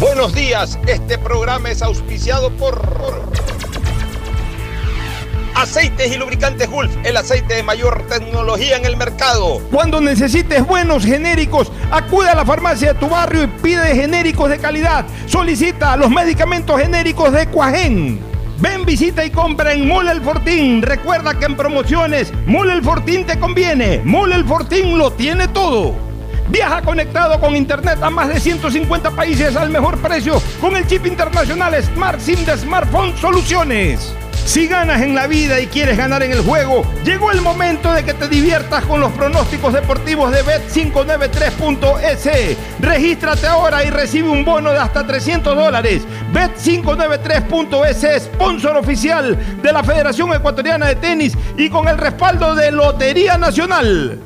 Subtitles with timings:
[0.00, 2.82] Buenos días, este programa es auspiciado por
[5.54, 9.58] Aceites y lubricantes Gulf, el aceite de mayor tecnología en el mercado.
[9.70, 14.58] Cuando necesites buenos genéricos, acude a la farmacia de tu barrio y pide genéricos de
[14.58, 15.06] calidad.
[15.24, 18.20] Solicita los medicamentos genéricos de Cuajén.
[18.58, 20.82] Ven, visita y compra en Mole El Fortín.
[20.82, 24.02] Recuerda que en promociones, Mole El Fortín te conviene.
[24.04, 25.94] Mole El Fortín lo tiene todo.
[26.48, 31.06] Viaja conectado con internet a más de 150 países al mejor precio con el chip
[31.06, 34.14] internacional Smart SIM de Smartphone Soluciones.
[34.46, 38.04] Si ganas en la vida y quieres ganar en el juego, llegó el momento de
[38.04, 42.56] que te diviertas con los pronósticos deportivos de Bet593.es.
[42.78, 46.04] Regístrate ahora y recibe un bono de hasta 300 dólares.
[46.32, 53.36] Bet593.es, sponsor oficial de la Federación Ecuatoriana de Tenis y con el respaldo de Lotería
[53.36, 54.25] Nacional.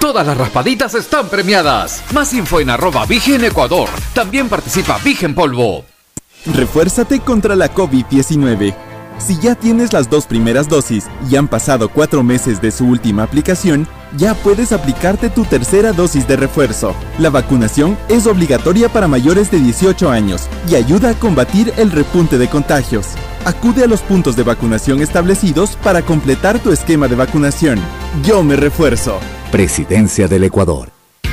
[0.00, 2.02] Todas las raspaditas están premiadas.
[2.14, 3.90] Más info en arroba Vigen Ecuador.
[4.14, 5.84] También participa Vigen Polvo.
[6.46, 8.74] Refuérzate contra la COVID-19.
[9.18, 13.24] Si ya tienes las dos primeras dosis y han pasado cuatro meses de su última
[13.24, 16.94] aplicación, ya puedes aplicarte tu tercera dosis de refuerzo.
[17.18, 22.38] La vacunación es obligatoria para mayores de 18 años y ayuda a combatir el repunte
[22.38, 23.08] de contagios.
[23.44, 27.78] Acude a los puntos de vacunación establecidos para completar tu esquema de vacunación.
[28.24, 29.20] Yo me refuerzo.
[29.50, 30.90] Presidencia del Ecuador.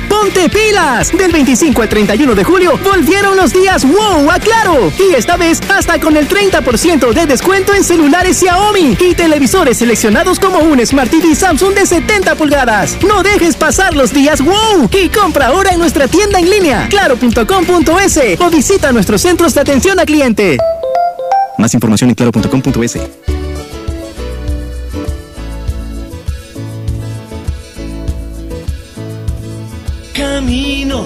[0.08, 1.16] ¡Ponte pilas!
[1.16, 4.92] Del 25 al 31 de julio volvieron los días wow a Claro.
[4.98, 10.40] Y esta vez hasta con el 30% de descuento en celulares Xiaomi y televisores seleccionados
[10.40, 12.96] como un Smart TV Samsung de 70 pulgadas.
[13.06, 18.40] No dejes pasar los días wow y compra ahora en nuestra tienda en línea claro.com.es
[18.40, 20.58] o visita nuestros centros de atención a cliente.
[21.58, 23.17] Más información en claro.com.es.
[30.48, 31.04] Camino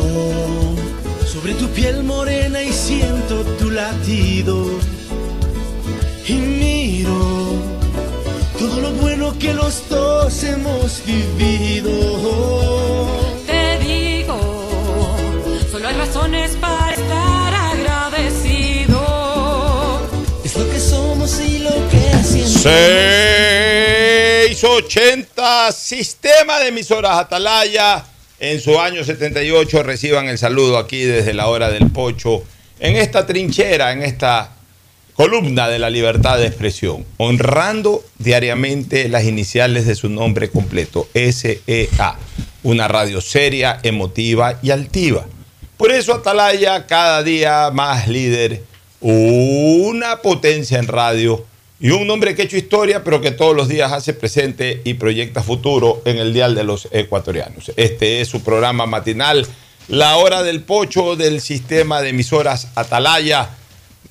[1.27, 4.79] sobre tu piel morena y siento tu latido.
[6.29, 7.57] Y miro
[8.57, 11.91] todo lo bueno que los dos hemos vivido.
[13.45, 14.39] Te digo,
[15.73, 19.01] solo hay razones para estar agradecido.
[20.45, 22.63] Es lo que somos y lo que hacemos.
[24.53, 28.05] 680 Sistema de emisoras Atalaya
[28.43, 32.43] en su año 78 reciban el saludo aquí desde la hora del pocho,
[32.81, 34.57] en esta trinchera, en esta
[35.15, 42.17] columna de la libertad de expresión, honrando diariamente las iniciales de su nombre completo, SEA,
[42.65, 45.25] una radio seria, emotiva y altiva.
[45.77, 48.65] Por eso Atalaya cada día más líder,
[49.01, 51.47] una potencia en radio
[51.83, 54.95] y un nombre que ha hecho historia, pero que todos los días hace presente y
[54.95, 57.73] proyecta futuro en el Dial de los Ecuatorianos.
[57.77, 59.45] Este es su programa matinal,
[59.89, 63.51] La Hora del Pocho del sistema de emisoras Atalaya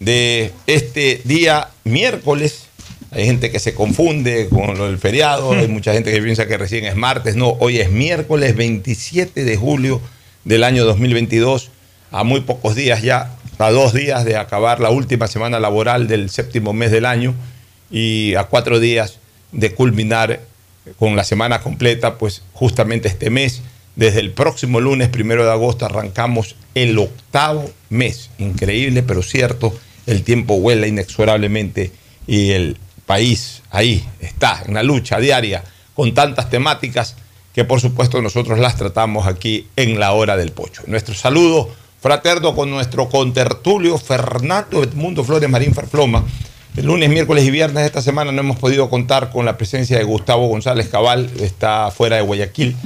[0.01, 2.65] de este día miércoles.
[3.11, 6.57] Hay gente que se confunde con lo del feriado, hay mucha gente que piensa que
[6.57, 7.37] recién es martes.
[7.37, 10.01] No, hoy es miércoles 27 de julio
[10.43, 11.71] del año 2022,
[12.11, 16.29] a muy pocos días ya, a dos días de acabar la última semana laboral del
[16.29, 17.33] séptimo mes del año
[17.91, 19.19] y a cuatro días
[19.51, 20.41] de culminar
[20.97, 23.61] con la semana completa, pues justamente este mes,
[23.95, 28.29] desde el próximo lunes, primero de agosto, arrancamos el octavo mes.
[28.39, 29.77] Increíble, pero cierto,
[30.07, 31.91] el tiempo vuela inexorablemente
[32.25, 35.63] y el país ahí está, en la lucha diaria,
[35.93, 37.15] con tantas temáticas
[37.53, 40.83] que por supuesto nosotros las tratamos aquí en la hora del pocho.
[40.87, 46.25] Nuestro saludo fraterno con nuestro contertulio Fernando Edmundo Flores Marín Ferfloma.
[46.77, 49.97] El lunes, miércoles y viernes de esta semana no hemos podido contar con la presencia
[49.97, 52.77] de Gustavo González Cabal, está fuera de Guayaquil,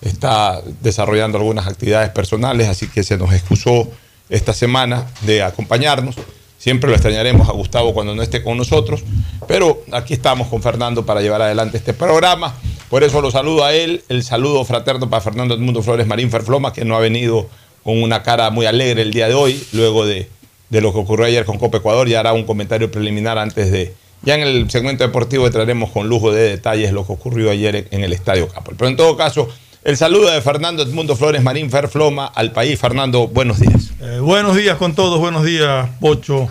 [0.00, 3.88] está desarrollando algunas actividades personales, así que se nos excusó
[4.30, 6.16] esta semana de acompañarnos.
[6.56, 9.04] Siempre lo extrañaremos a Gustavo cuando no esté con nosotros,
[9.46, 12.54] pero aquí estamos con Fernando para llevar adelante este programa.
[12.88, 16.72] Por eso lo saludo a él, el saludo fraterno para Fernando Edmundo Flores Marín Ferfloma,
[16.72, 17.46] que no ha venido
[17.84, 20.26] con una cara muy alegre el día de hoy, luego de,
[20.70, 23.94] de lo que ocurrió ayer con Copa Ecuador, ya hará un comentario preliminar antes de...
[24.22, 28.02] Ya en el segmento deportivo traeremos con lujo de detalles lo que ocurrió ayer en
[28.02, 28.74] el Estadio Capol.
[28.76, 29.48] Pero en todo caso,
[29.84, 32.80] el saludo de Fernando Edmundo Flores Marín Ferfloma al país.
[32.80, 33.90] Fernando, buenos días.
[34.00, 36.48] Eh, buenos días con todos, buenos días, Pocho.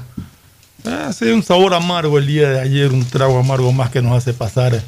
[0.86, 4.34] Hace un sabor amargo el día de ayer, un trago amargo más que nos hace
[4.34, 4.82] pasar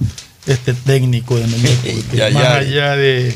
[0.46, 2.56] este técnico de Melec, Ya, más ya.
[2.56, 3.34] allá de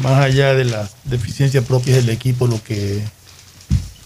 [0.00, 3.02] más allá de las deficiencias propias del equipo, lo que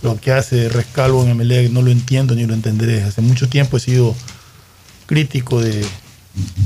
[0.05, 3.03] lo que hace Rescalvo en Emelec no lo entiendo ni lo entenderé.
[3.03, 4.15] Hace mucho tiempo he sido
[5.07, 5.85] crítico de,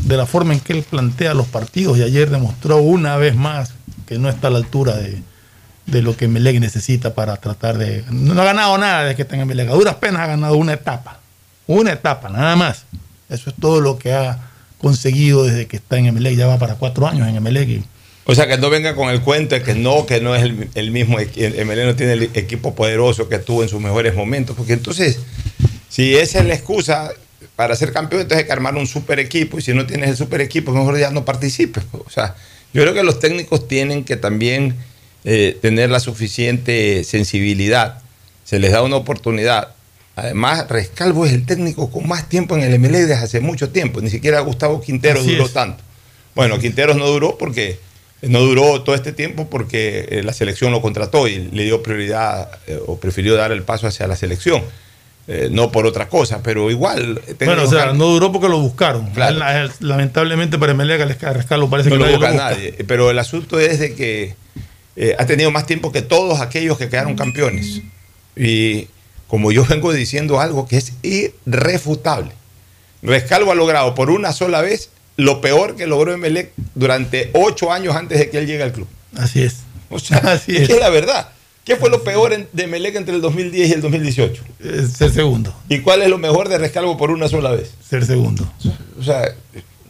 [0.05, 3.73] de la forma en que él plantea los partidos y ayer demostró una vez más
[4.07, 5.23] que no está a la altura de,
[5.87, 8.05] de lo que Emelec necesita para tratar de...
[8.11, 9.71] No ha ganado nada desde que está en Emelec.
[9.71, 11.21] A duras penas ha ganado una etapa.
[11.67, 12.85] Una etapa, nada más.
[13.29, 14.39] Eso es todo lo que ha
[14.79, 16.37] conseguido desde que está en Emelec.
[16.37, 17.83] Ya va para cuatro años en Emelec.
[18.31, 20.69] O sea, que no venga con el cuento de que no, que no es el,
[20.75, 24.75] el mismo, MLE no tiene el equipo poderoso que tuvo en sus mejores momentos, porque
[24.75, 25.19] entonces,
[25.89, 27.11] si esa es la excusa
[27.57, 30.17] para ser campeón, entonces hay que armar un super equipo, y si no tienes el
[30.19, 31.85] super equipo, mejor ya no participes.
[31.91, 32.03] pues.
[32.07, 32.37] O sea,
[32.75, 34.75] yo creo que los técnicos tienen que también
[35.25, 38.03] eh, tener la suficiente sensibilidad,
[38.45, 39.69] se les da una oportunidad.
[40.17, 44.03] Además, Rescalvo es el técnico con más tiempo en el MLE desde hace mucho tiempo,
[44.03, 45.55] ni siquiera Gustavo Quintero Así duró es.
[45.55, 45.83] tanto.
[46.35, 47.88] Bueno, Quinteros no duró porque
[48.23, 52.51] no duró todo este tiempo porque eh, la selección lo contrató y le dio prioridad
[52.67, 54.63] eh, o prefirió dar el paso hacia la selección,
[55.29, 57.21] eh, no por otra cosa, pero igual.
[57.45, 59.11] Bueno, o sea, no duró porque lo buscaron.
[59.11, 59.71] Claro.
[59.81, 62.51] Lamentablemente para Emelec, a Rescalvo parece no que lo nadie busca busca.
[62.51, 62.73] nadie.
[62.87, 64.35] Pero el asunto es de que
[64.97, 67.83] eh, ha tenido más tiempo que todos aquellos que quedaron campeones.
[68.35, 68.89] Y
[69.29, 72.33] como yo vengo diciendo algo que es irrefutable.
[73.03, 77.97] Rescalvo ha logrado por una sola vez lo peor que logró Emelec durante ocho años
[77.97, 78.87] antes de que él llegue al club.
[79.17, 79.57] Así es.
[79.91, 81.31] O sea, Así es que es la verdad.
[81.65, 84.43] ¿Qué fue lo peor de Melec entre el 2010 y el 2018?
[84.97, 85.55] ser segundo.
[85.69, 87.73] ¿Y cuál es lo mejor de Rescalvo por una sola vez?
[87.87, 88.51] Ser segundo.
[88.99, 89.35] O sea,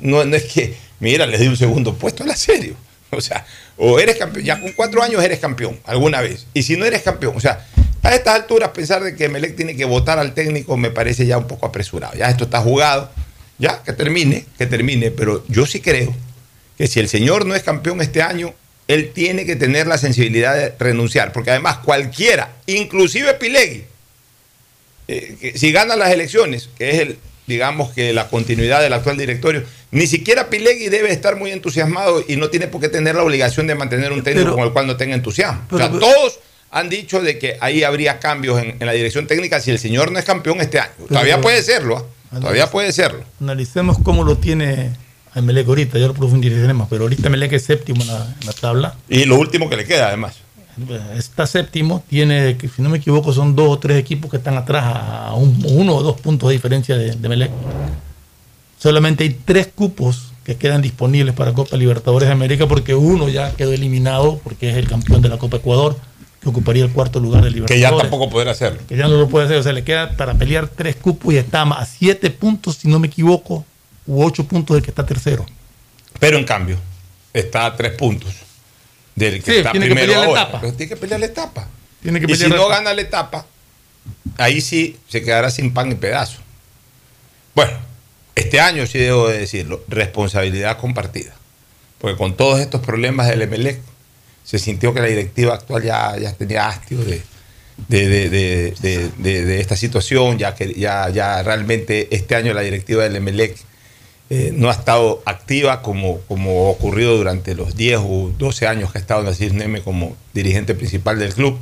[0.00, 2.74] no, no es que, mira, les di un segundo puesto, la serio.
[3.10, 6.46] O sea, o eres campeón, ya con cuatro años eres campeón, alguna vez.
[6.52, 7.64] Y si no eres campeón, o sea,
[8.02, 11.38] a estas alturas pensar de que Melec tiene que votar al técnico me parece ya
[11.38, 12.14] un poco apresurado.
[12.16, 13.10] Ya esto está jugado,
[13.58, 15.10] ya, que termine, que termine.
[15.10, 16.14] Pero yo sí creo
[16.76, 18.54] que si el señor no es campeón este año,
[18.86, 21.32] él tiene que tener la sensibilidad de renunciar.
[21.32, 23.84] Porque además cualquiera, inclusive Pilegui,
[25.08, 29.16] eh, que si gana las elecciones, que es el, digamos que la continuidad del actual
[29.16, 33.22] directorio, ni siquiera Pilegui debe estar muy entusiasmado y no tiene por qué tener la
[33.22, 35.62] obligación de mantener un técnico Pero- con el cual no tenga entusiasmo.
[35.70, 36.38] o sea, pero- todos
[36.70, 40.12] han dicho de que ahí habría cambios en, en la dirección técnica si el señor
[40.12, 40.92] no es campeón este año.
[41.08, 42.04] Todavía puede serlo, ¿ah?
[42.30, 43.24] Todavía puede serlo.
[43.40, 44.90] Analicemos cómo lo tiene
[45.34, 48.94] a ahorita, ya lo profundizaremos, pero ahorita Emelec es séptimo en la, en la tabla.
[49.08, 50.36] Y lo último que le queda, además.
[51.16, 54.84] Está séptimo, tiene, si no me equivoco, son dos o tres equipos que están atrás
[54.86, 57.50] a un- uno o dos puntos de diferencia de, de Emelec.
[58.78, 63.52] Solamente hay tres cupos que quedan disponibles para Copa Libertadores de América porque uno ya
[63.54, 65.96] quedó eliminado porque es el campeón de la Copa Ecuador,
[66.50, 67.90] ocuparía el cuarto lugar del Que Libertadores.
[67.90, 68.80] ya tampoco podrá hacerlo.
[68.88, 69.58] Que ya no lo puede hacer.
[69.58, 72.98] O sea, le queda para pelear tres cupos y está a siete puntos, si no
[72.98, 73.64] me equivoco,
[74.06, 75.44] u ocho puntos del que está tercero.
[76.18, 76.76] Pero en cambio,
[77.32, 78.32] está a tres puntos
[79.14, 80.42] del que Sí, está tiene que primero pelear la ahora.
[80.42, 80.60] etapa.
[80.60, 81.68] Pero tiene que pelear la etapa.
[82.02, 82.76] Tiene que y si pelear la no etapa.
[82.78, 83.46] gana la etapa,
[84.38, 86.38] ahí sí se quedará sin pan y pedazo.
[87.54, 87.72] Bueno,
[88.34, 91.34] este año sí debo de decirlo, responsabilidad compartida.
[91.98, 93.80] Porque con todos estos problemas del Emelec,
[94.48, 97.20] se sintió que la directiva actual ya, ya tenía hastio de,
[97.88, 98.08] de,
[99.18, 103.58] de- de- esta situación, ya que ya, ya realmente este año la directiva del Emelec
[104.30, 108.96] eh, no ha estado activa como, como ocurrido durante los 10 o 12 años que
[108.96, 111.58] ha estado Nasir Neme como dirigente principal del club.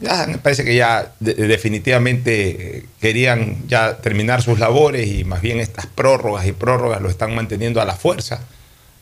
[0.00, 5.40] Ya me parece que ya de- definitivamente eh, querían ya terminar sus labores y más
[5.42, 8.46] bien estas prórrogas y prórrogas lo están manteniendo a la fuerza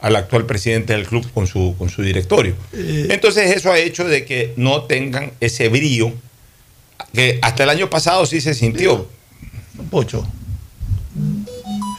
[0.05, 2.55] al actual presidente del club con su, con su directorio.
[2.75, 6.13] Entonces eso ha hecho de que no tengan ese brillo
[7.15, 9.09] que hasta el año pasado sí se sintió.
[9.91, 10.27] Pocho.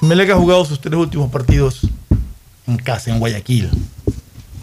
[0.02, 1.82] Melec ha jugado sus tres últimos partidos
[2.68, 3.72] en casa, en Guayaquil.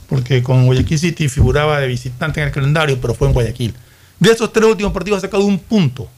[0.09, 3.75] Porque con Guayaquil City figuraba de visitante en el calendario, pero fue en Guayaquil.
[4.21, 6.09] De esos tres últimos partidos ha sacado un punto.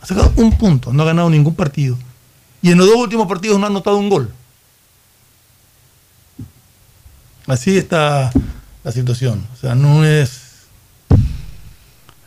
[0.00, 1.98] Ha sacado un punto, no ha ganado ningún partido.
[2.62, 4.32] Y en los dos últimos partidos no ha anotado un gol.
[7.46, 8.30] Así está
[8.84, 9.46] la situación.
[9.52, 10.40] O sea, no es.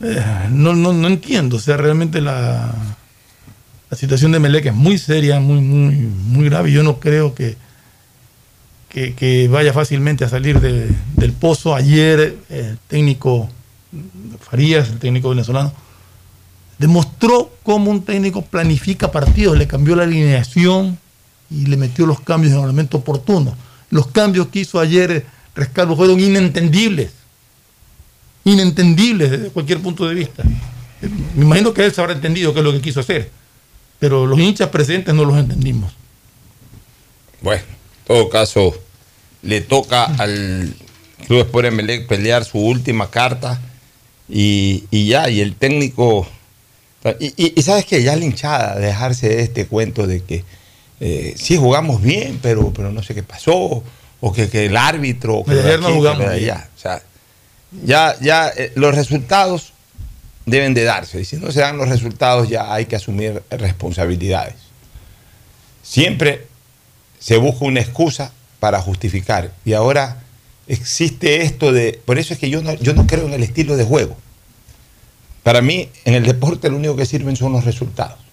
[0.01, 1.57] eh, no, no, no entiendo.
[1.57, 2.73] O sea, realmente la,
[3.89, 6.71] la situación de Melec es muy seria, muy, muy, muy grave.
[6.71, 7.55] Yo no creo que,
[8.89, 11.75] que, vaya fácilmente a salir de- del pozo.
[11.75, 13.49] Ayer el técnico
[14.41, 15.73] Farías, el técnico venezolano,
[16.77, 20.97] demostró cómo un técnico planifica partidos, le cambió la alineación
[21.49, 23.55] y le metió los cambios en el momento oportuno.
[23.89, 25.25] Los cambios que hizo ayer
[25.55, 27.11] Rescalvo fueron inentendibles,
[28.43, 30.43] inentendibles desde cualquier punto de vista.
[31.35, 33.29] Me imagino que él se habrá entendido qué es lo que quiso hacer,
[33.99, 35.93] pero los hinchas presentes no los entendimos.
[37.41, 38.75] Bueno, en todo caso,
[39.43, 40.73] le toca al
[41.27, 43.61] Club Sport Emelec pelear su última carta
[44.27, 46.27] y, y ya, y el técnico.
[47.19, 50.43] Y, y- y sabes que ya la hinchada, dejarse de este cuento de que
[51.07, 53.83] eh, sí jugamos bien, pero, pero no sé qué pasó,
[54.21, 55.43] o que, que el árbitro.
[55.43, 56.67] que Ayer lo de no que jugamos allá.
[56.75, 57.03] O sea,
[57.83, 59.73] ya, ya eh, los resultados
[60.47, 64.55] deben de darse, y si no se dan los resultados, ya hay que asumir responsabilidades.
[65.83, 66.47] Siempre
[67.19, 69.51] se busca una excusa para justificar.
[69.63, 70.23] Y ahora
[70.67, 72.01] existe esto de...
[72.03, 74.17] Por eso es que yo no, yo no creo en el estilo de juego.
[75.43, 78.24] Para mí, en el deporte lo único que sirven son los resultados.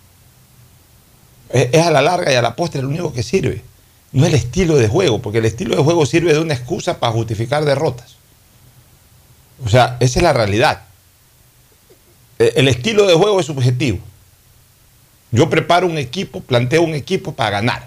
[1.52, 3.62] Es, es a la larga y a la postre lo único que sirve.
[4.12, 7.12] No el estilo de juego, porque el estilo de juego sirve de una excusa para
[7.12, 8.16] justificar derrotas.
[9.64, 10.82] O sea, esa es la realidad.
[12.38, 13.98] E- El estilo de juego es subjetivo.
[15.30, 17.86] Yo preparo un equipo, planteo un equipo para ganar.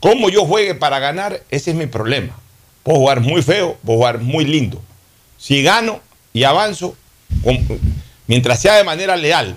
[0.00, 2.34] Cómo yo juegue para ganar, ese es mi problema.
[2.82, 4.82] Puedo jugar muy feo, puedo jugar muy lindo.
[5.38, 6.00] Si gano
[6.32, 6.96] y avanzo,
[8.26, 9.56] mientras sea de manera leal,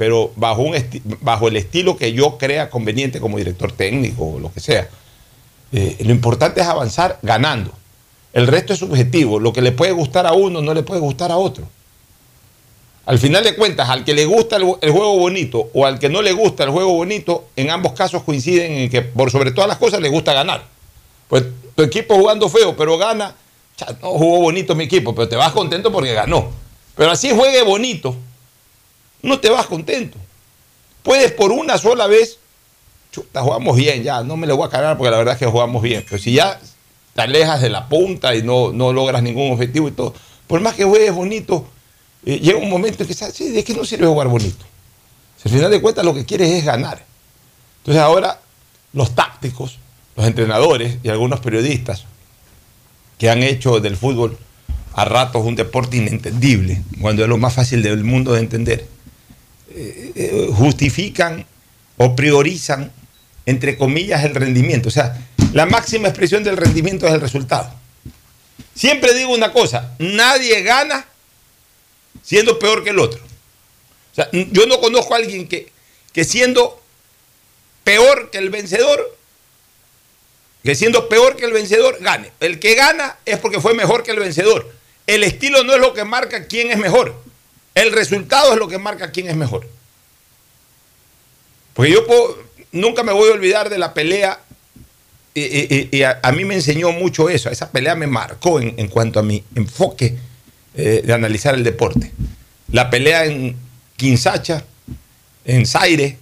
[0.00, 0.74] pero bajo, un
[1.20, 4.88] bajo el estilo que yo crea conveniente como director técnico o lo que sea.
[5.72, 7.70] Eh, lo importante es avanzar ganando.
[8.32, 9.38] El resto es subjetivo.
[9.38, 11.68] Lo que le puede gustar a uno no le puede gustar a otro.
[13.04, 16.08] Al final de cuentas, al que le gusta el, el juego bonito o al que
[16.08, 19.68] no le gusta el juego bonito, en ambos casos coinciden en que por sobre todas
[19.68, 20.64] las cosas le gusta ganar.
[21.28, 23.34] Pues tu equipo jugando feo, pero gana,
[24.00, 26.48] no jugó bonito mi equipo, pero te vas contento porque ganó.
[26.96, 28.16] Pero así juegue bonito,
[29.22, 30.18] no te vas contento.
[31.02, 32.38] Puedes por una sola vez,
[33.12, 35.46] chuta, jugamos bien, ya, no me le voy a cargar porque la verdad es que
[35.46, 36.04] jugamos bien.
[36.08, 36.60] Pero si ya
[37.14, 40.14] te alejas de la punta y no, no logras ningún objetivo y todo,
[40.46, 41.66] por más que juegues bonito,
[42.24, 44.64] eh, llega un momento en que sabes, sí, ¿de qué no sirve jugar bonito?
[45.36, 47.04] Si al final de cuentas lo que quieres es ganar.
[47.78, 48.40] Entonces ahora
[48.92, 49.78] los tácticos,
[50.16, 52.04] los entrenadores y algunos periodistas
[53.18, 54.36] que han hecho del fútbol
[54.92, 58.86] a ratos un deporte inentendible, cuando es lo más fácil del mundo de entender,
[60.52, 61.46] justifican
[61.96, 62.92] o priorizan,
[63.46, 64.88] entre comillas, el rendimiento.
[64.88, 65.16] O sea,
[65.52, 67.72] la máxima expresión del rendimiento es el resultado.
[68.74, 71.06] Siempre digo una cosa, nadie gana
[72.22, 73.20] siendo peor que el otro.
[74.12, 75.70] O sea, yo no conozco a alguien que,
[76.12, 76.82] que siendo
[77.84, 79.16] peor que el vencedor,
[80.62, 82.32] que siendo peor que el vencedor, gane.
[82.40, 84.72] El que gana es porque fue mejor que el vencedor.
[85.06, 87.20] El estilo no es lo que marca quién es mejor.
[87.80, 89.66] El resultado es lo que marca quién es mejor.
[91.72, 92.04] Porque yo
[92.72, 94.38] nunca me voy a olvidar de la pelea
[95.32, 97.48] y, a, mí me enseñó mucho eso.
[97.48, 100.18] Esa pelea me marcó en, cuanto a mi enfoque
[100.74, 102.12] eh, de analizar el deporte.
[102.70, 103.56] La pelea en
[103.96, 104.62] Quinsacha,
[105.46, 106.18] en Zaire,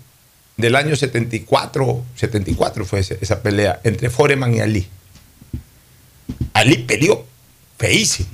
[0.56, 4.86] del año 74, 74 fue ese- esa pelea entre Foreman y Ali.
[6.52, 7.26] Ali peleó
[7.78, 8.28] feísimo.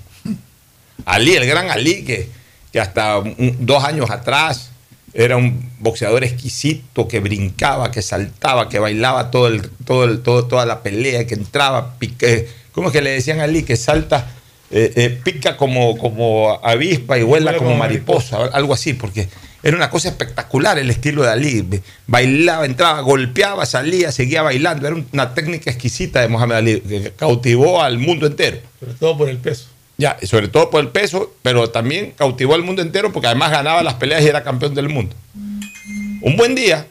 [1.07, 2.28] Ali, el gran Ali, que,
[2.75, 4.71] que hasta un- dos años atrás
[5.12, 10.47] era un boxeador exquisito, que brincaba, que saltaba, que bailaba todo el, todo el, todo,
[10.47, 13.62] toda la pelea, que entraba, pique, ¿cómo es que le decían a Ali?
[13.62, 14.26] Que salta,
[14.73, 19.28] eh, eh, pica como, como avispa y vuela como, como mariposa, algo así, porque
[19.62, 21.81] era una cosa espectacular el estilo de Ali.
[22.09, 24.88] Bailaba, entraba, golpeaba, salía, seguía bailando.
[24.88, 28.59] Era una técnica exquisita de Mohamed Ali, que cautivó al mundo entero.
[28.81, 29.69] Sobre todo por el peso.
[29.97, 33.51] Ya, y sobre todo por el peso, pero también cautivó al mundo entero porque además
[33.51, 35.15] ganaba las peleas y era campeón del mundo.
[35.35, 36.87] Un buen día,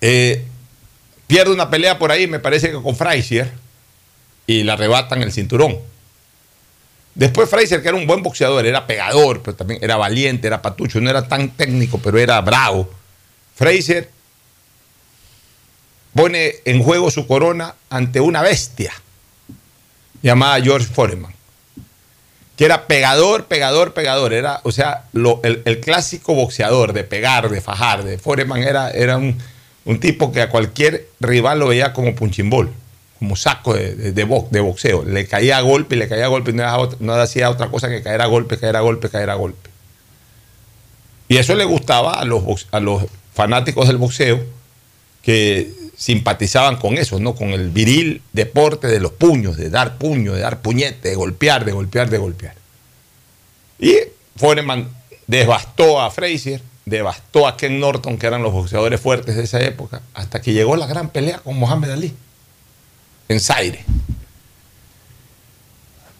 [0.00, 0.44] eh,
[1.26, 3.52] pierde una pelea por ahí, me parece que con Frazier,
[4.46, 5.78] y le arrebatan el cinturón.
[7.14, 11.00] Después Frazier, que era un buen boxeador, era pegador, pero también era valiente, era patucho,
[11.00, 12.88] no era tan técnico, pero era bravo.
[13.56, 14.08] Frazier
[16.14, 18.92] pone en juego su corona ante una bestia
[20.22, 21.34] llamada George Foreman,
[22.58, 24.34] que era pegador, pegador, pegador.
[24.34, 29.16] Era, o sea, lo- el, clásico boxeador de pegar, de fajar, de Foreman era, era
[29.16, 29.38] un,
[30.00, 32.72] tipo que a cualquier rival lo veía como punchimbol,
[33.20, 35.04] como saco de, de, de bo- de boxeo.
[35.04, 37.88] Le caía a golpe, le caía a golpe, y no, era no hacía otra cosa
[37.88, 39.70] que caer a golpe, caer a golpe, caer a golpe.
[41.28, 44.44] Y eso le gustaba a los, a los fanáticos del boxeo
[45.22, 47.34] que simpatizaban con eso, ¿no?
[47.34, 51.64] Con el viril deporte de los puños, de dar puño, de dar puñete, de golpear,
[51.64, 52.54] de golpear, de golpear.
[53.80, 53.96] Y
[54.36, 54.88] Foreman
[55.26, 60.00] devastó a Frazier, devastó a Ken Norton, que eran los boxeadores fuertes de esa época,
[60.14, 62.14] hasta que llegó la gran pelea con Mohamed Ali
[63.28, 63.84] en Zaire.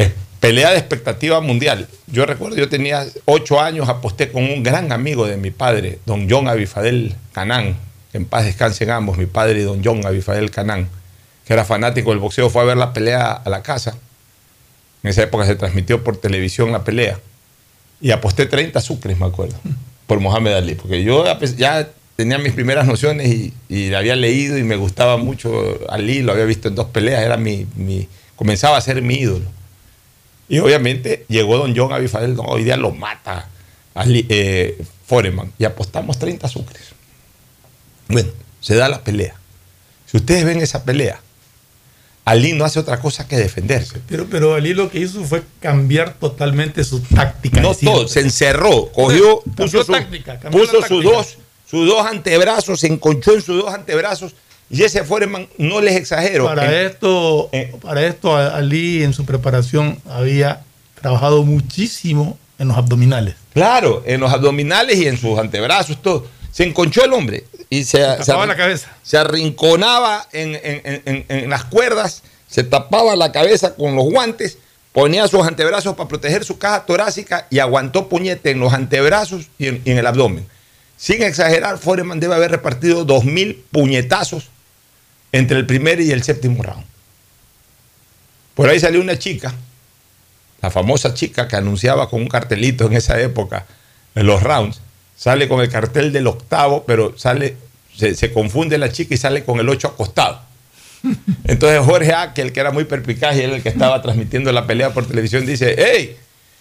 [0.01, 1.89] Eh, Pelea de expectativa mundial.
[2.09, 6.29] Yo recuerdo, yo tenía ocho años, aposté con un gran amigo de mi padre, don
[6.29, 7.77] John Abifadel Canán,
[8.13, 10.89] en paz descansen ambos, mi padre y don John Abifadel Canán,
[11.47, 13.97] que era fanático del boxeo, fue a ver la pelea a la casa.
[15.03, 17.19] En esa época se transmitió por televisión la pelea.
[18.01, 19.57] Y aposté 30 sucres, me acuerdo,
[20.07, 21.25] por Mohamed Ali, porque yo
[21.57, 26.33] ya tenía mis primeras nociones y, y había leído y me gustaba mucho Ali, lo
[26.33, 29.45] había visto en dos peleas, era mi, mi- comenzaba a ser mi ídolo.
[30.49, 33.49] Y obviamente llegó don John Abifadel, no, hoy día lo mata
[33.95, 36.83] Ali, eh, Foreman, y apostamos 30 sucres.
[38.09, 39.35] Bueno, se da la pelea.
[40.11, 41.21] Si ustedes ven esa pelea,
[42.25, 44.01] Ali no hace otra cosa que defenderse.
[44.07, 47.61] Pero, pero Ali lo que hizo fue cambiar totalmente su táctica.
[47.61, 51.39] No todo, se encerró, cogió, puso, su- táctica, puso sus, dos,
[51.71, 54.35] sus dos antebrazos, se enconchó en sus dos antebrazos,
[54.71, 56.45] y ese Foreman, no les exagero.
[56.45, 60.63] Para en- esto, para esto Ali en su preparación había
[61.01, 63.37] trabajado muchísimo en los abdominales.
[63.55, 66.27] Claro, en los abdominales y en sus antebrazos, todo.
[66.53, 67.99] Se enconchó el hombre y se,
[68.47, 68.89] la cabeza.
[69.03, 74.59] se arrinconaba en, en- en- en- las cuerdas, se tapaba la cabeza con los guantes,
[74.93, 79.67] ponía sus antebrazos para proteger su caja torácica y aguantó puñete en los antebrazos y
[79.67, 80.47] en, y en el abdomen.
[80.97, 84.49] Sin exagerar, Foreman debe haber repartido 2.000 puñetazos
[85.31, 86.85] entre el primer y el séptimo round.
[88.55, 89.55] Por ahí salió una chica,
[90.61, 93.67] la famosa chica que anunciaba con un cartelito en esa época
[94.17, 94.81] en los rounds,
[95.19, 97.57] sale con el cartel del octavo, pero sale,
[97.95, 100.41] se, se confunde la chica y sale con el ocho acostado.
[101.45, 104.95] Entonces Jorge Aquel, que era muy perpicaz y era el que estaba transmitiendo la pelea
[104.95, 106.17] por televisión, dice, hey,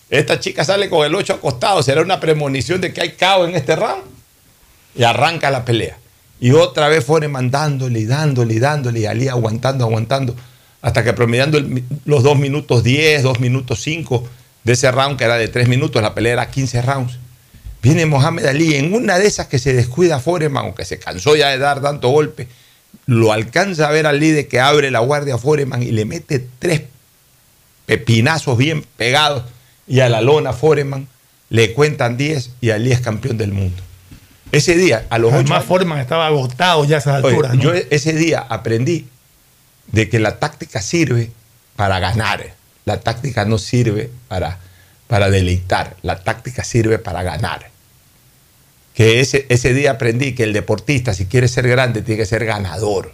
[0.10, 3.56] esta chica sale con el ocho acostado, ¿será una premonición de que hay caos en
[3.56, 4.04] este round?
[4.96, 5.98] Y arranca la pelea.
[6.40, 10.36] Y otra vez Foreman dándole y dándole y dándole y Ali aguantando, aguantando,
[10.82, 14.28] hasta que promediando el- los dos minutos 10, dos minutos 5
[14.64, 17.18] de ese round que era de tres minutos, la pelea era 15 rounds.
[17.82, 21.36] Viene Mohamed Ali en una de esas que se descuida Foreman, o que se cansó
[21.36, 22.48] ya de dar tanto golpe,
[23.06, 26.46] lo alcanza a ver Ali de que abre la guardia a Foreman y le mete
[26.60, 26.82] tres
[27.86, 29.44] pepinazos bien pegados
[29.88, 31.08] y a la lona Foreman
[31.50, 33.82] le cuentan 10 y Ali es campeón del mundo.
[34.52, 37.56] Ese día, a los Además, Foreman estaba agotado ya a esas Oye, alturas.
[37.56, 37.62] ¿no?
[37.62, 39.08] Yo ese día aprendí
[39.92, 41.32] de que la táctica sirve
[41.76, 42.56] para ganar.
[42.86, 44.60] La táctica no sirve para,
[45.08, 45.96] para deleitar.
[46.02, 47.70] La táctica sirve para ganar.
[48.94, 52.46] Que ese, ese día aprendí que el deportista, si quiere ser grande, tiene que ser
[52.46, 53.14] ganador.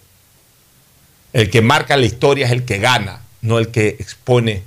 [1.34, 4.64] El que marca la historia es el que gana, no el que expone.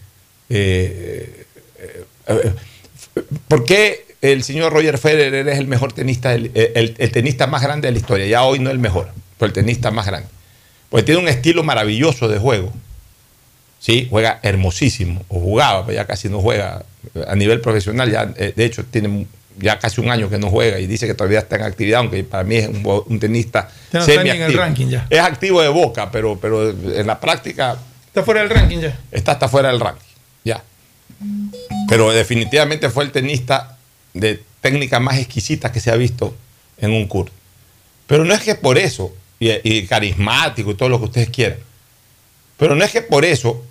[0.48, 1.46] eh,
[1.78, 2.52] eh, eh,
[3.48, 7.88] ¿Por qué el señor Roger Federer es el mejor tenista, el, el tenista más grande
[7.88, 8.26] de la historia?
[8.26, 10.28] Ya hoy no el mejor, pero el tenista más grande.
[10.90, 12.72] Porque tiene un estilo maravilloso de juego.
[13.86, 16.82] Sí, juega hermosísimo, o jugaba, pero ya casi no juega
[17.28, 19.28] a nivel profesional, ya, eh, de hecho tiene
[19.60, 22.24] ya casi un año que no juega y dice que todavía está en actividad, aunque
[22.24, 25.06] para mí es un, un tenista no ni en el ranking ya.
[25.08, 28.98] Es activo de boca, pero, pero en la práctica Está fuera del ranking ya.
[29.12, 30.04] está hasta fuera del ranking.
[30.42, 30.64] Ya.
[31.88, 33.78] Pero definitivamente fue el tenista
[34.14, 36.34] de técnica más exquisita que se ha visto
[36.78, 37.32] en un curso.
[38.08, 41.58] Pero no es que por eso, y, y carismático y todo lo que ustedes quieran,
[42.56, 43.62] pero no es que por eso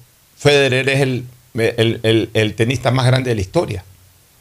[0.45, 1.23] Federer es el,
[1.55, 3.83] el- el- tenista más grande de la historia,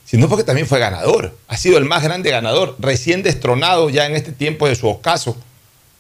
[0.05, 1.35] sino porque también fue ganador.
[1.49, 5.35] Ha sido el más grande ganador, recién destronado ya en este tiempo de su ocaso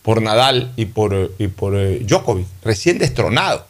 [0.02, 3.66] por Nadal y por, y por eh, Djokovic, recién destronado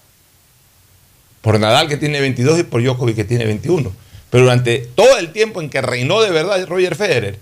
[1.40, 3.92] por Nadal que tiene 22 y por Djokovic que tiene 21.
[4.31, 7.38] Pero durante todo el tiempo en que reinó de verdad Roger Federer,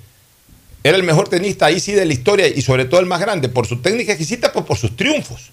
[0.85, 3.49] era el mejor tenista ahí sí de la historia y sobre todo el más grande,
[3.49, 5.51] por su técnica exquisita, pues por sus triunfos.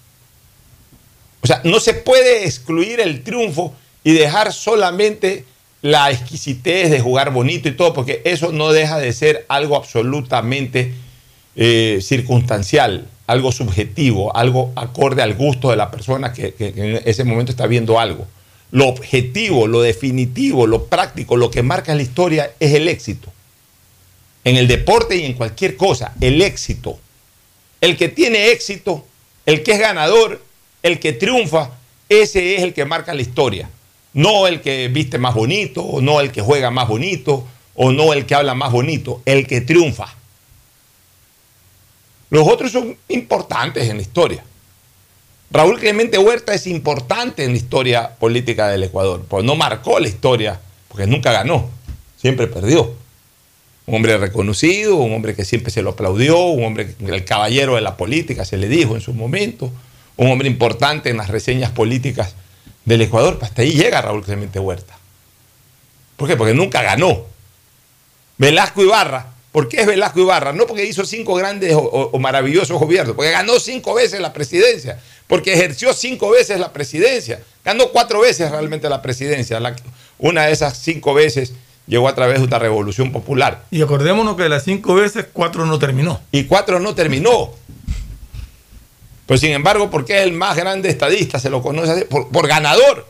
[1.42, 3.74] O sea, no se puede excluir el triunfo
[4.04, 5.44] y dejar solamente
[5.82, 10.92] la exquisitez de jugar bonito y todo, porque eso no deja de ser algo absolutamente
[11.56, 17.24] eh, circunstancial, algo subjetivo, algo acorde al gusto de la persona que, que en ese
[17.24, 18.26] momento está viendo algo.
[18.72, 23.32] Lo objetivo, lo definitivo, lo práctico, lo que marca la historia es el éxito.
[24.44, 26.98] En el deporte y en cualquier cosa, el éxito.
[27.80, 29.06] El que tiene éxito,
[29.46, 30.42] el que es ganador,
[30.82, 31.70] el que triunfa,
[32.08, 33.68] ese es el que marca la historia.
[34.12, 38.12] No el que viste más bonito, o no el que juega más bonito, o no
[38.12, 40.14] el que habla más bonito, el que triunfa.
[42.30, 44.44] Los otros son importantes en la historia.
[45.50, 50.06] Raúl Clemente Huerta es importante en la historia política del Ecuador, porque no marcó la
[50.06, 51.68] historia, porque nunca ganó,
[52.16, 52.94] siempre perdió.
[53.86, 57.80] Un hombre reconocido, un hombre que siempre se lo aplaudió, un hombre, el caballero de
[57.80, 59.72] la política, se le dijo en su momento,
[60.16, 62.34] un hombre importante en las reseñas políticas
[62.84, 63.38] del Ecuador.
[63.42, 64.96] Hasta ahí llega Raúl Clemente Huerta.
[66.16, 66.36] ¿Por qué?
[66.36, 67.24] Porque nunca ganó.
[68.38, 70.52] Velasco Ibarra, ¿por qué es Velasco Ibarra?
[70.52, 74.32] No porque hizo cinco grandes o, o- o maravillosos gobiernos, porque ganó cinco veces la
[74.32, 79.60] presidencia, porque ejerció cinco veces la presidencia, ganó cuatro veces realmente la presidencia.
[79.60, 79.76] La-
[80.18, 81.52] una de esas cinco veces
[81.86, 83.64] llegó a través de una revolución popular.
[83.70, 86.20] Y acordémonos que de las cinco veces, cuatro no terminó.
[86.32, 87.50] Y cuatro no terminó.
[89.30, 93.06] Pero sin embargo, porque es el más grande estadista, se lo conoce así, por, ganador.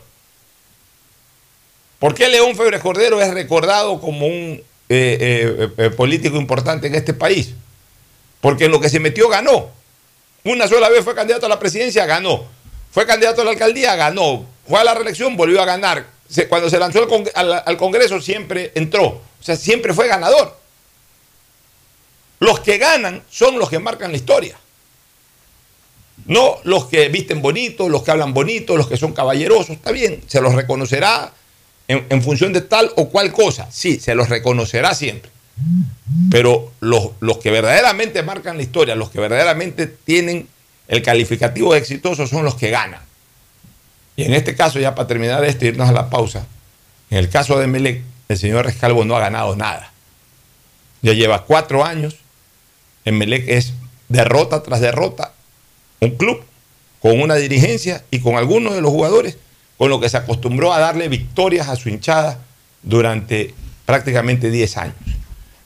[1.97, 6.93] ¿Por qué León Febres Cordero es recordado como un eh, eh, eh, político importante en
[6.93, 7.55] este país?
[8.39, 9.71] Porque en lo que se metió ganó.
[10.43, 12.45] Una sola vez fue candidato a la presidencia, ganó.
[12.91, 14.45] Fue candidato a la alcaldía, ganó.
[14.67, 16.05] Fue a la reelección, volvió a ganar.
[16.49, 19.05] Cuando se lanzó al Congreso siempre entró.
[19.07, 20.55] O sea, siempre fue ganador.
[22.37, 24.60] Los que ganan son los que marcan la historia.
[26.25, 29.71] No los que visten bonito, los que hablan bonito, los que son caballerosos.
[29.71, 31.33] Está bien, se los reconocerá
[31.87, 33.69] en, función de tal o cual cosa.
[33.71, 35.29] Sí, se los reconocerá siempre.
[36.29, 40.47] Pero los, los que verdaderamente marcan la historia, los que verdaderamente tienen
[40.87, 43.01] el calificativo exitoso son los que ganan.
[44.15, 46.45] Y en este caso, ya para terminar esto, irnos a la pausa,
[47.09, 49.91] en el caso de Melec, el señor Rescalvo no ha ganado nada.
[51.01, 52.17] Ya lleva cuatro años,
[53.05, 53.73] en Melec es
[54.09, 55.33] derrota tras derrota,
[56.01, 56.43] un club
[56.99, 59.37] con una dirigencia y con algunos de los jugadores,
[59.77, 62.39] con lo que se acostumbró a darle victorias a su hinchada
[62.81, 63.53] durante
[63.85, 64.95] prácticamente 10 años.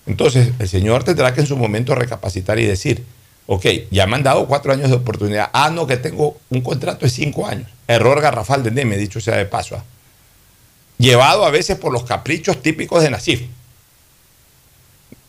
[0.06, 3.04] Entonces, el señor tendrá que en su momento recapacitar y decir,
[3.48, 5.50] ok, ya me han dado cuatro años de oportunidad.
[5.54, 7.70] Ah, no, que tengo un contrato de cinco años.
[7.88, 9.78] Error garrafal de Neme, dicho sea de paso.
[9.78, 9.84] ah.
[10.98, 13.42] Llevado a veces por los caprichos típicos de Nasif.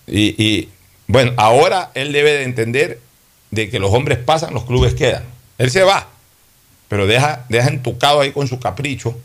[0.07, 0.69] Y, y,
[1.07, 3.01] bueno, ahora él debe de entender
[3.57, 5.25] de que los hombres pasan, los clubes quedan.
[5.59, 6.09] Él se va,
[6.89, 9.19] pero deja, deja entucado ahí con su capricho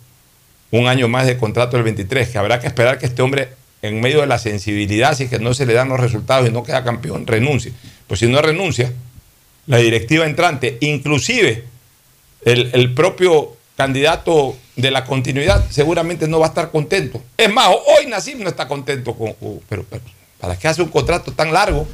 [0.72, 3.50] un año más de contrato del 23, que habrá que esperar que este hombre,
[3.82, 6.52] en medio de la sensibilidad, si es que no se le dan los resultados y
[6.52, 7.74] no queda campeón, renuncie.
[8.08, 8.92] Pues si no renuncia,
[9.68, 11.66] la directiva entrante, inclusive
[12.46, 17.22] el, el propio candidato de la continuidad, seguramente no va a estar contento.
[17.36, 19.36] Es más, hoy Nassim no está contento con,
[19.68, 19.86] pero
[20.40, 21.86] ¿para qué hace un contrato tan largo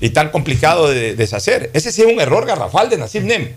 [0.00, 1.70] y tan complicado de deshacer?
[1.72, 3.54] Ese sí es un error garrafal de Nassim Nem.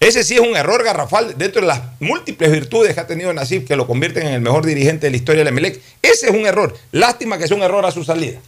[0.00, 3.66] Ese sí es un error garrafal dentro de las múltiples virtudes que ha tenido Nasif
[3.66, 5.78] que lo convierten en el mejor dirigente de la historia del Emelec.
[6.00, 6.74] Ese es un error.
[6.90, 8.38] Lástima que sea un error a su salida.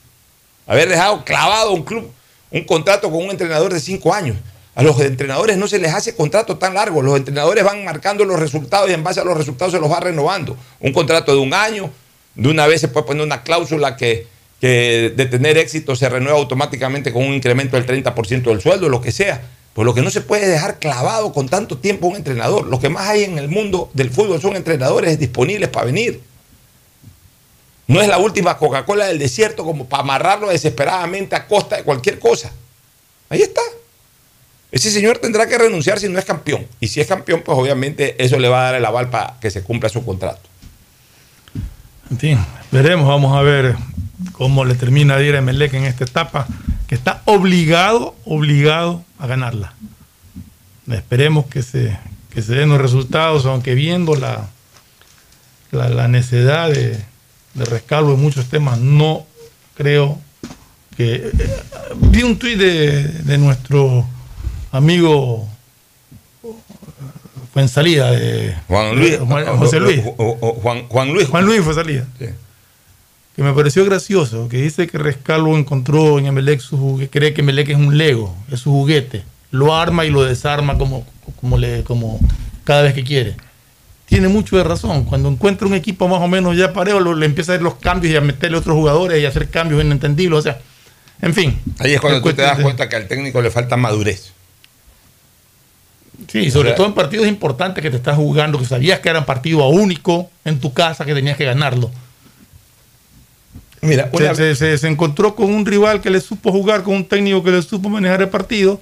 [0.66, 2.10] Haber dejado clavado un club,
[2.50, 4.38] un contrato con un entrenador de cinco años.
[4.74, 7.02] A los entrenadores no se les hace contrato tan largo.
[7.02, 10.00] Los entrenadores van marcando los resultados y en base a los resultados se los va
[10.00, 10.56] renovando.
[10.80, 11.90] Un contrato de un año,
[12.34, 14.26] de una vez se puede poner una cláusula que,
[14.62, 19.00] que de tener éxito se renueva automáticamente con un incremento del 30% del sueldo, lo
[19.00, 19.42] que sea.
[19.74, 22.68] Por lo que no se puede dejar clavado con tanto tiempo un entrenador.
[22.68, 26.20] Lo que más hay en el mundo del fútbol son entrenadores disponibles para venir.
[27.88, 32.20] No es la última Coca-Cola del desierto como para amarrarlo desesperadamente a costa de cualquier
[32.20, 32.52] cosa.
[33.30, 33.62] Ahí está.
[34.70, 36.68] Ese señor tendrá que renunciar si no es campeón.
[36.78, 39.50] Y si es campeón, pues obviamente eso le va a dar el aval para que
[39.50, 40.48] se cumpla su contrato.
[42.12, 42.38] En fin,
[42.70, 43.74] veremos, vamos a ver
[44.32, 46.46] cómo le termina a ir a Emelec en esta etapa,
[46.86, 49.74] que está obligado, obligado a ganarla.
[50.90, 51.98] Esperemos que se,
[52.32, 54.48] que se den los resultados, aunque viendo la,
[55.70, 56.98] la, la necedad de,
[57.54, 59.26] de rescalvo en muchos temas, no
[59.74, 60.18] creo
[60.96, 61.14] que...
[61.14, 61.32] eh,
[61.96, 64.06] vi un tuit de, de nuestro
[64.70, 65.48] amigo
[67.52, 69.18] fue en salida de Juan Luis.
[69.58, 70.00] José Luis.
[70.62, 71.28] Juan, Juan Luis.
[71.28, 72.06] Juan Luis fue salida.
[73.36, 77.40] Que me pareció gracioso, que dice que Rescalvo encontró en Emelec su juguete, cree que
[77.40, 79.22] Emelec es un Lego, es su juguete.
[79.50, 81.06] Lo arma y lo desarma como,
[81.40, 82.20] como, le, como
[82.64, 83.36] cada vez que quiere.
[84.06, 85.04] Tiene mucho de razón.
[85.04, 87.76] Cuando encuentra un equipo más o menos ya parejo, lo- le empieza a hacer los
[87.76, 90.38] cambios y a meterle otros jugadores y a hacer cambios inentendibles.
[90.38, 90.60] O sea,
[91.22, 91.58] en fin.
[91.78, 94.32] Ahí es cuando tú te das de- cuenta que al técnico le falta madurez.
[96.28, 99.08] Sí, sobre O sea- todo en partidos importantes que te estás jugando, que sabías que
[99.08, 101.90] eran partido único en tu casa, que tenías que ganarlo.
[103.82, 106.94] Mira, Se, una- se- se- se encontró con un rival que le supo jugar, con
[106.94, 108.80] un técnico que le supo manejar el partido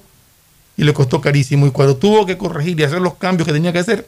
[0.77, 1.67] y le costó carísimo.
[1.67, 4.07] Y cuando tuvo que corregir y hacer los cambios que tenía que hacer,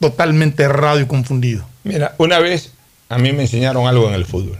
[0.00, 1.64] totalmente errado y confundido.
[1.84, 2.72] Mira, una vez
[3.08, 4.58] a mí me enseñaron algo en el fútbol.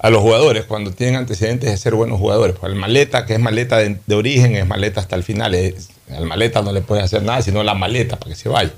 [0.00, 3.40] A los jugadores, cuando tienen antecedentes de ser buenos jugadores, pues el maleta, que es
[3.40, 5.54] maleta de, de origen, es maleta hasta el final.
[5.54, 8.72] es- al maleta no le puedes hacer nada, sino la maleta para que se vaya.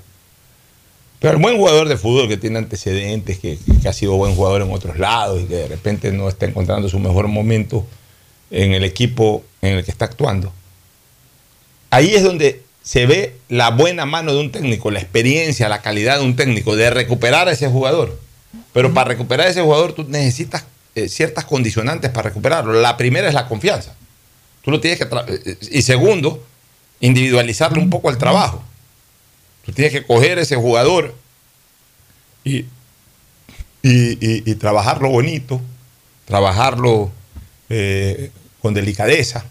[1.20, 4.72] Pero el buen jugador de fútbol que tiene antecedentes, que, ha sido buen jugador en
[4.72, 7.86] otros lados y que de repente no está encontrando su mejor momento
[8.50, 10.50] en el equipo en el que está actuando.
[11.90, 16.18] Ahí es donde se ve la buena mano de un técnico, la experiencia, la calidad
[16.18, 18.18] de un técnico, de recuperar a ese jugador.
[18.72, 22.72] Pero para recuperar a ese jugador tú necesitas eh, ciertas condicionantes para recuperarlo.
[22.80, 23.94] La primera es la confianza.
[24.62, 26.42] Tú lo tienes que tra- eh, y segundo,
[27.00, 28.64] individualizarle un poco el trabajo.
[29.72, 31.14] Tienes que coger ese jugador
[32.44, 32.66] y,
[33.82, 35.60] y- trabajarlo bonito,
[36.24, 37.10] trabajarlo
[37.68, 38.30] eh,
[38.60, 39.44] con delicadeza,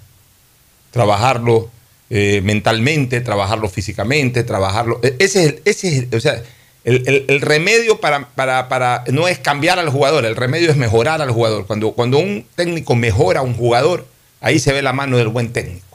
[0.92, 1.70] trabajarlo
[2.10, 5.00] eh, mentalmente, trabajarlo físicamente, trabajarlo.
[5.04, 6.42] e- Ese es el, ese es o sea,
[6.84, 10.78] el, el- el remedio para, para, para- no es cambiar al jugador, el remedio es
[10.78, 11.66] mejorar al jugador.
[11.68, 14.08] Cuando, cuando un técnico mejora a un jugador,
[14.42, 15.89] ahí se ve la mano del buen técnico.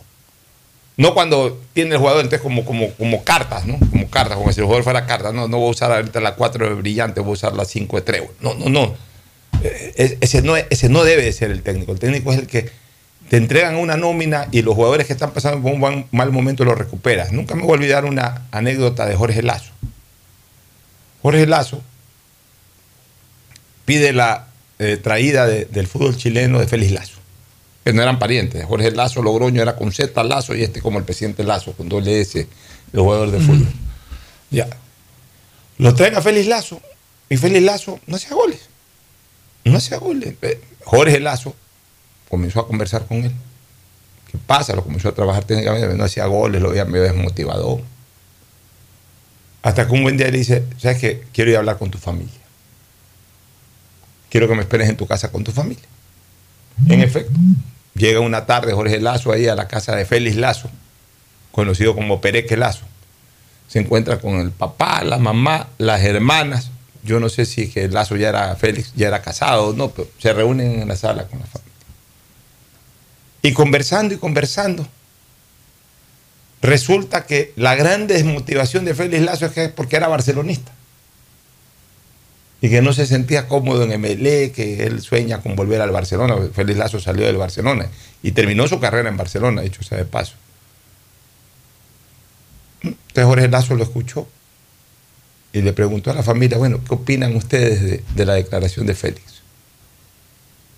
[0.97, 3.79] No cuando tiene el jugador entonces como, como, como cartas, ¿no?
[3.91, 5.35] Como cartas, como si el jugador fuera cartas.
[5.35, 7.97] No, no voy a usar ahorita la 4 de brillante, voy a usar la 5
[7.97, 8.31] de trébol.
[8.41, 8.95] No, no, no.
[9.63, 11.93] Eh, es- Ese no, es- ese no debe de ser el técnico.
[11.93, 12.71] El técnico es el que
[13.29, 16.79] te entregan una nómina y los jugadores que están pasando por un mal momento los
[16.79, 17.33] recuperas.
[17.33, 19.73] Nunca me voy a olvidar una anécdota de Jorge Lazo.
[21.23, 21.83] Jorge Lazo
[23.85, 24.47] pide la
[24.79, 27.19] eh, traída de- del fútbol chileno de Félix Lazo,
[27.85, 28.65] que no eran parientes.
[28.65, 32.21] Jorge Lazo, Logroño era con Z Lazo y este como el presidente Lazo, con doble
[32.21, 32.49] S,
[32.93, 33.69] el jugador de fútbol.
[34.51, 34.69] Ya.
[35.79, 36.81] Lo traen a Félix Lazo
[37.29, 38.61] y Félix Lazo no hacía goles.
[39.65, 40.35] No hacía goles.
[40.41, 41.55] Eh, Jorge Lazo
[42.29, 43.33] comenzó a conversar con él.
[44.31, 44.75] ¿Qué pasa?
[44.75, 47.83] Lo comenzó a trabajar técnicamente, no hacía goles, lo veía medio desmotivado.
[49.63, 51.25] Hasta que un buen día le dice, ¿sabes qué?
[51.33, 52.41] Quiero ir a hablar con tu familia.
[54.31, 55.85] Quiero que me esperes en tu casa con tu familia.
[56.89, 57.33] En efecto,
[57.95, 60.71] llega una tarde Jorge Lazo ahí a la casa de Félix Lazo,
[61.53, 62.85] conocido como Pereque Lazo.
[63.69, 66.71] Se encuentra con el papá, la mamá, las hermanas.
[67.03, 70.09] Yo no sé si que Lazo ya era Félix, ya era casado o no, pero
[70.19, 71.73] se reúnen en la sala con la familia.
[73.43, 74.87] Y conversando y conversando,
[76.63, 80.73] resulta que la gran desmotivación de Félix Lazo es que porque era barcelonista
[82.65, 86.35] y que no se sentía cómodo en MLE, que él sueña con volver al Barcelona.
[86.51, 87.91] Félix Lazo salió del Barcelona
[88.23, 90.33] y terminó su carrera en Barcelona, dicho sea de paso.
[92.83, 94.27] Entonces Jorge Lazo lo escuchó
[95.53, 98.95] y le preguntó a la familia, bueno, ¿qué opinan ustedes de, de la declaración de
[98.95, 99.43] Félix?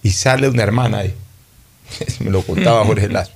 [0.02, 1.14] Y sale una hermana ahí,
[2.18, 3.30] me lo contaba Jorge Lazo,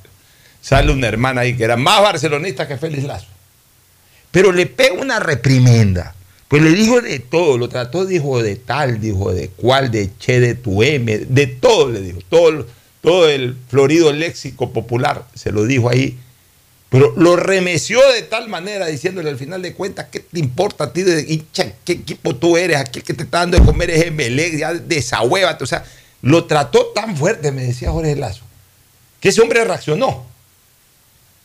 [0.60, 3.28] sale una hermana ahí que era más barcelonista que Félix Lazo,
[4.32, 6.16] pero le pega una reprimenda.
[6.50, 10.40] Pues le dijo de todo, lo trató, dijo de tal, dijo de cual, de che,
[10.40, 12.66] de tu M, de todo le dijo, todo,
[13.00, 16.18] todo el florido léxico popular se lo dijo ahí,
[16.88, 20.92] pero lo remeció de tal manera diciéndole al final de cuentas, ¿qué te importa a
[20.92, 21.72] ti de hincha?
[21.84, 22.78] ¿Qué equipo tú eres?
[22.78, 25.62] Aquí el que te está dando de comer es Emelec, ya desahuévate.
[25.62, 25.84] O sea,
[26.20, 28.42] lo trató tan fuerte, me decía Jorge Lazo,
[29.20, 30.26] que ese hombre reaccionó.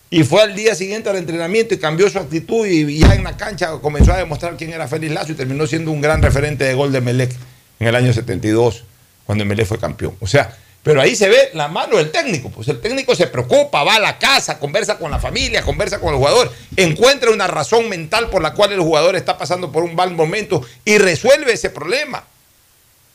[0.10, 3.36] Y fue al día siguiente al entrenamiento y cambió su actitud y ya en la
[3.36, 6.74] cancha comenzó a demostrar quién era Félix Lazo y terminó siendo un gran referente de
[6.74, 7.32] gol de Melec
[7.80, 8.84] en el año 72,
[9.26, 10.16] cuando Melec fue campeón.
[10.20, 12.52] O sea, pero ahí se ve la mano del técnico.
[12.52, 16.10] Pues el técnico se preocupa, va a la casa, conversa con la familia, conversa con
[16.10, 19.96] el jugador, encuentra una razón mental por la cual el jugador está pasando por un
[19.96, 22.24] mal momento y resuelve ese problema.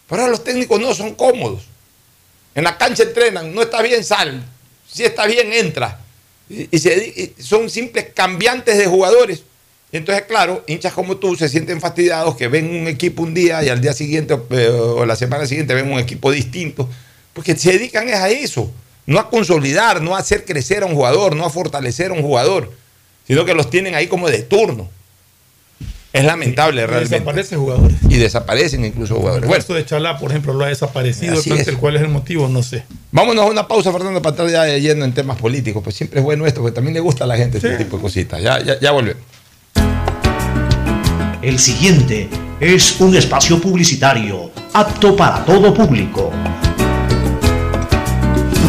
[0.09, 1.63] Pero ahora los técnicos no son cómodos.
[2.57, 4.45] En la cancha entrenan, no está bien, sal.
[4.91, 6.01] Si está bien, entra.
[6.51, 9.45] Y, se, son simples cambiantes de jugadores.
[9.93, 13.69] Entonces, claro, hinchas como tú se sienten fastidiados que ven un equipo un día y
[13.69, 16.89] al día siguiente eh, o la semana siguiente ven un equipo distinto.
[17.33, 18.71] Porque se dedican es a eso.
[19.07, 22.23] No a consolidar, no a hacer crecer a un jugador, no a fortalecer a un
[22.23, 22.73] jugador,
[23.27, 24.89] sino que los tienen ahí como de turno.
[26.13, 27.21] Es lamentable realmente.
[27.21, 27.97] Desaparecen jugadores.
[28.09, 29.45] Y desaparecen incluso jugadores.
[29.45, 31.35] El bueno, de Chalá, por ejemplo, lo ha desaparecido.
[31.35, 32.49] Entonces, ¿cuál es el motivo?
[32.49, 32.85] No sé.
[33.13, 35.83] Vámonos a una pausa, Fernando, para estar ya yendo en temas políticos.
[35.85, 38.03] Pues siempre es bueno esto, porque también le gusta a la gente este tipo de
[38.03, 38.43] cositas.
[38.43, 39.23] Ya, ya, ya volvemos.
[41.43, 42.29] El siguiente
[42.61, 46.33] es un espacio publicitario apto para todo público.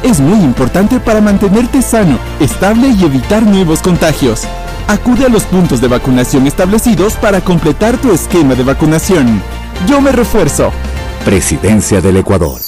[0.02, 4.42] Es muy importante para mantenerte sano, estable y evitar nuevos contagios.
[4.86, 9.42] Acude a los puntos de vacunación establecidos para completar tu esquema de vacunación.
[9.88, 10.70] Yo me refuerzo.
[11.24, 12.67] Presidencia del Ecuador.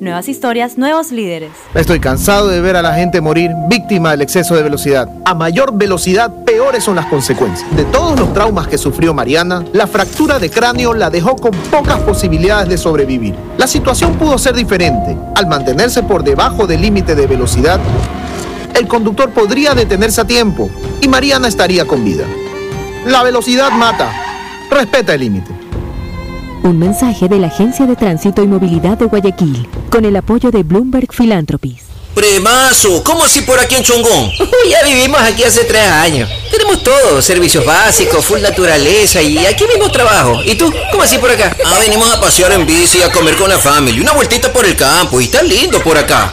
[0.00, 1.50] Nuevas historias, nuevos líderes.
[1.74, 5.08] Estoy cansado de ver a la gente morir víctima del exceso de velocidad.
[5.24, 7.68] A mayor velocidad, peores son las consecuencias.
[7.74, 11.98] De todos los traumas que sufrió Mariana, la fractura de cráneo la dejó con pocas
[12.02, 13.34] posibilidades de sobrevivir.
[13.56, 15.16] La situación pudo ser diferente.
[15.34, 17.80] Al mantenerse por debajo del límite de velocidad,
[18.76, 22.24] el conductor podría detenerse a tiempo y Mariana estaría con vida.
[23.04, 24.12] La velocidad mata.
[24.70, 25.57] Respeta el límite.
[26.62, 30.62] Un mensaje de la Agencia de Tránsito y Movilidad de Guayaquil, con el apoyo de
[30.62, 31.84] Bloomberg Philanthropies.
[32.14, 34.32] Premazo, ¿cómo así por aquí en Chongón?
[34.70, 36.28] ya vivimos aquí hace tres años.
[36.50, 40.42] Tenemos todo, servicios básicos, full naturaleza y aquí mismo trabajo.
[40.44, 40.72] ¿Y tú?
[40.90, 41.56] ¿Cómo así por acá?
[41.64, 44.74] Ah, venimos a pasear en bici, a comer con la familia, una vueltita por el
[44.74, 46.32] campo y está lindo por acá.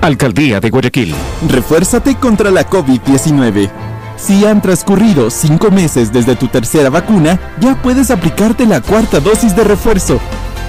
[0.00, 1.14] Alcaldía de Guayaquil.
[1.48, 3.70] Refuérzate contra la COVID-19.
[4.16, 9.56] Si han transcurrido cinco meses desde tu tercera vacuna, ya puedes aplicarte la cuarta dosis
[9.56, 10.20] de refuerzo.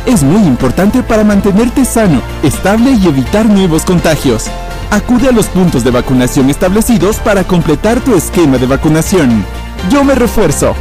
[0.06, 4.46] Es muy importante para mantenerte sano, estable y evitar nuevos contagios.
[4.92, 9.46] Acude a los puntos de vacunación establecidos para completar tu esquema de vacunación.
[9.90, 10.76] Yo me refuerzo.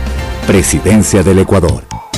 [0.47, 1.91] Presidencia del Ecuador.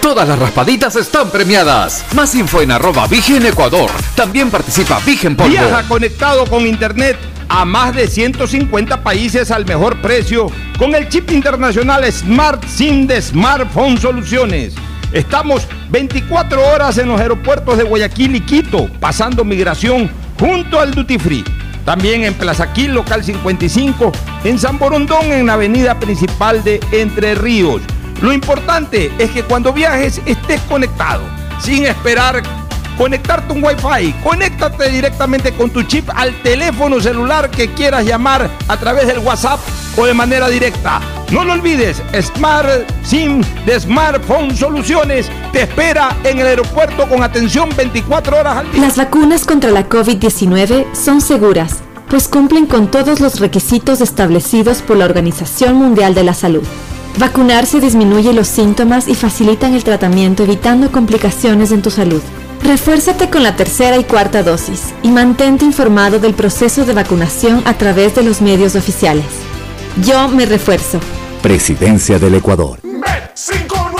[0.00, 2.06] Todas las raspaditas están premiadas.
[2.14, 3.90] Más info en arroba Vigen Ecuador.
[4.14, 5.50] También participa Vigen Polvo.
[5.50, 10.46] Viaja conectado con internet a más de 150 países al mejor precio
[10.78, 14.74] con el chip internacional Smart SIM de Smartphone Soluciones.
[15.12, 21.18] Estamos 24 horas en los aeropuertos de Guayaquil y Quito, pasando migración junto al Duty
[21.18, 21.44] Free.
[21.84, 24.12] También en Plaza Quil, local 55,
[24.44, 27.82] en San Borondón, en la avenida principal de Entre Ríos.
[28.20, 31.22] Lo importante es que cuando viajes estés conectado,
[31.60, 32.42] sin esperar
[33.00, 34.12] conectarte un Wi-Fi.
[34.22, 39.58] Conéctate directamente con tu chip al teléfono celular que quieras llamar a través del WhatsApp
[39.96, 41.00] o de manera directa.
[41.30, 42.68] No lo olvides, Smart
[43.02, 48.82] SIM de Smartphone Soluciones te espera en el aeropuerto con atención 24 horas al día.
[48.82, 51.78] Las vacunas contra la COVID-19 son seguras,
[52.10, 56.64] pues cumplen con todos los requisitos establecidos por la Organización Mundial de la Salud.
[57.18, 62.22] Vacunarse disminuye los síntomas y facilitan el tratamiento evitando complicaciones en tu salud.
[62.62, 67.74] Refuérzate con la tercera y cuarta dosis y mantente informado del proceso de vacunación a
[67.74, 69.26] través de los medios oficiales.
[70.04, 71.00] Yo me refuerzo.
[71.42, 72.80] Presidencia del Ecuador.
[72.82, 73.99] Bet593.es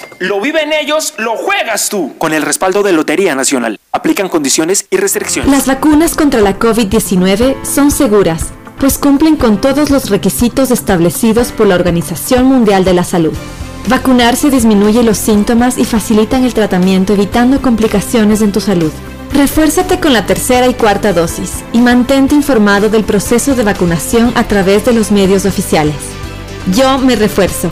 [0.21, 2.13] Lo viven ellos, lo juegas tú.
[2.19, 3.79] Con el respaldo de Lotería Nacional.
[3.91, 5.51] Aplican condiciones y restricciones.
[5.51, 8.49] Las vacunas contra la COVID-19 son seguras,
[8.79, 13.33] pues cumplen con todos los requisitos establecidos por la Organización Mundial de la Salud.
[13.87, 18.91] Vacunarse disminuye los síntomas y facilitan el tratamiento evitando complicaciones en tu salud.
[19.33, 24.47] Refuérzate con la tercera y cuarta dosis y mantente informado del proceso de vacunación a
[24.47, 25.95] través de los medios oficiales.
[26.75, 27.71] Yo me refuerzo.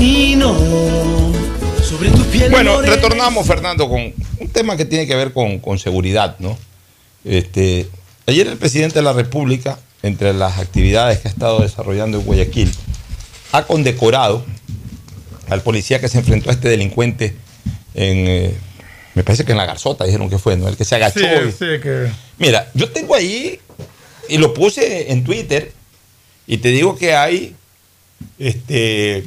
[0.00, 0.56] Camino
[1.82, 2.50] sobre tu piel.
[2.50, 2.94] Bueno, morena.
[2.94, 4.00] retornamos, Fernando, con
[4.38, 6.56] un tema que tiene que ver con, con seguridad, ¿no?
[7.22, 7.86] Este,
[8.26, 12.72] ayer el presidente de la República, entre las actividades que ha estado desarrollando en Guayaquil,
[13.52, 14.42] ha condecorado
[15.50, 17.36] al policía que se enfrentó a este delincuente
[17.94, 18.54] en, eh,
[19.14, 20.66] me parece que en la Garzota, dijeron que fue, ¿no?
[20.66, 21.20] El que se agachó.
[21.20, 22.08] Sí, y- sí, que...
[22.38, 23.60] Mira, yo tengo ahí,
[24.30, 25.72] y lo puse en Twitter,
[26.46, 27.54] y te digo que hay,
[28.38, 29.24] este,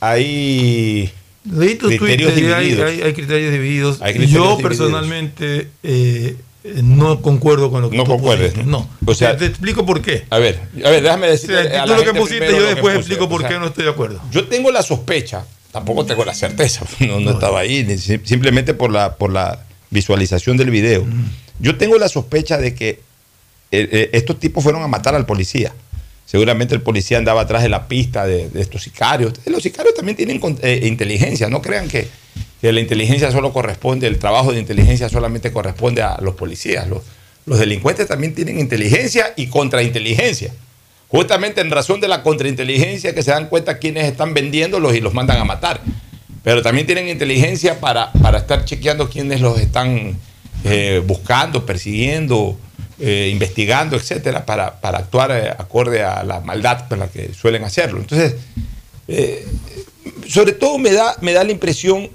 [0.00, 1.10] hay
[1.48, 2.90] criterios Twitter hay, divididos.
[2.90, 4.02] hay- hay criterios divididos.
[4.02, 4.62] Hay criterios Yo divididos.
[4.62, 6.36] personalmente eh,
[6.82, 8.70] no concuerdo con lo que No tú concuerdes, pusiste.
[8.70, 8.80] ¿no?
[8.80, 9.10] No.
[9.10, 10.24] O sea- te, te explico por qué.
[10.30, 11.68] A ver, a ver, déjame O decirte.
[11.70, 12.96] sea, tú lo que pusiste, yo después puse.
[12.98, 14.20] explico por O sea, qué no estoy de acuerdo.
[14.30, 18.92] Yo tengo la sospecha, tampoco tengo la certeza, no, no estaba ahí, ni simplemente por
[18.92, 21.06] la, por la visualización del video.
[21.60, 22.88] Yo tengo la sospecha de que
[23.70, 25.72] eh, eh, estos tipos fueron a matar al policía.
[26.30, 29.32] Seguramente el policía andaba atrás de la pista de, estos sicarios.
[29.46, 32.06] Los sicarios también tienen eh, inteligencia, no crean que,
[32.60, 36.86] la inteligencia solo corresponde, el trabajo de inteligencia solamente corresponde a los policías.
[36.86, 37.02] Los,
[37.46, 40.52] los delincuentes también tienen inteligencia y contrainteligencia.
[41.08, 45.14] Justamente en razón de la contrainteligencia que se dan cuenta quienes están vendiéndolos y los
[45.14, 45.80] mandan a matar.
[46.42, 50.18] Pero también tienen inteligencia para, para estar chequeando quiénes los están
[50.64, 52.58] eh, buscando, persiguiendo,
[53.00, 57.64] eh, investigando, etcétera, para, para actuar eh, acorde a la maldad con la que suelen
[57.64, 58.00] hacerlo.
[58.00, 58.34] Entonces,
[59.08, 59.46] eh,
[60.26, 62.10] sobre todo me da, me da la impresión,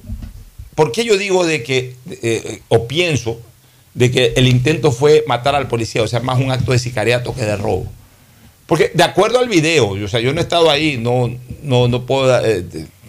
[0.76, 3.40] ¿por qué yo digo de que, eh, o pienso,
[3.94, 7.34] de que el intento fue matar al policía, o sea, más un acto de sicariato
[7.34, 7.86] que de robo?
[8.66, 11.30] Porque de acuerdo al video, o sea, yo no he estado ahí, no,
[11.62, 12.42] no, no puedo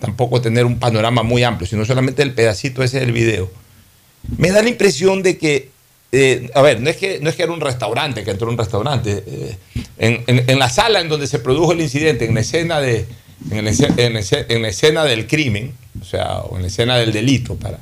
[0.00, 3.50] tampoco tener un panorama muy amplio, sino solamente el pedacito ese del video.
[4.36, 5.70] Me da la impresión de que,
[6.14, 8.56] eh, a ver, no es que, no es que era un restaurante, que entró un
[8.58, 9.22] restaurante.
[9.26, 9.56] eh,
[9.98, 13.06] en, en- en la sala en donde se produjo el incidente, en la escena de,
[13.50, 13.94] en la escena-
[14.48, 17.78] en la escena del crimen, o sea, o en la escena del delito, para,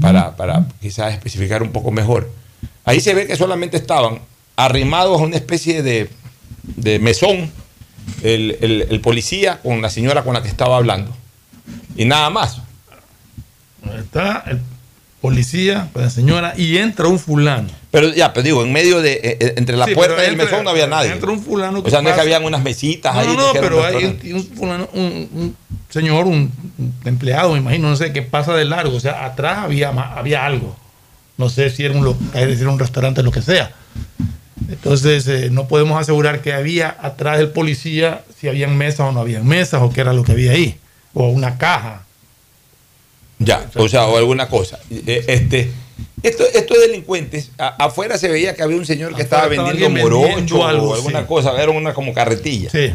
[0.00, 2.30] para, para quizás especificar un poco mejor.
[2.84, 4.20] Ahí se ve que solamente estaban
[4.56, 6.08] arrimados a una especie de,
[6.62, 7.50] de mesón
[8.22, 11.14] el, el- el policía con la señora con la que estaba hablando.
[11.96, 12.60] Y nada más.
[13.98, 14.60] Está el
[15.20, 17.68] policía, la señora, y entra un fulano.
[17.90, 20.36] Pero ya, pero digo, en medio de, eh, eh, entre la Sí, puerta y el
[20.36, 21.10] mesón no había nadie.
[21.12, 23.26] entra un fulano O sea, no es que habían unas mesitas No, ahí.
[23.26, 25.02] no, no, era pero hay un, un fulano, un,
[25.34, 25.56] un
[25.90, 26.50] señor, un,
[27.04, 28.96] empleado, me imagino, no sé, que pasa de largo.
[28.96, 30.76] O sea, atrás había, había algo.
[31.36, 33.72] No sé si era un, lo- es decir, un restaurante, lo que sea.
[34.68, 39.20] Entonces, eh, no podemos asegurar que había atrás del policía, si habían mesas o no
[39.20, 40.78] habían mesas, o qué era lo que había ahí.
[41.12, 42.04] O una caja.
[43.40, 44.78] Ya, o sea, o alguna cosa.
[44.90, 45.70] Eh, Este,
[46.22, 50.64] esto- estos delincuentes, a- afuera se veía que había un señor que estaba vendiendo morocho
[50.66, 51.26] algo, o alguna sí.
[51.26, 52.70] cosa, era una como carretilla.
[52.70, 52.92] Sí.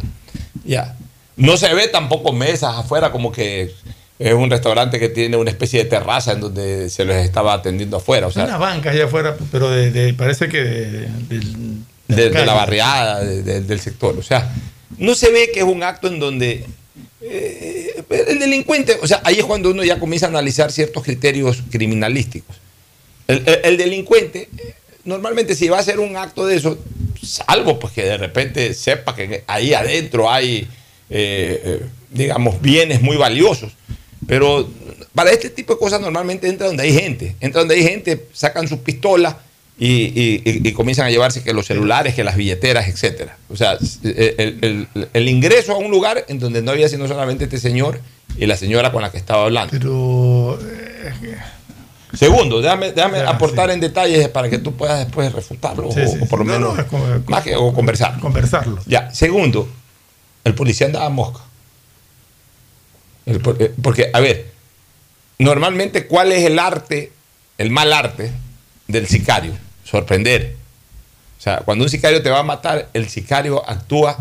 [0.63, 0.95] Ya.
[1.35, 3.71] No se ve tampoco mesas afuera, como que
[4.19, 7.97] es un restaurante que tiene una especie de terraza en donde se les estaba atendiendo
[7.97, 8.27] afuera.
[8.27, 13.43] O sea, Unas bancas allá afuera, pero de, de- parece que de, la barriada, de-
[13.43, 14.15] de- del sector.
[14.17, 14.53] O sea,
[14.97, 16.65] no se ve que es un acto en donde
[17.21, 21.63] eh, el delincuente, o sea, ahí es cuando uno ya comienza a analizar ciertos criterios
[21.71, 22.55] criminalísticos.
[23.27, 24.49] El, el- el delincuente,
[25.03, 26.77] normalmente si va a hacer un acto de eso,
[27.21, 30.67] salvo pues que de repente sepa que ahí adentro hay,
[31.09, 31.81] eh, eh,
[32.11, 33.73] digamos, bienes muy valiosos,
[34.27, 34.69] pero
[35.13, 38.67] para este tipo de cosas normalmente entra donde hay gente, entra donde hay gente, sacan
[38.67, 39.35] sus pistolas
[39.77, 43.37] y, y- y- y comienzan a llevarse que los celulares, que las billeteras, etcétera.
[43.49, 47.43] O sea, el, el- el ingreso a un lugar en donde no había sino solamente
[47.45, 47.99] este señor
[48.37, 49.71] y la señora con la que estaba hablando.
[49.71, 50.59] Pero.
[50.61, 51.37] eh,
[52.13, 56.17] Segundo, déjame, déjame aportar en detalles para que tú puedas después refutarlo Sí, o, sí,
[56.21, 56.45] o por lo.
[56.45, 58.17] No, menos no, más que, o conversar.
[58.21, 58.79] Conversarlo.
[58.85, 59.67] Ya, segundo,
[60.45, 61.43] el policía andaba mosca.
[63.25, 64.49] El po- eh, porque, a ver,
[65.39, 67.11] normalmente, ¿cuál es el arte,
[67.57, 68.31] el mal arte
[68.87, 69.51] del sicario?
[69.85, 70.55] Sorprender.
[71.37, 74.17] O sea, cuando un sicario te va a matar, el sicario actúa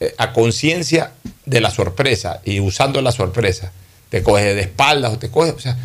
[0.00, 1.12] eh, a conciencia
[1.44, 3.72] de la sorpresa y usando la sorpresa.
[4.10, 5.52] Te coge de espaldas o te coge.
[5.52, 5.76] O sea,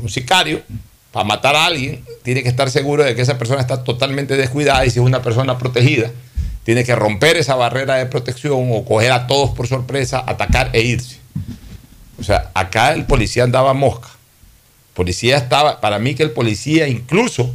[0.00, 0.62] un sicario,
[1.12, 4.84] para matar a alguien, tiene que estar seguro de que esa persona está totalmente descuidada
[4.86, 6.10] y si es una persona protegida,
[6.64, 10.82] tiene que romper esa barrera de protección o coger a todos por sorpresa, atacar e
[10.82, 11.18] irse.
[12.18, 14.08] O sea, acá el policía andaba mosca.
[14.08, 17.54] El policía estaba, para mí que el policía incluso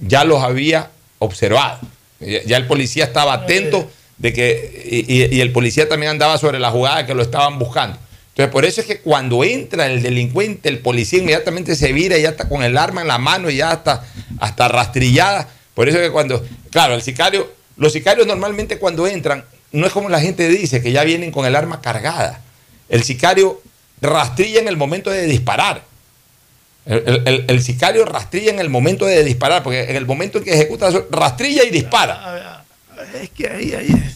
[0.00, 1.78] ya los había observado.
[2.20, 7.06] Ya el policía estaba atento de que, y el policía también andaba sobre la jugada
[7.06, 7.98] que lo estaban buscando.
[8.30, 12.22] Entonces, por eso es que cuando entra el delincuente, el policía inmediatamente se vira y
[12.22, 14.04] ya está con el arma en la mano y ya está
[14.38, 15.48] hasta rastrillada.
[15.74, 19.92] Por eso es que cuando, claro, el sicario, los sicarios normalmente cuando entran, no es
[19.92, 22.40] como la gente dice, que ya vienen con el arma cargada.
[22.88, 23.60] El sicario
[24.00, 25.82] rastrilla en el momento de disparar.
[26.86, 30.54] El, el- sicario rastrilla en el momento de disparar, porque en el momento en que
[30.54, 32.64] ejecuta, rastrilla y dispara.
[33.22, 34.14] Es que ahí, ahí es.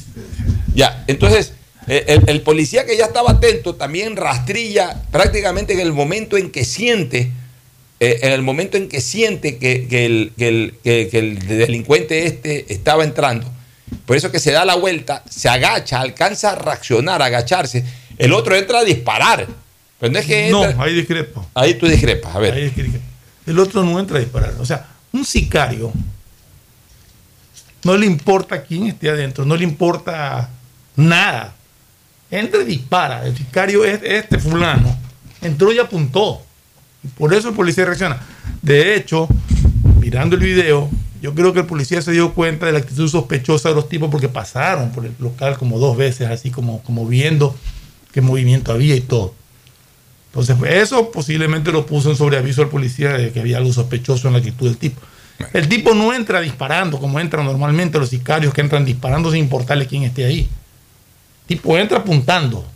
[0.75, 1.53] Ya, entonces,
[1.87, 6.65] el, el policía que ya estaba atento también rastrilla prácticamente en el momento en que
[6.65, 7.31] siente,
[8.01, 11.47] eh, en el momento en que siente que, que el, que el- que- que el
[11.47, 13.51] delincuente este estaba entrando.
[14.07, 17.85] Por eso que se da la vuelta, se agacha, alcanza a reaccionar, a agacharse.
[18.19, 19.47] El otro entra a disparar.
[20.01, 21.47] Pero no es que No, entra- ahí discrepo.
[21.55, 22.55] Ahí tú discrepas, a ver.
[22.55, 22.99] Ahí discrepo.
[23.47, 24.55] El otro no entra a disparar.
[24.59, 25.93] O sea, un sicario
[27.85, 30.49] no le importa quién esté adentro, no le importa
[30.97, 31.55] nada.
[32.31, 33.27] Entra y dispara.
[33.27, 34.97] El sicario es este fulano.
[35.43, 36.43] Entró y apuntó.
[37.03, 38.19] Y por eso el policía reacciona.
[38.63, 39.29] De hecho,
[40.01, 40.89] mirando el video,
[41.21, 44.11] yo creo que el policía se dio cuenta de la actitud sospechosa de los tipos
[44.11, 47.55] porque pasaron por el local como dos veces, así como, como viendo
[48.13, 49.35] qué movimiento había y todo.
[50.37, 54.33] Entonces, eso posiblemente lo puso en sobreaviso al policía de que había algo sospechoso en
[54.33, 55.01] la actitud del tipo.
[55.53, 59.87] El tipo no entra disparando como entran normalmente los sicarios que entran disparando sin importarle
[59.87, 60.41] quién esté ahí.
[61.43, 62.67] El tipo entra apuntando.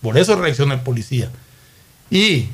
[0.00, 1.30] Por eso reacciona el policía.
[2.10, 2.46] Y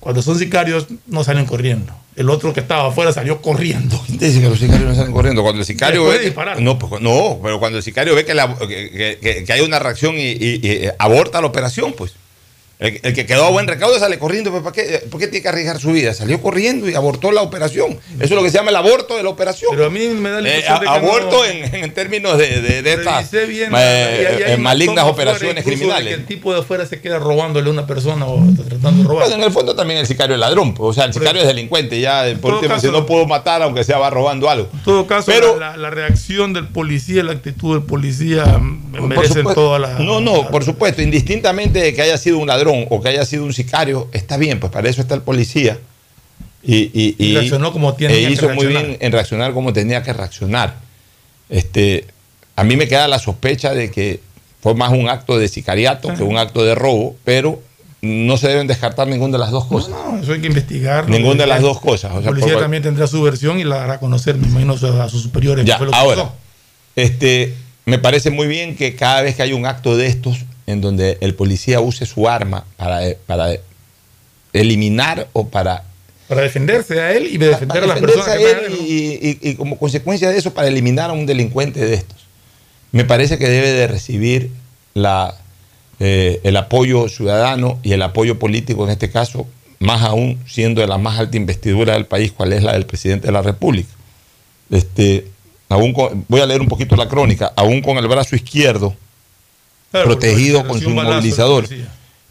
[0.00, 1.92] cuando son sicarios no salen corriendo.
[2.14, 4.00] El otro que estaba afuera salió corriendo.
[4.06, 5.42] ¿Quién te dice que los sicarios no salen corriendo?
[5.42, 6.62] Cuando el sicario Después ve.
[6.62, 9.60] No, pues, no, pero cuando el sicario ve que, la- que- que- que- que hay
[9.60, 12.12] una reacción y, y- y, aborta la operación, pues.
[12.78, 14.50] El, el que quedó a buen recaudo sale corriendo.
[14.50, 16.12] pues, ¿para qué, ¿Por qué tiene que arriesgar su vida?
[16.12, 17.98] Salió corriendo y abortó la operación.
[18.16, 19.70] Eso es lo que se llama el aborto de la operación.
[19.72, 22.36] Pero a mí me da la Eh, impresión de que aborto no- en, en términos
[22.36, 26.08] de, de, de estas bien, eh, hay eh, malignas operaciones criminales.
[26.08, 29.22] Que el tipo de afuera se queda robándole a una persona o tratando de robar.
[29.28, 30.74] Bueno, en el fondo también el sicario es ladrón.
[30.74, 31.98] pues, O sea, el sicario es delincuente.
[31.98, 34.68] Ya, por todo último, caso- si no puedo matar, aunque sea va robando algo.
[34.74, 39.36] En todo caso, Pero- la, reacción del policía, la actitud del policía mm, Por merecen
[39.38, 39.54] supuesto.
[39.62, 39.98] toda la.
[40.00, 43.44] No, no, por supuesto, indistintamente de que haya sido un ladrón o que haya sido
[43.44, 45.78] un sicario, está bien, pues para eso está el policía.
[46.62, 50.02] Y, y- Y reaccionó como tenía e que hizo muy bien en reaccionar como tenía
[50.02, 50.74] que reaccionar.
[51.48, 52.06] Este,
[52.56, 54.20] a mí me queda la sospecha de que
[54.60, 57.62] fue más un acto de sicariato que un acto de robo, pero
[58.02, 59.90] no se deben descartar ninguna de las dos cosas.
[59.90, 61.08] No, eso hay que investigar.
[61.08, 62.12] Ninguna de las dos cosas.
[62.12, 64.74] O El sea, policía por- también tendrá su versión y la hará conocer, me imagino,
[64.74, 65.64] a sus superiores.
[65.64, 66.30] Ya, ahora,
[66.96, 67.54] este,
[67.84, 71.18] me parece muy bien que cada vez que hay un acto de estos en donde
[71.20, 73.50] el policía use su arma para, para
[74.52, 75.84] eliminar o para
[76.28, 79.54] Para defenderse a él y de defender a las personas a que y, y- y
[79.54, 82.16] como consecuencia de eso para eliminar a un delincuente de estos.
[82.92, 84.50] Me parece que debe de recibir
[84.94, 85.36] la,
[86.00, 89.46] eh, el apoyo ciudadano y el apoyo político en este caso,
[89.78, 93.26] más aún siendo de la más alta investidura del país, cual es la del presidente
[93.26, 93.90] de la República.
[94.70, 95.26] Este,
[95.68, 98.96] aún con- voy a leer un poquito la crónica, aún con el brazo izquierdo
[99.90, 101.66] Protegido con su inmovilizador.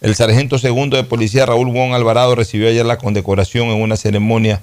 [0.01, 4.61] El sargento segundo de policía Raúl Wong Alvarado recibió ayer la condecoración en una ceremonia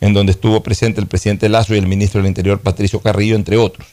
[0.00, 3.56] en donde estuvo presente el presidente Lazo y el ministro del Interior Patricio Carrillo, entre
[3.56, 3.86] otros.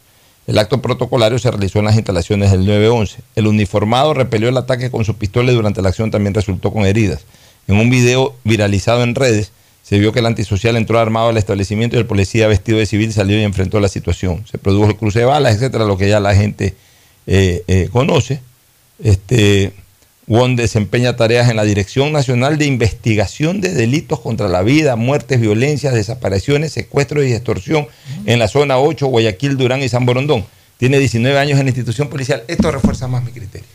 [0.47, 3.21] El acto protocolario se realizó en las instalaciones del 911.
[3.35, 6.87] El uniformado repelió el ataque con su pistola y durante la acción también resultó con
[6.87, 7.21] heridas.
[7.67, 9.51] En un video viralizado en redes
[9.83, 13.13] se vio que el antisocial entró armado al establecimiento y el policía vestido de civil
[13.13, 14.43] salió y enfrentó la situación.
[14.49, 16.75] Se produjo el cruce de balas, etcétera, lo que ya la gente
[17.31, 18.41] eh, eh, conoce.
[19.03, 19.71] Este,
[20.25, 25.39] Won desempeña tareas en la Dirección Nacional de Investigación de Delitos contra la Vida, Muertes,
[25.39, 27.87] Violencias, Desapariciones, Secuestros y Extorsión
[28.25, 30.45] en la zona 8, Guayaquil, Durán y San Borondón.
[30.77, 32.43] Tiene 19 años en la institución policial.
[32.47, 33.67] Esto refuerza más mi criterio.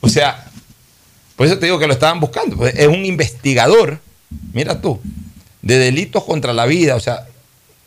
[0.00, 0.46] O sea,
[1.36, 2.56] por eso te digo que lo estaban buscando.
[2.56, 4.00] pues, Es un investigador,
[4.52, 5.00] mira tú,
[5.62, 7.26] de delitos contra la vida, o sea,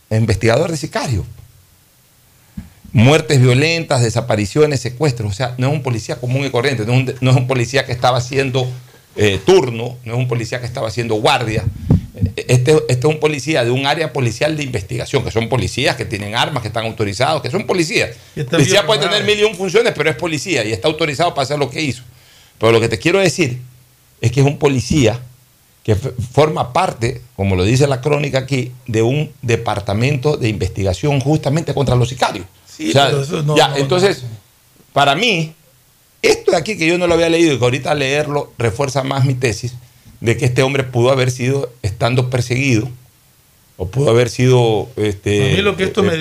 [0.09, 1.25] investigador de sicario.
[2.93, 5.31] Muertes violentas, desapariciones, secuestros.
[5.31, 7.47] O sea, no es un policía común y corriente, no es un, no es un
[7.47, 8.65] policía que estaba haciendo
[9.15, 11.63] eh, turno, no es un policía que estaba haciendo guardia.
[12.35, 16.05] Este, este es un policía de un área policial de investigación, que son policías que
[16.05, 18.11] tienen armas, que están autorizados, que son policías.
[18.49, 21.57] Policía puede tener mil y un funciones, pero es policía y está autorizado para hacer
[21.57, 22.03] lo que hizo.
[22.59, 23.59] Pero lo que te quiero decir
[24.21, 25.19] es que es un policía
[25.83, 31.73] que forma parte, como lo dice la crónica aquí, de un departamento de investigación justamente
[31.73, 32.45] contra los sicarios.
[32.77, 34.23] Ya, entonces,
[34.93, 35.53] para mí,
[36.21, 39.25] esto de aquí que yo no lo había leído y que ahorita leerlo refuerza más
[39.25, 39.75] mi tesis
[40.21, 42.89] de que este hombre pudo haber sido estando perseguido
[43.75, 45.61] o pudo haber sido este,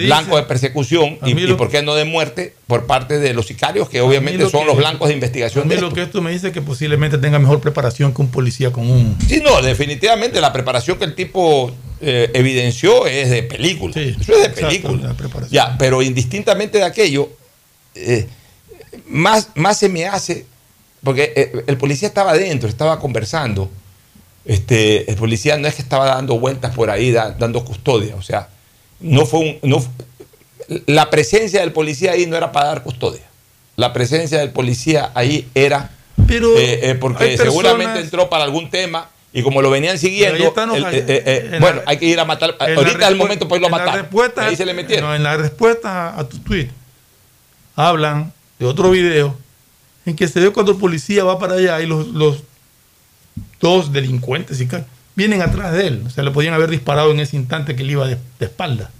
[0.06, 4.00] blanco de persecución y, por qué no de muerte por parte de los sicarios que
[4.00, 5.64] obviamente son los blancos de investigación.
[5.64, 8.30] A mí lo que esto me dice es que posiblemente tenga mejor preparación que un
[8.30, 9.16] policía común.
[9.28, 11.70] Sí, no, definitivamente la preparación que el tipo
[12.04, 13.94] eh, evidenció es de película.
[13.94, 15.14] Eso es de película.
[15.50, 17.30] Ya, pero indistintamente de aquello,
[17.94, 18.26] eh,
[19.06, 20.44] más, más se me hace,
[21.04, 23.70] porque eh, el policía estaba adentro, estaba conversando
[24.44, 28.48] este, el policía no es que estaba dando vueltas por ahí, dando custodia, o sea,
[28.98, 29.84] no fue un, no,
[30.86, 33.22] la presencia del policía ahí no era para dar custodia,
[33.76, 35.92] la presencia del policía ahí era
[36.26, 36.50] Pero
[36.98, 40.52] porque seguramente entró para algún tema y como lo venían siguiendo,
[40.92, 44.08] eh, bueno, hay que ir a matar, ahorita es el momento para irlo a matar,
[44.36, 45.14] ahí se le metieron.
[45.14, 46.68] en la respuesta a tu tweet
[47.74, 49.36] hablan de otro video
[50.04, 52.42] en que se ve cuando el policía va para allá y los, los
[53.60, 54.68] dos delincuentes y
[55.14, 56.02] vienen atrás de él.
[56.06, 58.90] O sea, le podían haber disparado en ese instante que él iba de, espalda.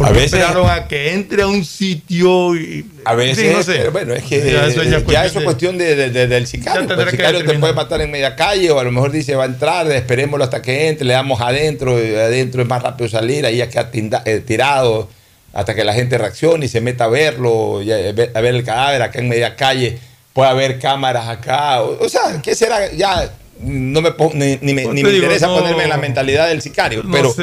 [0.00, 3.88] A veces esperaron a que entre a un sitio y a veces no sé.
[3.88, 7.72] bueno es que ya eso, es cuestión de, del sicario pues, el sicario te puede
[7.72, 10.88] matar en media calle o a lo mejor dice va a entrar esperémoslo hasta que
[10.88, 13.90] entre le damos adentro y adentro es más rápido salir ahí ya queda
[14.24, 15.08] eh, tirado
[15.52, 19.02] hasta que la gente reaccione y se meta a verlo eh, a ver el cadáver
[19.02, 19.98] acá en media calle
[20.38, 21.82] puede haber cámaras acá.
[21.82, 22.92] O, sea, ¿qué será?
[22.92, 23.28] Ya
[23.60, 27.02] no me ni, me, interesa ponerme en la mentalidad del sicario.
[27.10, 27.34] pero,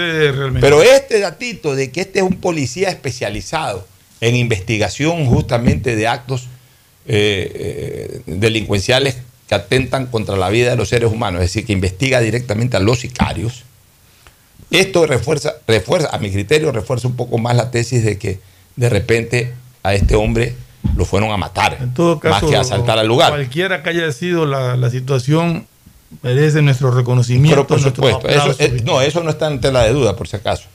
[0.59, 3.85] pero este datito de que este es un policía especializado
[4.21, 6.47] en investigación justamente de actos
[7.07, 11.73] eh, eh, delincuenciales que atentan contra la vida de los seres humanos, es decir, que
[11.73, 13.63] investiga directamente a los sicarios.
[14.71, 18.39] Esto refuerza, refuerza, a mi criterio, refuerza un poco más la tesis de que
[18.75, 19.53] de repente
[19.83, 20.55] a este hombre
[20.95, 23.29] lo fueron a matar, en todo caso, más que a asaltar al lugar.
[23.31, 25.67] Cualquiera que haya sido la, situación
[26.21, 27.67] merece nuestro reconocimiento.
[27.67, 30.65] por supuesto, eso, no, eso no está en tela de duda, por si acaso.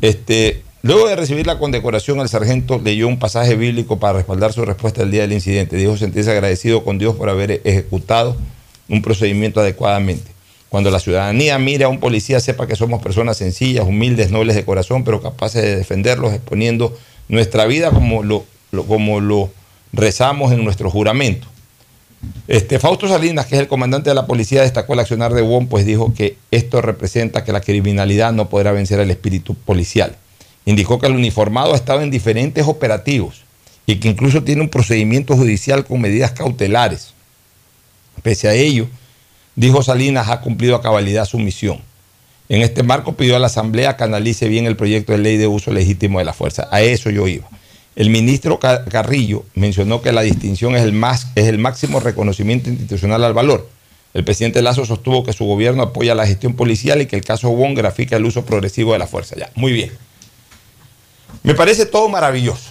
[0.00, 4.64] Este, luego de recibir la condecoración, el sargento leyó un pasaje bíblico para respaldar su
[4.64, 5.76] respuesta el día del incidente.
[5.76, 8.36] Dijo sentirse agradecido con Dios por haber ejecutado
[8.88, 10.32] un procedimiento adecuadamente.
[10.68, 14.64] Cuando la ciudadanía mire a un policía, sepa que somos personas sencillas, humildes, nobles de
[14.64, 16.96] corazón, pero capaces de defenderlos, exponiendo
[17.28, 18.44] nuestra vida como lo
[18.86, 19.50] como lo
[19.92, 21.46] rezamos en nuestro juramento.
[22.48, 25.68] Este, Fausto Salinas, que es el comandante de la policía, destacó el accionar de WOM,
[25.68, 30.16] pues dijo que esto representa que la criminalidad no podrá vencer al espíritu policial.
[30.64, 33.42] Indicó que el uniformado ha estado en diferentes operativos
[33.86, 37.14] y que incluso tiene un procedimiento judicial con medidas cautelares.
[38.22, 38.88] Pese a ello,
[39.54, 41.80] dijo Salinas, ha cumplido a cabalidad su misión.
[42.48, 45.46] En este marco pidió a la Asamblea que analice bien el proyecto de ley de
[45.46, 46.66] uso legítimo de la fuerza.
[46.70, 47.48] A eso yo iba.
[47.98, 53.24] El ministro Carrillo mencionó que la distinción es el, más, es el máximo reconocimiento institucional
[53.24, 53.68] al valor.
[54.14, 57.50] El presidente Lazo sostuvo que su gobierno apoya la gestión policial y que el caso
[57.50, 59.34] Wong grafica el uso progresivo de la fuerza.
[59.36, 59.90] Ya, muy bien.
[61.42, 62.70] Me parece todo maravilloso.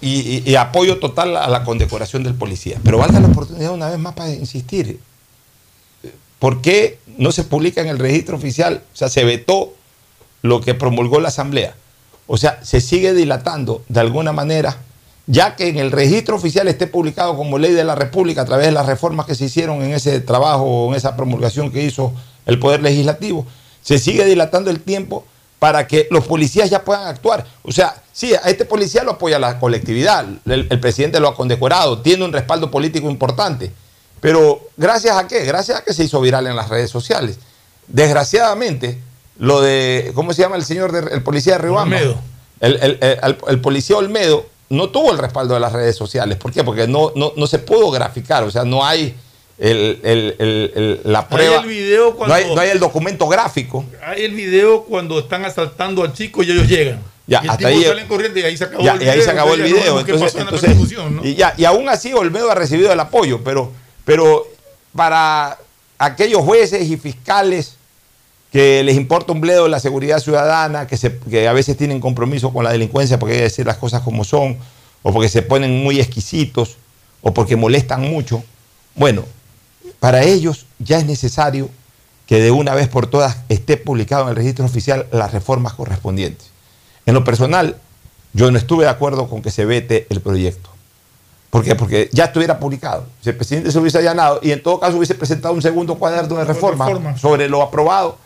[0.00, 2.78] Y, apoyo total a la condecoración del policía.
[2.84, 5.00] Pero valga la oportunidad una vez más para insistir.
[6.38, 8.84] ¿Por qué no se publica en el registro oficial?
[8.94, 9.74] O sea, se vetó
[10.42, 11.74] lo que promulgó la Asamblea.
[12.26, 14.76] O sea, se sigue dilatando de alguna manera,
[15.26, 18.66] ya que en el registro oficial esté publicado como ley de la República a través
[18.66, 22.12] de las reformas que se hicieron en ese trabajo o en esa promulgación que hizo
[22.46, 23.46] el Poder Legislativo,
[23.82, 25.24] se sigue dilatando el tiempo
[25.58, 27.46] para que los policías ya puedan actuar.
[27.62, 31.36] O sea, sí, a este policía lo apoya la colectividad, el, el presidente lo ha
[31.36, 33.72] condecorado, tiene un respaldo político importante,
[34.20, 35.44] pero gracias a qué?
[35.44, 37.38] Gracias a que se hizo viral en las redes sociales.
[37.86, 39.00] Desgraciadamente,
[39.38, 41.96] lo de, ¿cómo se llama el señor, el policía de Riobamba?
[41.96, 42.18] Olmedo.
[42.60, 46.38] El, policía Olmedo no tuvo el respaldo de las redes sociales.
[46.38, 46.62] ¿Por qué?
[46.62, 49.14] Porque no, no, se pudo graficar, o sea, no hay
[49.58, 51.56] la prueba.
[51.56, 53.84] Hay el video cuando, no, hay, el documento gráfico.
[54.04, 57.00] Hay el video cuando están asaltando al chico y ellos llegan.
[57.26, 59.06] Ya, y hasta ahí, salen corriendo y ahí se acabó el video.
[59.06, 60.00] Y ahí se acabó el video.
[60.00, 60.34] Entonces,
[61.22, 63.70] y, ya, y aún así Olmedo ha recibido el apoyo, pero,
[64.04, 64.46] pero
[64.94, 65.58] para
[65.98, 67.76] aquellos jueces y fiscales
[68.52, 72.52] que les importa un bledo la seguridad ciudadana, que, se, que a veces tienen compromiso
[72.52, 74.58] con la delincuencia porque hay que decir las cosas como son,
[75.02, 76.76] o porque se ponen muy exquisitos,
[77.22, 78.44] o porque molestan mucho.
[78.94, 79.24] Bueno,
[80.00, 81.70] para ellos ya es necesario
[82.26, 86.50] que de una vez por todas esté publicado en el registro oficial las reformas correspondientes.
[87.06, 87.76] En lo personal,
[88.34, 90.70] yo no estuve de acuerdo con que se vete el proyecto.
[91.50, 91.74] ¿Por qué?
[91.74, 93.06] Porque ya estuviera publicado.
[93.20, 96.36] Si el presidente se hubiese allanado y en todo caso hubiese presentado un segundo cuaderno
[96.36, 97.18] de reforma, Reforma.
[97.18, 98.16] sobre lo aprobado.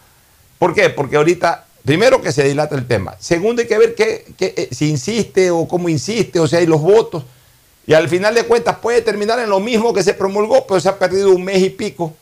[0.58, 0.90] ¿Por qué?
[0.90, 3.14] Porque ahorita, primero que se dilata el tema.
[3.18, 6.66] Segundo, hay que ver qué, qué, eh, si insiste o cómo insiste, o sea, hay
[6.66, 7.24] los votos.
[7.86, 10.88] Y al final de cuentas puede terminar en lo mismo que se promulgó, pero se
[10.88, 12.14] ha perdido un mes y pico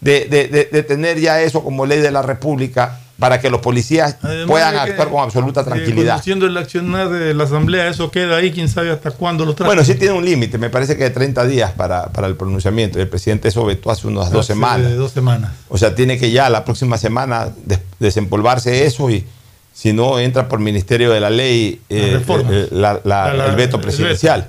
[0.00, 3.60] de, de- de- de tener ya eso como ley de la República para que los
[3.62, 6.14] policías Además puedan que, actuar con absoluta tranquilidad.
[6.16, 9.68] Conociendo el accionar de la Asamblea, eso queda ahí, quién sabe hasta cuándo lo trata.
[9.68, 13.00] Bueno, sí tiene un límite, me parece que de 30 días para, para el pronunciamiento.
[13.00, 14.94] El presidente eso vetó hace unas dos semanas.
[14.96, 15.52] dos semanas.
[15.68, 19.24] O sea, tiene que ya la próxima semana des- desempolvarse eso y
[19.72, 23.56] si no entra por Ministerio de la Ley eh, eh, la- la- La- la- el
[23.56, 24.48] veto el presidencial.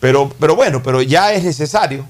[0.00, 2.04] Pero, pero bueno, pero ya es necesario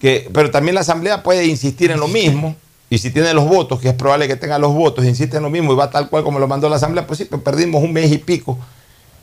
[0.00, 2.54] que, pero también la Asamblea puede insistir en lo mismo
[2.92, 5.50] y si tiene los votos, que es probable que tenga los votos, insiste en lo
[5.50, 7.92] mismo y va tal cual como lo mandó la Asamblea, pues sí, pues perdimos un
[7.92, 8.58] mes y pico.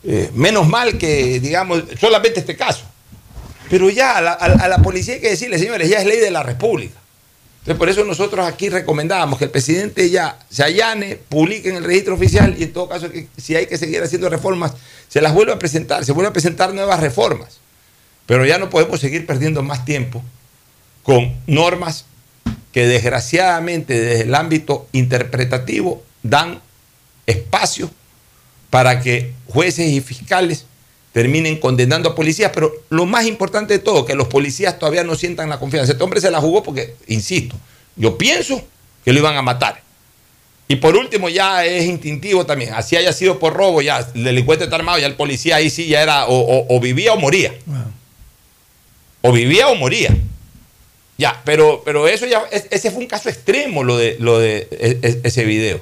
[0.05, 2.86] Eh, menos mal que, digamos, solamente este caso.
[3.70, 6.97] Pero ya a la, policía hay que decirle, señores, ya es ley de la República.
[7.59, 11.84] Entonces, por eso nosotros aquí recomendábamos que el presidente ya se allane, publique en el
[11.84, 14.76] registro oficial y en todo caso, si hay que seguir haciendo reformas,
[15.09, 17.57] se las vuelva a presentar, se vuelve a presentar nuevas reformas.
[18.26, 20.24] Pero ya no podemos seguir perdiendo más tiempo
[21.03, 22.05] con normas
[22.78, 26.61] que desgraciadamente desde el ámbito interpretativo dan
[27.25, 27.89] espacio
[28.69, 30.65] para que jueces y fiscales
[31.11, 35.15] terminen condenando a policías, pero lo más importante de todo, que los policías todavía no
[35.15, 35.91] sientan la confianza.
[35.93, 37.55] Este hombre se la jugó porque, insisto,
[37.95, 38.61] yo pienso
[39.03, 39.82] que lo iban a matar.
[40.67, 42.75] Y por último, ya es instintivo también.
[42.75, 45.88] Así haya sido por robo, ya el delincuente está armado, ya el policía ahí sí
[45.88, 47.55] ya era o, o- o vivía o moría.
[49.23, 50.15] O vivía o moría.
[51.18, 54.68] Ya, pero, pero eso ya, es- ese fue un caso extremo lo de, lo de
[54.72, 55.80] e- e- ese video.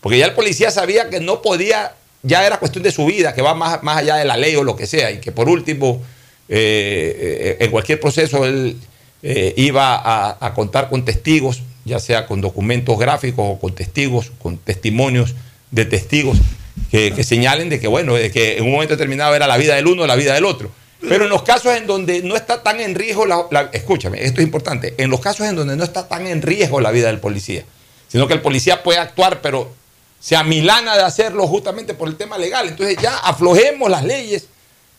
[0.00, 3.42] Porque ya el policía sabía que no podía, ya era cuestión de su vida, que
[3.42, 6.02] va más, más allá de la ley o lo que sea, y que por último,
[6.48, 8.76] eh, eh, en cualquier proceso él
[9.22, 14.32] eh, iba a, a contar con testigos, ya sea con documentos gráficos o con testigos,
[14.40, 15.34] con testimonios
[15.70, 16.38] de testigos
[16.90, 19.76] que, que señalen de que, bueno, de que en un momento determinado era la vida
[19.76, 20.70] del uno o la vida del otro.
[21.08, 24.46] Pero en los casos en donde no está tan en riesgo, la, escúchame, esto es
[24.46, 27.64] importante, en los casos en donde no está tan en riesgo la vida del policía,
[28.08, 29.72] sino que el policía puede actuar, pero
[30.20, 32.68] se amilana de hacerlo justamente por el tema legal.
[32.68, 34.46] Entonces ya aflojemos las leyes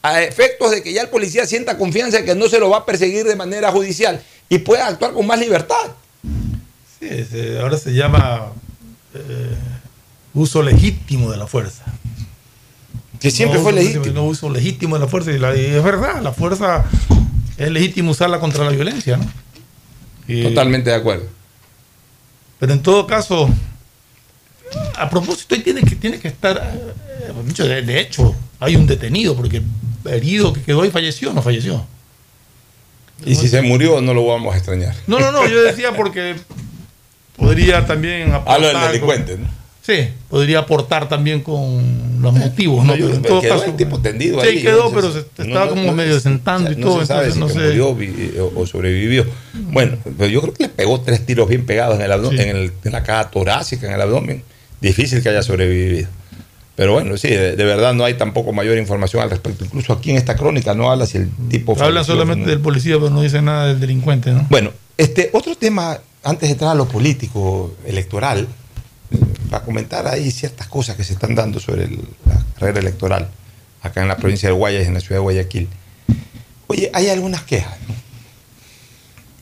[0.01, 2.79] a efectos de que ya el policía sienta confianza de que no se lo va
[2.79, 5.91] a perseguir de manera judicial y pueda actuar con más libertad.
[6.99, 8.51] Sí, ahora se llama
[9.13, 9.55] eh,
[10.33, 11.85] uso legítimo de la fuerza.
[13.23, 14.05] Que siempre No fue uso- legítimo.
[14.13, 15.31] No uso legítimo de la fuerza.
[15.31, 16.83] Y, la- y es verdad, la fuerza
[17.57, 19.25] es legítimo usarla contra la violencia, ¿no?
[20.27, 21.25] Y- Totalmente de acuerdo.
[22.59, 23.49] Pero en todo caso,
[24.95, 29.35] a propósito, ahí tiene que, tiene que estar, eh, de, de hecho, hay un detenido,
[29.35, 29.57] porque
[30.05, 31.85] el herido que quedó ahí falleció o no falleció.
[33.25, 34.95] Y si se murió, no lo vamos a extrañar.
[35.07, 36.35] No, no, no, yo decía porque
[37.37, 38.55] podría también aportar.
[38.55, 39.62] Hablo del con- delincuente, ¿no?
[39.85, 42.93] Sí, podría aportar también con los motivos, ¿no?
[42.93, 43.65] No, yo- Pero en todo quedó caso.
[43.65, 44.61] el tipo tendido sí, ahí.
[44.61, 46.99] quedó, pero se- estaba no, como no, medio sentando y no todo.
[47.01, 47.67] se sabe entonces si no sé.
[47.67, 49.25] murió vi- o, o sobrevivió.
[49.53, 52.55] Bueno, pero yo creo que le pegó tres tiros bien pegados en, el abdo- en,
[52.55, 54.41] el- en la caja torácica, en el abdomen.
[54.79, 56.07] Difícil que haya sobrevivido.
[56.75, 59.65] Pero bueno, sí, de, de verdad no hay tampoco mayor información al respecto.
[59.65, 61.73] Incluso aquí en esta crónica no habla si el tipo.
[61.73, 64.47] Hablan falleció, solamente del policía, pero no dicen nada del delincuente, ¿no?
[64.49, 68.47] Bueno, este otro tema, antes de entrar a lo político, electoral, eh,
[69.49, 73.29] para comentar ahí ciertas cosas que se están dando sobre el- la carrera electoral
[73.81, 75.69] acá en la provincia de Guayas, en la ciudad de Guayaquil.
[76.67, 77.93] Oye, hay algunas quejas, ¿no?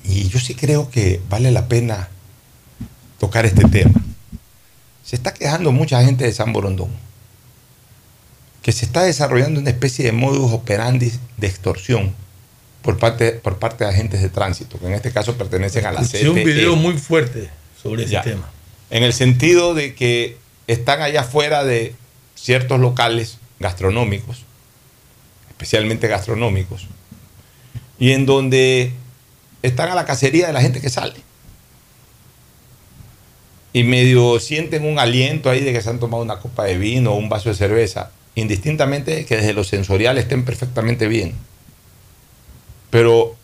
[0.03, 2.09] Y yo sí creo que vale la pena
[3.19, 4.01] tocar este tema.
[5.05, 6.89] Se está quejando mucha gente de San Borondón,
[8.61, 12.13] que se está desarrollando una especie de modus operandi de extorsión
[12.81, 16.01] por parte, por parte de agentes de tránsito, que en este caso pertenecen a la
[16.01, 16.43] Escuché un CTE.
[16.45, 17.49] video muy fuerte
[17.81, 18.21] sobre ese Ya.
[18.23, 18.49] tema.
[18.91, 20.37] En el sentido de que
[20.67, 21.95] están allá afuera de
[22.35, 24.43] ciertos locales gastronómicos,
[25.49, 26.87] especialmente gastronómicos,
[27.97, 28.91] y en donde
[29.61, 31.15] están a la cacería de la gente que sale.
[33.73, 37.13] Y medio sienten un aliento ahí de que se han tomado una copa de vino
[37.13, 41.33] o un vaso de cerveza, indistintamente que desde lo sensorial estén perfectamente bien.
[42.89, 43.37] Pero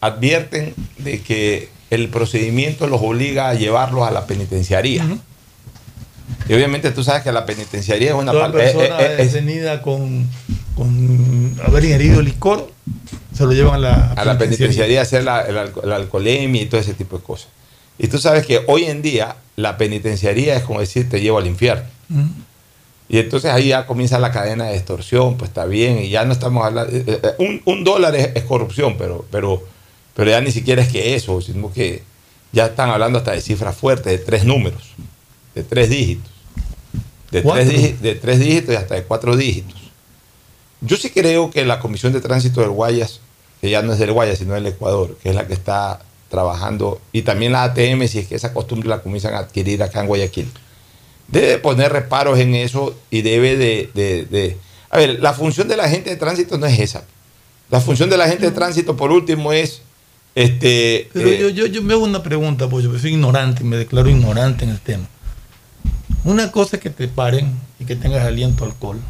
[0.00, 5.04] advierten de que el procedimiento los obliga a llevarlos a la penitenciaría.
[6.48, 9.82] Y obviamente tú sabes que la penitenciaría es una Toda persona eh, eh, es- detenida
[9.82, 10.26] con,
[10.74, 12.70] con haber ingerido licor
[13.34, 16.62] se lo llevan a la, a la penitenciaría a hacer la, el alco- la alcoholemia
[16.62, 17.48] y todo ese tipo de cosas.
[17.98, 21.46] Y tú sabes que hoy en día la penitenciaría es como decir te llevo al
[21.46, 21.84] infierno.
[23.10, 26.32] Y entonces ahí ya comienza la cadena de extorsión, pues está bien, y ya no
[26.32, 26.92] estamos hablando.
[26.94, 29.62] eh, Un, un dólar es, es corrupción, pero, pero,
[30.18, 32.02] pero ya ni siquiera es que eso, sino que
[32.50, 34.82] ya están hablando hasta de cifras fuertes, de tres números,
[35.54, 36.32] de tres dígitos.
[38.02, 39.76] De tres dígitos y hasta de cuatro dígitos.
[40.80, 43.20] Yo sí creo que la Comisión de Tránsito del Guayas,
[43.60, 46.00] que ya no es del Guayas, sino del Ecuador, que es la que está
[46.30, 50.00] trabajando, y también la ATM, si es que esa costumbre la comienzan a adquirir acá
[50.00, 50.50] en Guayaquil,
[51.28, 54.56] debe poner reparos en eso y debe de, de- de-
[54.90, 57.04] A ver, la función de la gente de tránsito no es esa.
[57.70, 59.82] La función de la gente de tránsito, por último, es...
[60.38, 63.76] Este, Pero eh, yo, yo, yo me hago una pregunta, pues yo soy ignorante, me
[63.76, 65.04] declaro ignorante en el tema.
[66.22, 69.00] Una cosa es que te paren y que tengas aliento a alcohol.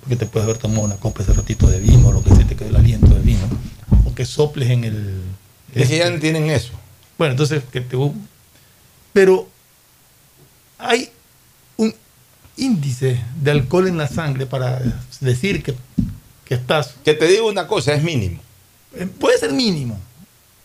[0.00, 2.44] Porque te puedes haber tomado una copa ese ratito de vino, o lo que se
[2.44, 3.40] te quede el aliento de vino.
[4.04, 5.20] O que soples en el.
[5.74, 6.70] Es que ya no tienen eso.
[7.18, 7.96] Bueno, entonces que te.
[9.12, 9.48] Pero
[10.78, 11.10] hay
[11.76, 11.92] un
[12.56, 14.80] índice de alcohol en la sangre para
[15.20, 15.74] decir que,
[16.44, 16.94] que estás.
[17.04, 18.38] Que te digo una cosa, es mínimo.
[18.96, 19.98] Eh, Puede ser mínimo.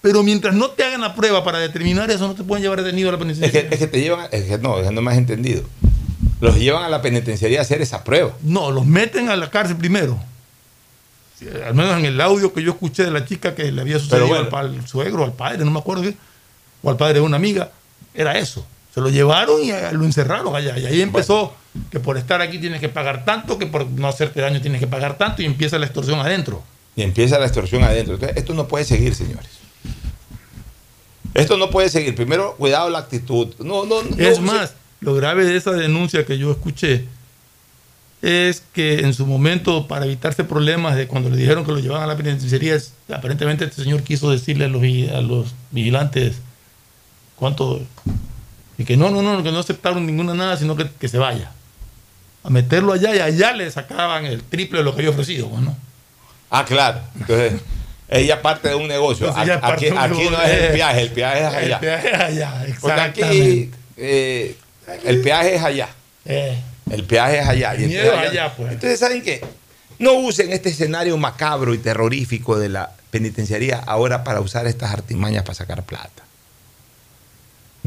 [0.02, 3.10] Pero mientras no te hagan la prueba para determinar eso, no te pueden llevar detenido
[3.10, 3.70] a la Es penitenciaría.
[3.70, 5.64] que, es que te llevan, es que no, es que no me has entendido.
[6.40, 8.32] Los llevan a la penitenciaría a hacer esa prueba.
[8.44, 10.18] No, los meten a la cárcel primero.
[11.40, 14.00] Sí, al menos en el audio que yo escuché de la chica que le había
[14.00, 14.50] sucedido bueno.
[14.56, 16.16] al, al suegro, al padre, no me acuerdo qué,
[16.84, 17.72] o al padre de una amiga,
[18.14, 18.66] era eso.
[18.94, 20.78] Se lo llevaron y eh, lo encerraron allá.
[20.80, 21.54] Y ahí empezó
[21.92, 24.88] que por estar aquí tienes que pagar tanto, que por no hacerte daño tienes que
[24.88, 26.64] pagar tanto, y empieza la extorsión adentro.
[26.98, 28.16] Y empieza la extorsión adentro.
[28.16, 29.48] Entonces, esto no puede seguir, señores.
[31.36, 32.16] Esto no puede seguir.
[32.16, 33.54] Primero, cuidado la actitud.
[33.60, 37.06] No, no, no, Es más, lo grave de esa denuncia que yo escuché
[38.24, 42.04] es que en su momento, para evitarse problemas de cuando le dijeron que lo llevaban
[42.04, 42.76] a la penitenciaría,
[43.14, 44.82] aparentemente este señor quiso decirle a los,
[45.14, 46.38] a los vigilantes
[47.36, 47.80] cuánto.
[48.80, 51.52] Y que no, no, no, que no aceptaron ninguna nada, sino que, que se vaya.
[52.44, 55.62] A meterlo allá y allá le sacaban el triple de lo que había ofrecido, pues,
[55.62, 55.78] ¿no?
[56.50, 57.02] Ah, claro.
[57.20, 57.62] Entonces,
[58.10, 59.28] ella parte de un negocio.
[59.28, 61.76] Entonces, aquí un no es el peaje, el peaje es allá.
[61.76, 64.56] El peaje es allá, Porque aquí eh,
[65.04, 65.90] el peaje es allá.
[66.26, 66.58] Eh.
[66.90, 67.76] El peaje es allá.
[67.76, 68.74] Y entonces, allá, pues.
[68.74, 69.44] Entonces, ¿saben qué?
[70.00, 75.44] No usen este escenario macabro y terrorífico de la penitenciaría ahora para usar estas artimañas
[75.44, 76.27] para sacar plata.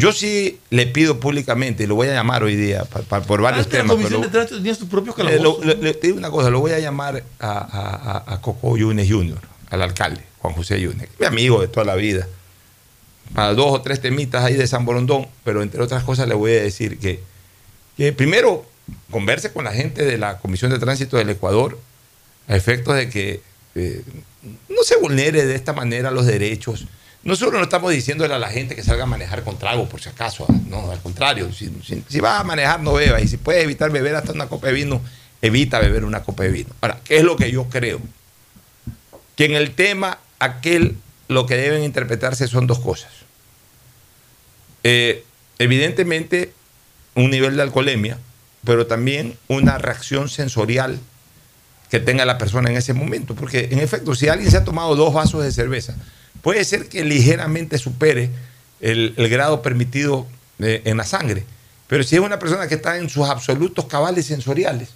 [0.01, 3.41] Yo sí le pido públicamente, y lo voy a llamar hoy día pa- pa- por
[3.43, 3.91] varios la temas.
[3.93, 5.65] comisión pero- de tránsito tenía sus propios Eh, calabozos.
[5.67, 9.39] le, digo una cosa, lo voy a llamar a, a, a- a Coco Yunes Jr.,
[9.71, 12.27] al alcalde, Juan José Yunes, mi amigo de toda la vida,
[13.35, 16.53] para dos o tres temitas ahí de San Borondón, pero entre otras cosas le voy
[16.53, 17.21] a decir que,
[17.97, 18.65] que primero
[19.11, 21.79] converse con la gente de la Comisión de Tránsito del Ecuador
[22.49, 23.41] a efectos de que
[23.77, 24.03] eh,
[24.69, 26.87] no se vulnere de esta manera los derechos.
[27.23, 30.09] Nosotros no estamos diciéndole a la gente que salga a manejar con trago, por si
[30.09, 30.47] acaso.
[30.49, 31.51] ah, No, al contrario.
[31.53, 31.71] Si,
[32.21, 33.23] vas a manejar, no bebas.
[33.23, 35.03] Y si puedes evitar beber hasta una copa de vino,
[35.43, 36.71] evita beber una copa de vino.
[36.81, 38.01] Ahora, ¿qué es lo que yo creo?
[39.37, 40.97] Que en el tema aquel
[41.29, 43.13] lo que deben interpretarse son dos cosas.
[44.83, 45.25] Eh,
[45.59, 46.55] evidentemente,
[47.15, 48.19] un nivel de alcoholemia,
[48.65, 50.99] pero también una reacción sensorial
[51.91, 53.35] que tenga la persona en ese momento.
[53.35, 55.97] Porque, en efecto, si alguien se ha tomado dos vasos de cerveza,
[56.43, 58.31] puede ser que ligeramente supere
[58.81, 60.27] el, el grado permitido
[60.59, 61.45] eh, en la sangre.
[61.87, 64.91] Pero si es una persona que está en sus absolutos cabales sensoriales,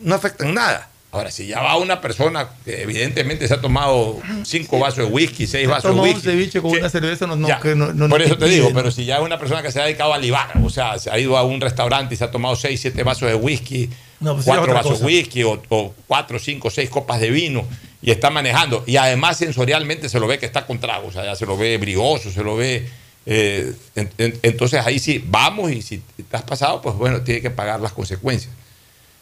[0.00, 0.88] no afecta en nada.
[1.12, 5.46] Ahora, si ya va una persona que evidentemente se ha tomado cinco vasos de whisky,
[5.46, 6.22] seis vasos de Tomó un whisky.
[6.22, 8.90] ceviche con una cerveza, no, no, Ya, que no- no- por eso te digo, pero
[8.90, 11.18] si ya es una persona que se ha dedicado a libar, o sea, se ha
[11.18, 13.90] ido a un restaurante y se ha tomado seis, siete vasos de whisky,
[14.20, 17.66] pues cuatro vasos de whisky o, o cuatro, cinco, seis copas de vino
[18.02, 18.82] y está manejando.
[18.86, 21.56] Y además sensorialmente se lo ve que está con trago, o sea, ya se lo
[21.56, 22.88] ve brioso, se lo ve...
[23.24, 27.50] eh, en- en- entonces ahí sí, vamos y si has pasado, pues bueno, tiene que
[27.50, 28.52] pagar las consecuencias.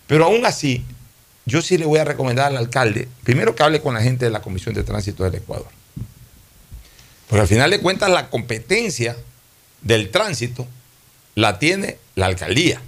[0.07, 0.85] Pero aún así,
[1.45, 4.31] yo sí le voy a recomendar al alcalde, primero que hable con la gente de
[4.31, 5.68] la Comisión de Tránsito del Ecuador.
[7.28, 9.16] Porque al final de cuentas la competencia
[9.83, 10.66] del tránsito
[11.35, 12.81] la tiene la alcaldía.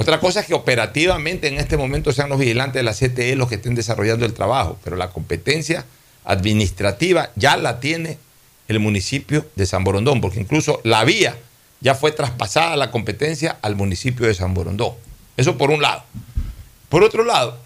[0.00, 3.50] Otra cosa es que operativamente en este momento sean los vigilantes de la CTE los
[3.50, 5.84] que estén desarrollando el trabajo, pero la competencia
[6.24, 8.16] administrativa ya la tiene
[8.68, 11.36] el municipio de San Borondón, porque incluso la vía
[11.82, 14.94] ya fue traspasada la competencia al municipio de San Borondón.
[15.36, 16.02] Eso por un lado.
[16.88, 17.58] Por otro lado,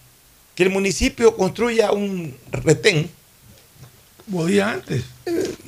[0.57, 3.11] que el municipio construya un retén
[4.29, 5.05] Podía antes.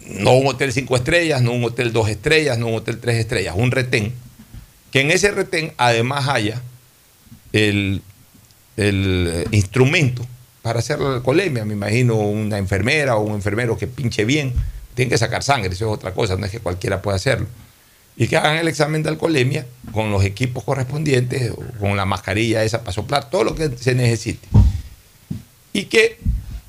[0.09, 3.55] no un hotel cinco estrellas, no un hotel dos estrellas, no un hotel tres estrellas,
[3.57, 4.26] un retén.
[4.91, 6.62] Que en ese retén además haya
[7.53, 8.03] el,
[8.76, 10.26] el, eh, instrumento
[10.62, 11.64] para hacer la alcoholemia.
[11.64, 14.53] Me imagino una enfermera o un enfermero que pinche bien.
[14.95, 17.47] Tienen que sacar sangre, eso es otra cosa, no es que cualquiera pueda hacerlo.
[18.16, 22.80] Y que hagan el examen de alcoholemia con los equipos correspondientes, con la mascarilla esa
[22.80, 24.49] para soplar, todo lo que se necesite.
[25.74, 26.18] Y que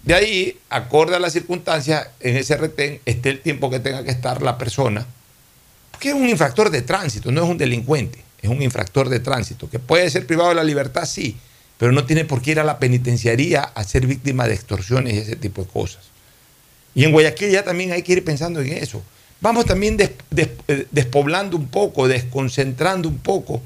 [0.07, 4.11] de ahí, acorde a las circunstancias, en ese retén esté el tiempo que tenga que
[4.11, 5.05] estar la persona,
[5.97, 9.67] porque es un infractor de tránsito, no es un delincuente, es un infractor de tránsito,
[9.67, 11.37] que puede ser privado de la libertad, sí,
[11.79, 15.17] pero no tiene por qué ir a la penitenciaría a ser víctima de extorsiones y
[15.17, 16.03] ese tipo de cosas.
[16.93, 19.01] Y en Guayaquil ya también hay que ir pensando en eso.
[19.41, 23.59] Vamos también eh, despoblando un poco, desconcentrando un poco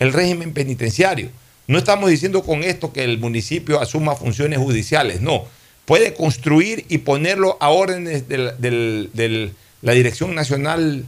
[0.00, 1.30] el régimen penitenciario.
[1.68, 5.44] No estamos diciendo con esto que el municipio asuma funciones judiciales, no.
[5.84, 11.04] Puede construir y ponerlo a órdenes de la, del- la Dirección Nacional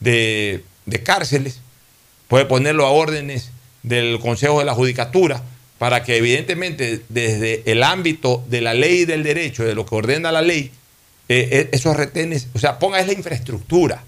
[0.00, 0.64] de,
[1.04, 1.60] Cárceles,
[2.28, 3.50] puede ponerlo a órdenes
[3.82, 5.42] del Consejo de la Judicatura,
[5.78, 9.94] para que evidentemente desde el ámbito de la ley y del derecho, de lo que
[9.94, 10.70] ordena la ley,
[11.28, 14.02] eh, eh, esos retenes, o sea, ponga es la infraestructura.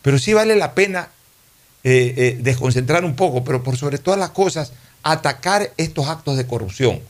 [0.00, 1.10] Pero sí vale la pena
[1.84, 4.72] eh, desconcentrar un poco, pero por sobre todas las cosas,
[5.02, 7.00] atacar estos actos de corrupción.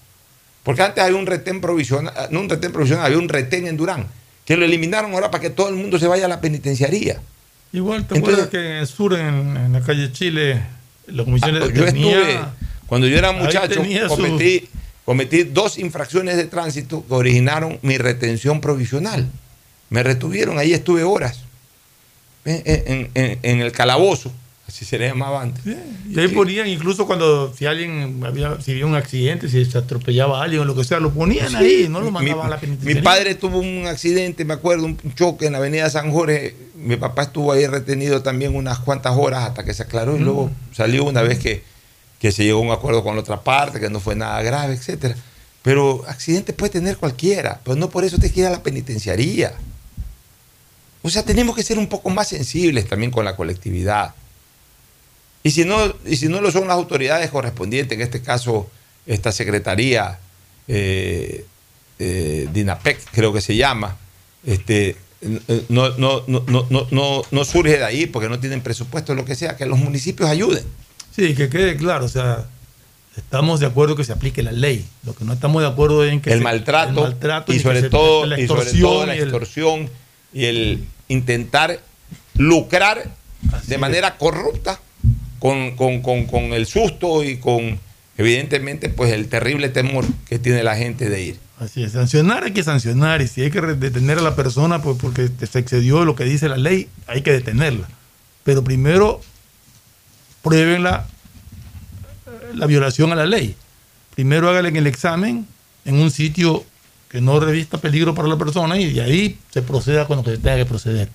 [0.62, 4.08] Porque antes había un retén provisional, no un retén provisional, había un retén en Durán,
[4.46, 7.20] que lo eliminaron ahora para que todo el mundo se vaya a la penitenciaría.
[7.72, 10.62] Igual, ¿te acuerdas que en el sur, en, en la calle Chile,
[11.08, 12.38] la comisión Ah, yo estuve,
[12.86, 14.68] cuando yo era muchacho, su- cometí,
[15.04, 19.28] cometí dos infracciones de tránsito que originaron mi retención provisional.
[19.90, 21.40] Me retuvieron, ahí estuve horas,
[22.44, 24.32] en, en- en- en el calabozo,
[24.68, 25.62] así se le llamaba antes.
[26.10, 30.40] Y ahí ponían, incluso cuando si alguien había, si había un accidente, si se atropellaba
[30.40, 31.56] a alguien o lo que sea, lo ponían Sí.
[31.56, 33.02] ahí, no lo Mi- mandaban a la Mi penitenciaría.
[33.02, 36.54] padre tuvo un accidente, me acuerdo, un choque en la avenida San Jorge.
[36.76, 40.24] Mi papá estuvo ahí retenido también unas cuantas horas hasta que se aclaró y Mm.
[40.24, 41.62] luego salió una vez que,
[42.18, 44.74] que se llegó a un acuerdo con la otra parte, que no fue nada grave,
[44.74, 45.14] etcétera.
[45.62, 49.52] Pero accidentes puede tener cualquiera, pero no por eso te queda la penitenciaría.
[51.02, 54.14] O sea, tenemos que ser un poco más sensibles también con la colectividad.
[55.46, 58.68] Y si no, y si no lo son las autoridades correspondientes, en este caso
[59.06, 60.18] esta secretaría
[60.66, 61.44] eh,
[62.00, 63.96] eh, DINAPEC, creo que se llama,
[64.44, 64.96] este,
[65.68, 69.24] no, no, no, no, no, no, no surge de ahí porque no tienen presupuesto, lo
[69.24, 70.64] que sea, que los municipios ayuden.
[71.14, 72.46] Sí, que quede claro, o sea,
[73.16, 74.84] estamos de acuerdo que se aplique la ley.
[75.04, 77.60] Lo que no estamos de acuerdo es en que el, se- maltrato, el maltrato y,
[77.60, 79.90] sobre todo, la y sobre extorsión todo la y el- extorsión
[80.32, 81.80] y el intentar
[82.34, 83.08] lucrar
[83.68, 84.80] de manera corrupta
[85.38, 87.78] con, con- con- con el susto y con
[88.18, 91.38] evidentemente pues el terrible temor que tiene la gente de ir.
[91.58, 94.98] Así es, sancionar hay que sancionar y si hay que detener a la persona pues
[95.00, 97.88] porque se excedió lo que dice la ley, hay que detenerla.
[98.44, 99.20] Pero primero
[100.42, 101.06] prueben la,
[102.54, 103.56] la violación a la ley.
[104.14, 105.46] Primero háganle el examen
[105.84, 106.64] en un sitio
[107.08, 110.32] que no revista peligro para la persona y de ahí se proceda con lo que
[110.32, 111.08] se tenga que proceder.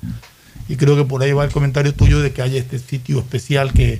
[0.67, 3.73] Y creo que por ahí va el comentario tuyo de que haya este sitio especial
[3.73, 3.99] que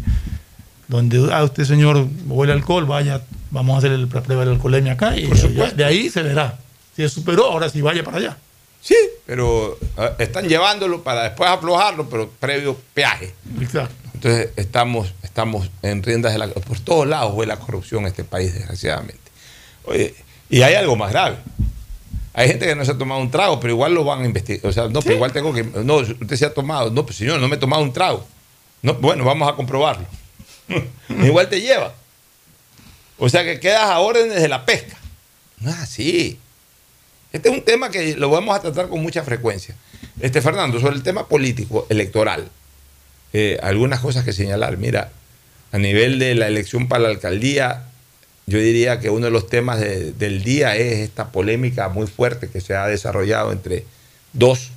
[0.87, 4.93] donde ah, usted señor huele alcohol, vaya, vamos a hacer el- la prueba de alcoholemia
[4.93, 6.57] acá y ya- de ahí se verá.
[6.95, 8.37] Si es superó, ahora sí vaya para allá.
[8.81, 8.95] Sí,
[9.25, 13.33] pero eh, están llevándolo para después aflojarlo, pero previo peaje.
[13.61, 13.93] Exacto.
[14.15, 16.47] Entonces estamos, estamos en riendas de la...
[16.47, 19.19] Por todos lados huele la corrupción en este país, desgraciadamente.
[19.85, 20.13] Oye,
[20.49, 21.37] y hay algo más grave.
[22.33, 24.65] Hay gente que no se ha tomado un trago, pero igual lo van a investigar.
[24.65, 25.63] O sea, no, pero igual tengo que...
[25.63, 26.89] No, usted se ha tomado.
[26.89, 28.25] No, pues señor, no me he tomado un trago.
[28.81, 30.05] No, bueno, vamos a comprobarlo.
[31.09, 31.93] igual te lleva.
[33.17, 34.97] O sea que quedas a órdenes de la pesca.
[35.59, 36.39] No es así.
[37.33, 39.75] Este es un tema que lo vamos a tratar con mucha frecuencia.
[40.19, 42.49] Este Fernando, sobre el tema político, electoral,
[43.33, 44.77] eh, algunas cosas que señalar.
[44.77, 45.11] Mira,
[45.71, 47.90] a nivel de la elección para la alcaldía,
[48.47, 52.49] yo diría que uno de los temas de- del día es esta polémica muy fuerte
[52.49, 53.85] que se ha desarrollado entre
[54.33, 54.71] dos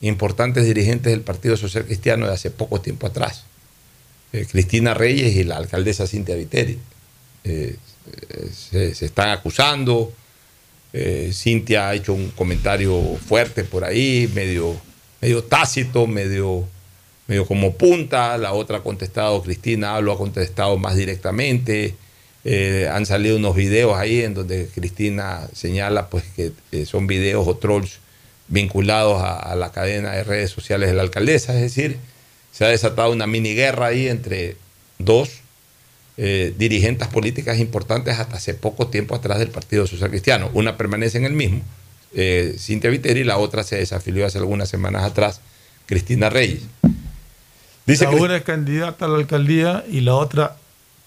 [0.00, 3.44] importantes dirigentes del Partido Social Cristiano de hace poco tiempo atrás,
[4.32, 6.78] eh, Cristina Reyes y la alcaldesa Cintia Viteri.
[7.44, 7.76] Eh,
[8.72, 10.12] eh, se, están acusando,
[11.32, 14.74] Cintia ha hecho un comentario fuerte por ahí, medio,
[15.20, 16.66] medio tácito, medio,
[17.26, 18.38] medio como punta.
[18.38, 21.94] La otra ha contestado, Cristina lo ha contestado más directamente.
[22.48, 27.44] Eh, han salido unos videos ahí en donde Cristina señala pues que eh, son videos
[27.48, 27.98] o trolls
[28.46, 31.54] vinculados a, a la cadena de redes sociales de la alcaldesa.
[31.56, 31.96] Es decir,
[32.52, 34.56] se ha desatado una mini guerra ahí entre
[35.00, 35.40] dos
[36.18, 40.48] eh, dirigentes políticas importantes hasta hace poco tiempo atrás del Partido Social Cristiano.
[40.54, 41.62] Una permanece en el mismo,
[42.58, 45.40] Cintia Viteri, y la otra se desafilió hace algunas semanas atrás,
[45.86, 46.62] Cristina Reyes.
[47.86, 50.56] Dice la una es candidata a la alcaldía y la otra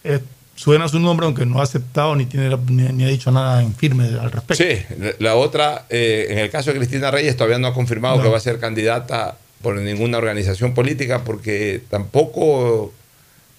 [0.04, 0.22] es-
[0.60, 3.74] suena su nombre, aunque no ha aceptado ni, tiene, ni, ni ha dicho nada en
[3.74, 4.62] firme al respecto.
[4.62, 4.82] Sí,
[5.20, 8.24] la otra, eh, en el caso de Cristina Reyes, todavía no ha confirmado No.
[8.24, 12.94] que va a ser candidata por ninguna organización política porque tampoco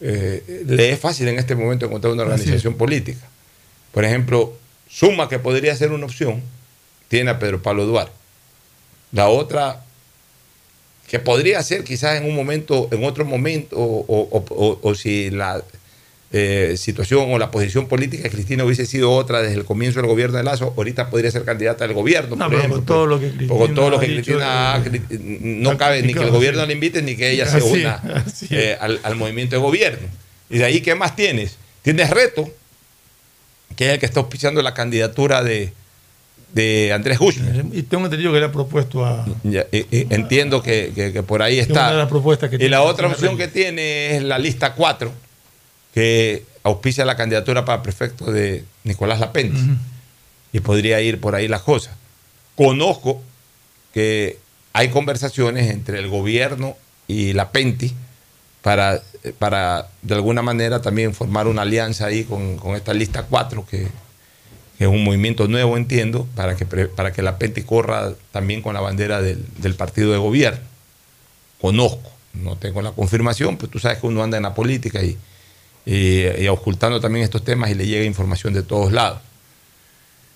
[0.02, 3.26] eh, le es fácil en este momento encontrar una organización política.
[3.92, 4.52] Por ejemplo,
[4.88, 6.42] Suma, que podría ser una opción,
[7.08, 8.12] tiene a Pedro Pablo Duarte.
[9.12, 9.82] La otra,
[11.08, 15.30] que podría ser quizás en un momento, en otro momento, o, o- o- o si
[15.30, 15.62] la
[16.32, 20.08] eh, situación o la posición política de Cristina hubiese sido otra desde el comienzo del
[20.08, 22.36] gobierno de Lazo, ahorita podría ser candidata al gobierno.
[22.36, 24.22] No, por pero ejemplo, con todo lo que Cristina con todo lo ha que dicho,
[24.22, 27.60] Cristina ha eh, no cabe ni que el gobierno le invite ni que ella se
[27.62, 28.00] una
[28.50, 30.06] eh, al, al movimiento de gobierno.
[30.48, 31.56] Y de ahí, ¿qué más tienes?
[31.82, 32.48] Tienes reto,
[33.76, 35.72] que es el que está auspiciando la candidatura de,
[36.52, 37.70] de Andrés Guzmán.
[37.72, 39.24] Y tengo entendido que le ha propuesto a.
[39.44, 41.92] Ya, eh, eh, entiendo que, que- que por ahí que una de está.
[41.94, 45.12] las propuestas que Y la otra opción que tiene es la lista 4,
[45.94, 49.58] que auspicia la candidatura para prefecto de Nicolás Lapente.
[50.52, 51.94] Y podría ir por ahí las cosas.
[52.56, 53.22] Conozco
[53.94, 54.38] que
[54.72, 56.76] hay conversaciones entre el gobierno
[57.06, 57.92] y la Penti
[58.62, 59.02] para,
[59.38, 63.88] para de alguna manera también formar una alianza ahí con, con esta lista 4, que,
[64.78, 69.22] que es un movimiento nuevo, entiendo, para que, para que corra también con la bandera
[69.22, 70.60] del, del partido de gobierno.
[71.60, 75.16] Conozco, no tengo la confirmación, pues tú sabes que uno anda en la política y,
[75.86, 79.20] y, y ocultando también estos temas y le llega información de todos lados.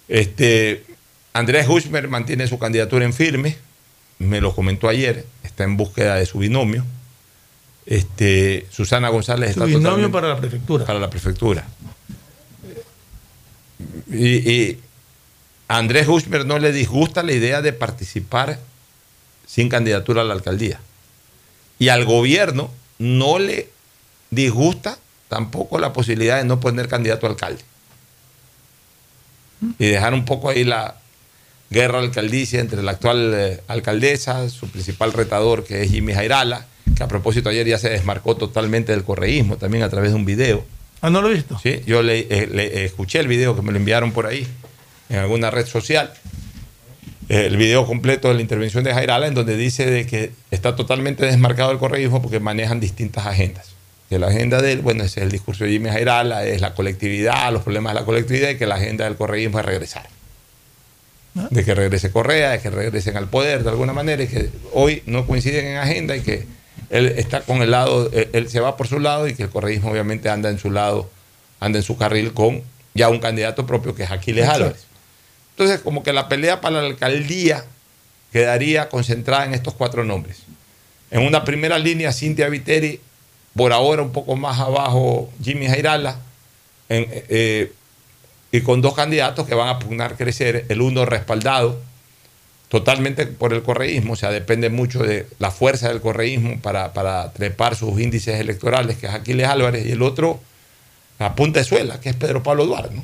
[0.08, 0.84] Este,
[1.32, 3.56] Andrés Hushmer mantiene su candidatura en firme,
[4.18, 6.84] me lo comentó ayer, está en búsqueda de su binomio.
[7.86, 10.86] Este, Susana González Su está binomio para la prefectura.
[10.86, 11.66] para la prefectura.
[14.10, 14.80] Y, y
[15.68, 18.58] a Andrés Hushmer no le disgusta la idea de participar
[19.46, 20.80] sin candidatura a la alcaldía.
[21.78, 23.68] Y al gobierno no le
[24.30, 24.98] disgusta
[25.34, 27.60] tampoco la posibilidad de no poner candidato a alcalde.
[29.80, 30.94] Y dejar un poco ahí la
[31.70, 36.66] guerra alcaldicia entre la actual eh, alcaldesa, su principal retador, que es Jimmy Jairala,
[36.96, 40.24] que a propósito ayer ya se desmarcó totalmente del correísmo, también a través de un
[40.24, 40.64] video.
[41.00, 41.58] Ah, no lo he visto.
[41.60, 44.46] Sí, yo le, eh, le- escuché el video que me lo enviaron por ahí,
[45.08, 46.12] en alguna red social.
[47.28, 50.76] Eh, El video completo de la intervención de Jairala, en donde dice de que está
[50.76, 53.73] totalmente desmarcado el correísmo porque manejan distintas agendas.
[54.08, 56.74] Que la agenda de él, bueno, ese es el discurso de Jimmy Jairala, es la
[56.74, 60.08] colectividad, los problemas de la colectividad, y que la agenda del correísmo es regresar.
[61.50, 65.02] De que regrese Correa, de que regresen al poder de alguna manera, y que hoy
[65.06, 66.46] no coinciden en agenda y que
[66.90, 69.50] él está con el lado, él, él se va por su lado y que el
[69.50, 71.10] correísmo obviamente anda en su lado,
[71.58, 72.62] anda en su carril con
[72.94, 74.48] ya un candidato propio que es Aquiles.
[74.48, 74.84] Álvarez.
[75.50, 77.64] Entonces, como que la pelea para la alcaldía
[78.32, 80.38] quedaría concentrada en estos cuatro nombres.
[81.10, 83.00] En una primera línea, Cintia Viteri,
[83.54, 86.18] por ahora un poco más abajo, Jimmy Jairala,
[86.88, 87.72] eh,
[88.52, 91.80] y con dos candidatos que van a pugnar crecer, el uno respaldado
[92.68, 97.32] totalmente por el correísmo, o sea, depende mucho de la fuerza del correísmo para, para
[97.32, 100.40] trepar sus índices electorales, que es Aquiles Álvarez, y el otro
[101.18, 102.96] a punta de suela, que es Pedro Pablo Duarte.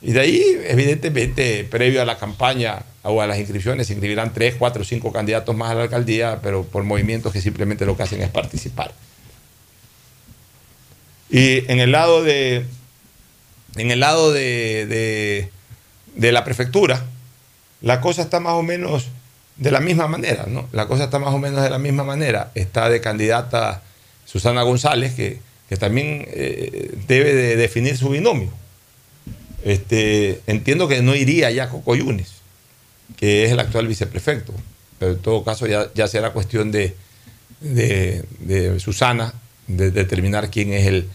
[0.00, 4.56] Y de ahí, evidentemente, previo a la campaña o a las inscripciones, se inscribirán tres,
[4.58, 8.22] cuatro, cinco candidatos más a la alcaldía, pero por movimientos que simplemente lo que hacen
[8.22, 8.92] es participar.
[11.32, 12.66] Y en el lado de,
[13.76, 15.50] en el lado de,
[16.14, 17.06] de- la prefectura,
[17.80, 19.06] la cosa está más o menos
[19.56, 20.68] de la misma manera, ¿no?
[20.72, 22.52] La cosa está más o menos de la misma manera.
[22.54, 23.82] Está de candidata
[24.26, 25.40] Susana González, que,
[25.70, 28.50] que también eh, debe de definir su binomio.
[29.64, 32.28] Este, entiendo que no iría ya Coco Yunes,
[33.16, 34.52] que es el actual viceprefecto,
[34.98, 36.94] pero en todo caso ya, ya será cuestión de,
[37.60, 39.32] de, de Susana,
[39.66, 41.08] de determinar quién es el...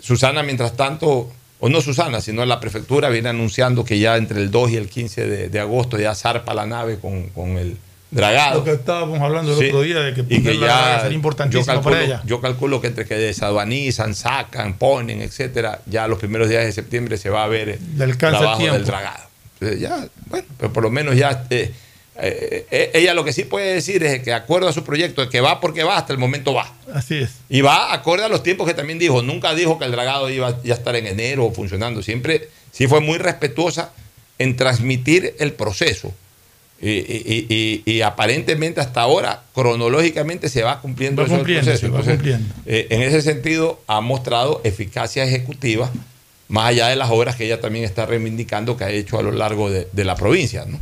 [0.00, 4.50] Susana, mientras tanto, o no Susana, sino la prefectura viene anunciando que ya entre el
[4.50, 7.76] 2 y el 15 de, de agosto ya zarpa la nave con, con el
[8.10, 8.58] dragado.
[8.58, 9.66] Lo que estábamos hablando el Sí.
[9.68, 12.22] otro día de que, y que ya sería yo importantísimo calculo, para ella.
[12.26, 17.16] yo calculo que entre que desaduanizan, sacan, ponen, etcétera, ya los primeros días de septiembre
[17.16, 18.74] se va a ver el el trabajo tiempo.
[18.76, 19.24] del dragado.
[19.60, 21.72] Entonces ya, bueno, pero por lo menos ya eh,
[22.20, 25.40] eh, eh, ella lo que sí puede decir es que acuerdo a su proyecto, que
[25.40, 26.70] va porque va, hasta el momento va.
[26.94, 27.30] Así es.
[27.48, 29.22] Y va acorde a los tiempos que también dijo.
[29.22, 32.02] Nunca dijo que el dragado iba ya a estar en enero funcionando.
[32.02, 33.92] Siempre sí fue muy respetuosa
[34.38, 36.12] en transmitir el proceso.
[36.80, 41.40] Y, y- y- y- y aparentemente hasta ahora, cronológicamente, se va cumpliendo Va eso del
[41.42, 41.86] cumpliendo, proceso.
[41.86, 42.54] se va Entonces, cumpliendo.
[42.66, 45.90] eh, en ese sentido, ha mostrado eficacia ejecutiva,
[46.48, 49.30] más allá de las obras que ella también está reivindicando que ha hecho a lo
[49.30, 50.64] largo de, de la provincia.
[50.66, 50.80] ¿no?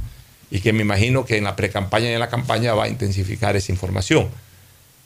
[0.51, 3.56] Y que me imagino que en la pre-campaña y en la campaña va a intensificar
[3.56, 4.28] esa información.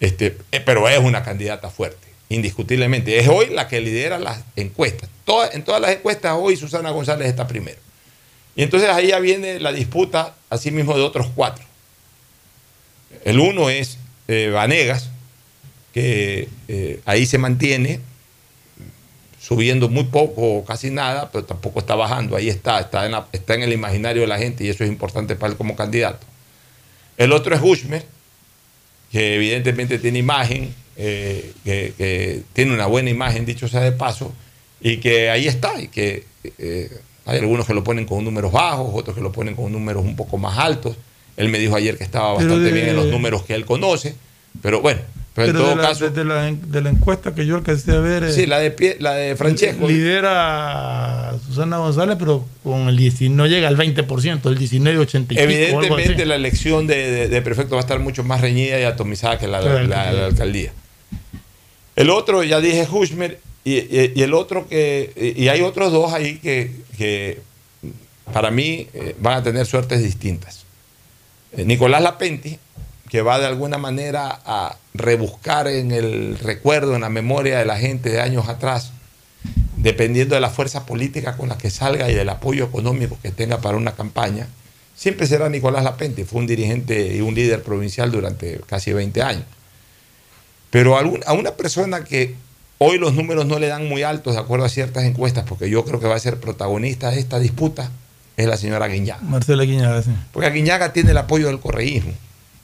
[0.00, 3.18] Este, eh, pero es una candidata fuerte, indiscutiblemente.
[3.18, 5.08] Es hoy la que lidera las encuestas.
[5.52, 7.78] En todas las encuestas hoy Susana González está primero.
[8.56, 11.64] Y entonces ahí ya viene la disputa, asimismo, de otros cuatro.
[13.24, 13.98] El uno es
[14.28, 15.10] eh, Vanegas,
[15.92, 18.00] que eh, ahí se mantiene
[19.46, 22.34] subiendo muy poco o casi nada, pero tampoco está bajando.
[22.36, 24.90] Ahí está, está en, la- está en el imaginario de la gente y eso es
[24.90, 26.24] importante para él como candidato.
[27.18, 28.04] El otro es Hushmer,
[29.12, 34.32] que evidentemente tiene imagen, eh, que, que tiene una buena imagen, dicho sea de paso,
[34.80, 36.24] y que ahí está, y que
[36.58, 36.90] eh,
[37.26, 40.16] hay algunos que lo ponen con números bajos, otros que lo ponen con números un
[40.16, 40.96] poco más altos.
[41.36, 44.14] Él me dijo ayer que estaba bastante de- bien en los números que él conoce,
[44.62, 45.00] pero bueno,
[45.34, 46.10] pero, Pero en todo de, la, caso...
[46.10, 48.22] de, la, de la encuesta que yo alcancé a ver.
[48.24, 49.88] eh, Sí, la de, pie- la de Francesco.
[49.88, 55.34] Lidera a Susana González, pero con el 19, no llega al 20%, el 19, 80
[55.34, 55.54] y pico, algo así.
[55.56, 59.58] Evidentemente la elección de, prefecto va a estar mucho más reñida y atomizada que la,
[59.60, 60.12] Que la alcaldía.
[60.12, 60.72] la alcaldía.
[61.96, 66.12] El otro, ya dije Hushmer, y, y- y el otro que, y hay otros dos
[66.12, 67.40] ahí que, que
[68.32, 70.64] para mí eh, van a tener suertes distintas.
[71.52, 72.58] Eh, Nicolás Lapenti,
[73.14, 77.78] que va de alguna manera a rebuscar en el recuerdo, en la memoria de la
[77.78, 78.90] gente de años atrás,
[79.76, 83.60] dependiendo de la fuerza política con la que salga y del apoyo económico que tenga
[83.60, 84.48] para una campaña,
[84.96, 86.24] siempre será Nicolás Lapenti.
[86.24, 89.44] Fue un dirigente y un líder provincial durante casi 20 años.
[90.70, 92.34] Pero a una persona que
[92.78, 95.84] hoy los números no le dan muy altos de acuerdo a ciertas encuestas, porque yo
[95.84, 97.92] creo que va a ser protagonista de esta disputa,
[98.36, 99.22] es la señora Guiñaga.
[99.22, 100.10] Marcela Guiñaga, sí.
[100.32, 102.12] Porque Aguiñaga tiene el apoyo del correísmo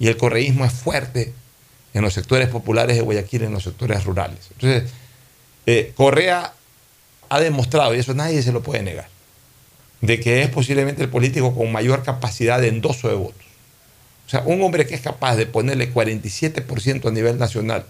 [0.00, 1.32] y el correísmo es fuerte
[1.92, 4.48] en los sectores populares de Guayaquil, en los sectores rurales.
[4.52, 4.90] Entonces,
[5.66, 6.54] eh, Correa
[7.28, 9.08] ha demostrado, y eso nadie se lo puede negar,
[10.00, 13.44] de que es posiblemente el político con mayor capacidad de endoso de votos.
[14.26, 17.84] O sea, un hombre que es capaz de ponerle 47% a nivel nacional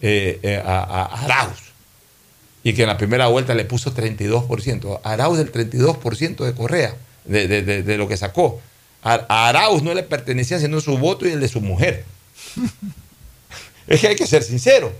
[0.00, 1.72] eh, eh, a, Arauz
[2.62, 5.00] y que en la primera vuelta le puso 32%.
[5.04, 6.96] Arauz del 32% de Correa,
[7.26, 8.62] de lo que sacó.
[9.04, 12.04] A, Arauz no le pertenecía sino su voto y el de su mujer.
[13.86, 14.92] es que hay que ser sincero.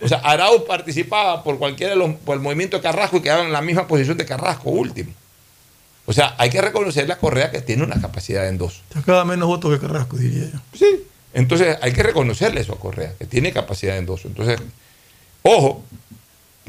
[0.00, 3.42] O sea, Arauz participaba por cualquiera de los, por el movimiento de Carrasco y quedaba
[3.42, 5.12] en la misma posición de Carrasco último.
[6.06, 8.82] O sea, hay que reconocerle a Correa que tiene una capacidad de endoso.
[8.92, 10.58] Sacaba menos votos que Carrasco, diría yo.
[10.78, 11.06] Sí.
[11.32, 14.28] Entonces hay que reconocerle eso a Correa, que tiene capacidad de endoso.
[14.28, 14.60] Entonces,
[15.42, 15.82] ojo,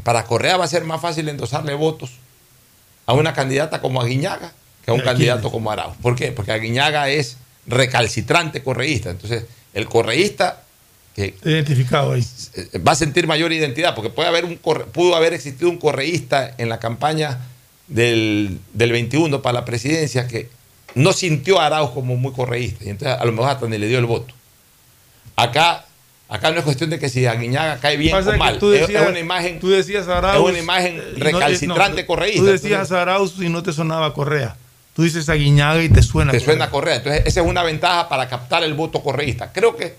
[0.03, 2.11] para Correa va a ser más fácil endosarle votos
[3.06, 5.95] a una candidata como Aguiñaga que a un ¿A candidato como Arauz.
[6.01, 6.31] ¿Por qué?
[6.31, 7.37] Porque Aguiñaga es
[7.67, 9.09] recalcitrante correísta.
[9.11, 10.63] Entonces, el correísta
[11.15, 12.25] que Identificado ahí.
[12.55, 15.77] eh, va a sentir mayor identidad, porque puede haber un corre- pudo haber existido un
[15.77, 17.39] correísta en la campaña
[17.87, 20.49] del, del 21 para la presidencia que
[20.95, 23.87] no sintió a Arauz como muy correísta, y entonces a lo mejor hasta ni le
[23.87, 24.33] dio el voto.
[25.35, 25.85] Acá,
[26.29, 29.03] acá no es cuestión de que si Aguiñaga cae bien o mal, tú es- decías-
[29.03, 30.45] es una imagen, Tú decías Arauz.
[30.45, 32.39] es una imagen no- recalcitrante no, correísta.
[32.41, 34.55] Tú decías Entonces, Arauz y no te sonaba Correa.
[35.02, 36.98] Tú dices Aguiñaga y te suena te suena Correa.
[36.98, 39.52] Entonces, esa es una ventaja para captar el voto correísta.
[39.52, 39.95] Creo que,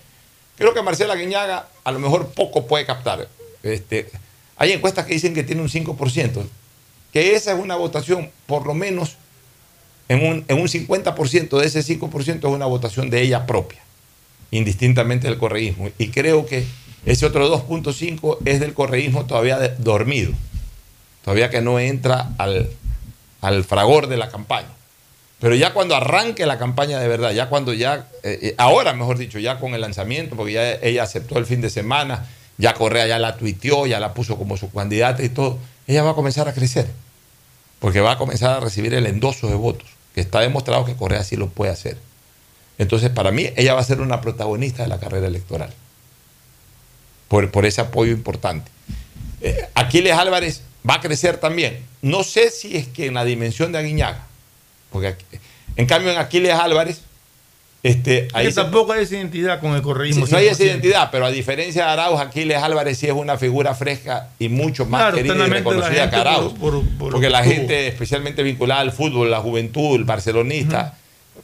[0.55, 3.27] creo que Marcela Guiñaga a lo mejor poco puede captar.
[3.63, 4.09] Este,
[4.55, 6.45] hay encuestas que dicen que tiene un 5%,
[7.11, 9.17] que esa es una votación, por lo menos,
[10.07, 13.81] en un, en un 50% de ese 5% es una votación de ella propia,
[14.51, 15.89] indistintamente del correísmo.
[15.97, 16.65] Y creo que
[17.05, 20.31] ese otro 2.5 es del correísmo todavía dormido,
[21.25, 22.69] todavía que no entra al,
[23.41, 24.69] al fragor de la campaña.
[25.43, 29.17] Pero ya cuando arranque la campaña de verdad, ya cuando ya, eh, eh, ahora mejor
[29.17, 32.25] dicho, ya con el lanzamiento, porque ya ella aceptó el fin de semana,
[32.57, 36.11] ya Correa ya la tuiteó, ya la puso como su candidata y todo, ella va
[36.11, 36.87] a comenzar a crecer,
[37.79, 41.25] porque va a comenzar a recibir el endoso de votos, que está demostrado que Correa
[41.25, 41.97] sí lo puede hacer.
[42.77, 45.73] Entonces, para mí, ella va a ser una protagonista de la carrera electoral,
[47.27, 48.71] por, por ese apoyo importante.
[49.41, 51.85] Eh, Aquiles Álvarez va a crecer también.
[52.01, 54.27] No sé si es que en la dimensión de Aguiñaga,
[54.93, 55.25] porque aquí-
[55.75, 57.01] en cambio en Aquiles Álvarez,
[57.81, 60.25] este, ahí que se- tampoco hay esa identidad con el correísmo.
[60.25, 60.71] Sí, no hay esa 100%.
[60.71, 64.85] identidad, pero a diferencia de Arauz, Aquiles Álvarez sí es una figura fresca y mucho
[64.85, 66.53] más Claro, querida y reconocida que Arauz.
[66.53, 70.05] por- por- por lo porque que la gente, especialmente vinculada al fútbol, la juventud, el
[70.05, 70.95] barcelonista,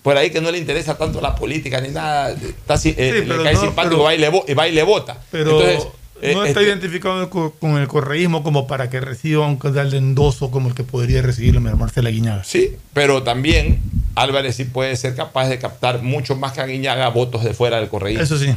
[0.01, 3.43] por ahí que no le interesa tanto la política ni nada, está, eh, Sí, le
[3.43, 5.17] cae no, simpático pero- y va y le va y le vota.
[5.31, 5.87] Pero Entonces,
[6.21, 9.97] no está este- identificado co- con el correísmo como para que reciba un candidato de
[9.97, 12.43] endoso como el que podría recibirlo Marcela Guiñaga.
[12.43, 13.81] Sí, pero también
[14.15, 17.89] Álvarez sí puede ser capaz de captar mucho más que Aguiñaga votos de fuera del
[17.89, 18.23] correísmo.
[18.23, 18.53] Eso sí.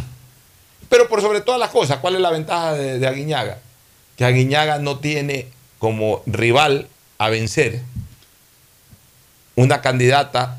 [0.89, 3.59] Pero por sobre todas las cosas, ¿cuál es la ventaja de, de Aguiñaga?
[4.17, 5.47] Que Aguiñaga no tiene
[5.79, 7.81] como rival a vencer
[9.55, 10.59] una candidata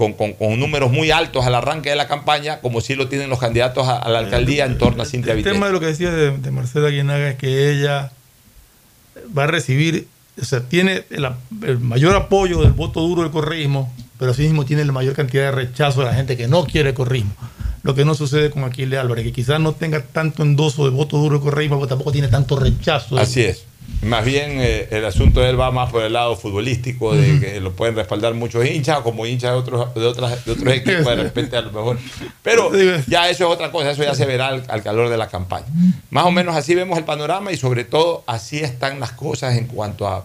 [0.00, 3.28] con, con- con números muy altos al arranque de la campaña, como sí lo tienen
[3.30, 5.54] los candidatos a, a la alcaldía en torno a Cintia El Viteri.
[5.54, 8.10] tema de lo que decía de, de Marcela Guinaga es que ella
[9.36, 10.08] va a recibir,
[10.40, 11.28] o sea, tiene el,
[11.66, 15.50] el mayor apoyo del voto duro del correísmo, pero asimismo tiene la mayor cantidad de
[15.52, 17.32] rechazo de la gente que no quiere el correísmo.
[17.82, 21.16] Lo que no sucede con Aquiles Álvarez, que quizás no tenga tanto endoso de voto
[21.16, 23.18] duro del correísmo, pero tampoco tiene tanto rechazo.
[23.18, 23.64] Así es.
[24.02, 27.60] Más bien eh, el asunto de él va más por el lado futbolístico, de que
[27.60, 31.16] lo pueden respaldar muchos hinchas, como hinchas de otros, de otras, de otros equipos de
[31.16, 31.98] repente a lo mejor.
[32.42, 32.70] Pero
[33.08, 35.66] ya eso es otra cosa, eso ya se verá al, al calor de la campaña.
[36.10, 39.66] Más o menos así vemos el panorama y sobre todo así están las cosas en
[39.66, 40.24] cuanto a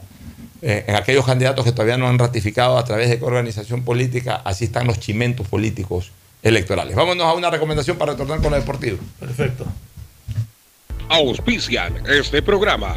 [0.62, 4.42] eh, en aquellos candidatos que todavía no han ratificado a través de qué organización política,
[4.46, 6.12] así están los chimentos políticos
[6.46, 6.96] electorales.
[6.96, 9.00] Vámonos a una recomendación para retornar con lo deportivo.
[9.20, 9.66] Perfecto.
[11.10, 12.96] Auspician este programa.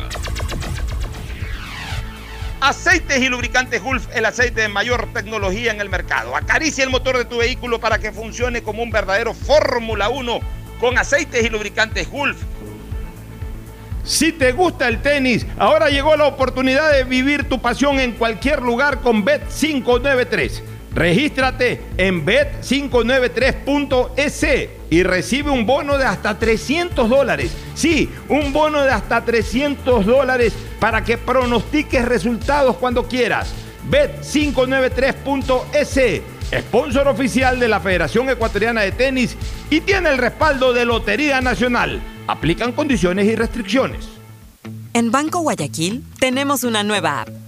[2.61, 6.37] Aceites y lubricantes Gulf, el aceite de mayor tecnología en el mercado.
[6.37, 10.41] Acaricia el motor de tu vehículo para que funcione como un verdadero Fórmula 1
[10.79, 12.37] con aceites y lubricantes Gulf.
[14.05, 18.61] Si te gusta el tenis, ahora llegó la oportunidad de vivir tu pasión en cualquier
[18.61, 20.63] lugar con Bet593.
[20.95, 24.47] Regístrate en bet593.es
[24.91, 27.51] y recibe un bono de hasta 300 dólares.
[27.75, 33.53] Sí, un bono de hasta 300 dólares para que pronostiques resultados cuando quieras.
[33.91, 36.23] Bet593.es,
[36.61, 39.37] sponsor oficial de la Federación Ecuatoriana de Tenis
[39.71, 42.01] y tiene el respaldo de Lotería Nacional.
[42.27, 44.09] Aplican condiciones y restricciones.
[44.95, 47.48] En Banco Guayaquil tenemos una nueva app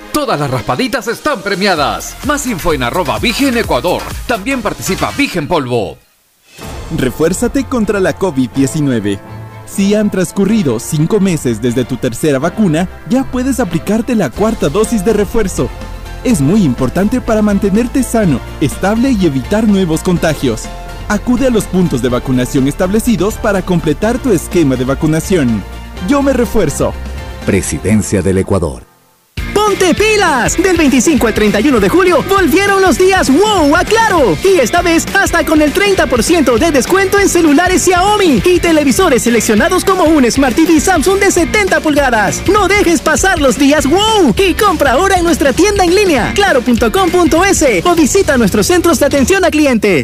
[0.13, 2.17] Todas las raspaditas están premiadas.
[2.25, 4.01] Más info en arroba Vigen Ecuador.
[4.27, 5.97] También participa Vigen Polvo.
[6.97, 9.19] Refuérzate contra la COVID-19.
[9.65, 15.05] Si han transcurrido cinco meses desde tu tercera vacuna, ya puedes aplicarte la cuarta dosis
[15.05, 15.69] de refuerzo.
[16.25, 20.63] Es muy importante para mantenerte sano, estable y evitar nuevos contagios.
[21.07, 25.63] Acude a los puntos de vacunación establecidos para completar tu esquema de vacunación.
[26.09, 26.93] Yo me refuerzo.
[27.45, 28.90] Presidencia del Ecuador.
[29.71, 30.61] ¡Ponte pilas!
[30.61, 34.37] Del 25 al 31 de julio volvieron los días wow a Claro.
[34.43, 39.85] Y esta vez hasta con el 30% de descuento en celulares Xiaomi y televisores seleccionados
[39.85, 42.43] como un Smart TV Samsung de 70 pulgadas.
[42.49, 47.85] No dejes pasar los días wow y compra ahora en nuestra tienda en línea claro.com.es
[47.85, 50.03] o visita nuestros centros de atención a cliente.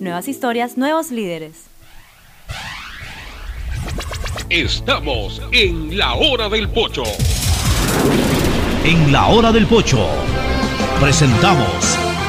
[0.00, 1.56] Nuevas historias, nuevos líderes.
[4.50, 7.02] Estamos en la hora del pocho.
[8.84, 10.06] En la hora del pocho
[11.00, 11.66] presentamos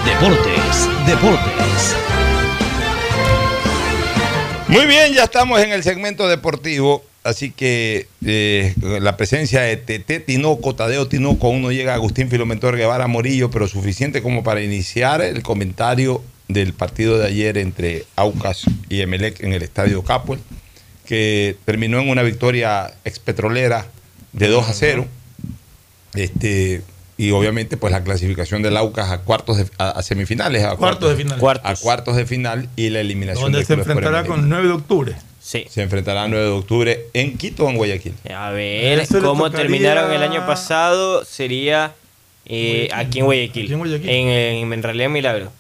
[0.05, 1.95] Deportes, Deportes.
[4.69, 10.21] Muy bien, ya estamos en el segmento deportivo, así que eh, la presencia de Tete
[10.21, 15.21] Tinoco, Tadeo Tinoco, aún no llega Agustín Filomentor Guevara Morillo, pero suficiente como para iniciar
[15.21, 20.39] el comentario del partido de ayer entre Aucas y Emelec en el Estadio Capuel,
[21.05, 23.85] que terminó en una victoria expetrolera
[24.33, 25.05] de 2 a 0.
[26.13, 26.81] Este,
[27.17, 31.09] y obviamente pues la clasificación del Aucas a cuartos de, a, a semifinales a Cuartos
[31.09, 31.39] de final.
[31.63, 34.73] a cuartos de final y la eliminación Donde del se enfrentará con el 9 de
[34.73, 35.15] octubre.
[35.39, 35.65] Sí.
[35.69, 39.45] se enfrentará el 9 de octubre en Quito o en Guayaquil A ver, Eso cómo
[39.45, 41.93] tocaría- terminaron el año pasado sería
[42.45, 43.63] eh, aquí en Guayaquil.
[43.65, 44.09] Aquí en Guayaquil.
[44.09, 45.51] En, en, en realidad Milagro.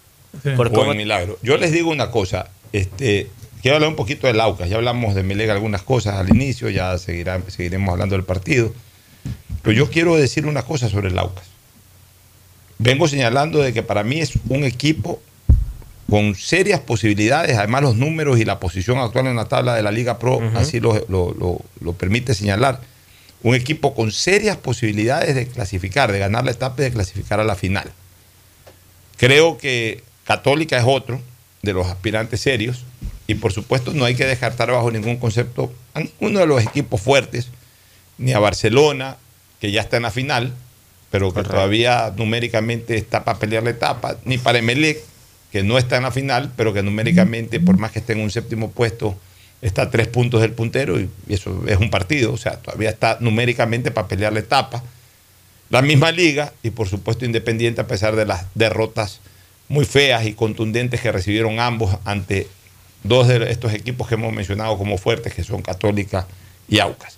[0.55, 1.37] Por o cómo- en Milagro.
[1.41, 3.27] Yo les digo una cosa, este,
[3.61, 4.69] quiero hablar un poquito del Aucas.
[4.69, 8.73] Ya hablamos de Melega algunas cosas al inicio, ya seguirá, seguiremos hablando del partido.
[9.61, 11.45] Pero yo quiero decir una cosa sobre el Aucas.
[12.79, 15.21] Vengo señalando de que para mí es un equipo
[16.09, 19.91] con serias posibilidades, además los números y la posición actual en la tabla de la
[19.91, 22.79] Liga Pro así lo, lo- lo- lo permite señalar.
[23.43, 27.43] Un equipo con serias posibilidades de clasificar, de ganar la etapa y de clasificar a
[27.43, 27.91] la final.
[29.17, 31.21] Creo que Católica es otro
[31.61, 32.83] de los aspirantes serios
[33.27, 36.99] y por supuesto no hay que descartar bajo ningún concepto a ninguno de los equipos
[36.99, 37.47] fuertes,
[38.17, 39.15] ni a Barcelona,
[39.61, 40.53] que ya está en la final,
[41.11, 44.99] pero que todavía numéricamente está para pelear la etapa, ni para Emelec,
[45.49, 48.29] que no está en la final, pero que numéricamente, por más que esté en un
[48.29, 49.17] séptimo puesto,
[49.61, 52.89] está a tres puntos del puntero y y eso es un partido, o sea, todavía
[52.89, 54.83] está numéricamente para pelear la etapa.
[55.69, 59.21] La misma liga y por supuesto Independiente a pesar de las derrotas
[59.69, 62.47] muy feas y contundentes que recibieron ambos ante
[63.03, 66.27] dos de estos equipos que hemos mencionado como fuertes, que son Católica
[66.67, 67.17] y Aucas.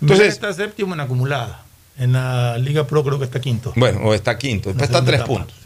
[0.00, 1.64] Entonces está séptimo en acumulada.
[1.98, 3.72] En la Liga Pro creo que está quinto.
[3.74, 5.56] Bueno, o está quinto, después está tres puntos.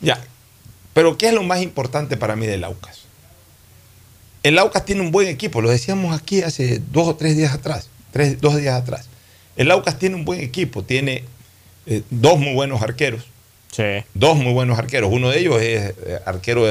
[0.00, 0.20] Ya.
[0.92, 3.02] Pero ¿qué es lo más importante para mí del Aucas?
[4.42, 7.88] El Aucas tiene un buen equipo, lo decíamos aquí hace dos o tres días atrás,
[8.10, 9.08] tres, dos días atrás.
[9.56, 11.24] El Aucas tiene un buen equipo, tiene
[11.86, 13.26] eh, dos muy buenos arqueros.
[14.14, 15.10] Dos muy buenos arqueros.
[15.12, 16.64] Uno de ellos es eh, arquero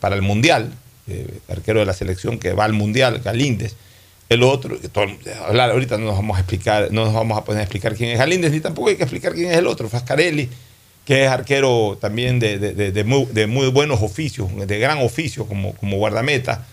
[0.00, 0.72] para el Mundial,
[1.08, 3.74] eh, arquero de la selección que va al Mundial, Galíndez.
[4.28, 4.78] El otro,
[5.46, 8.10] hablar ahorita no nos vamos a explicar, no nos vamos a poner a explicar quién
[8.10, 10.48] es Galíndez, ni tampoco hay que explicar quién es el otro, Fascarelli,
[11.04, 15.98] que es arquero también de, muy, de muy buenos oficios, de gran oficio como, como
[15.98, 16.64] guardameta,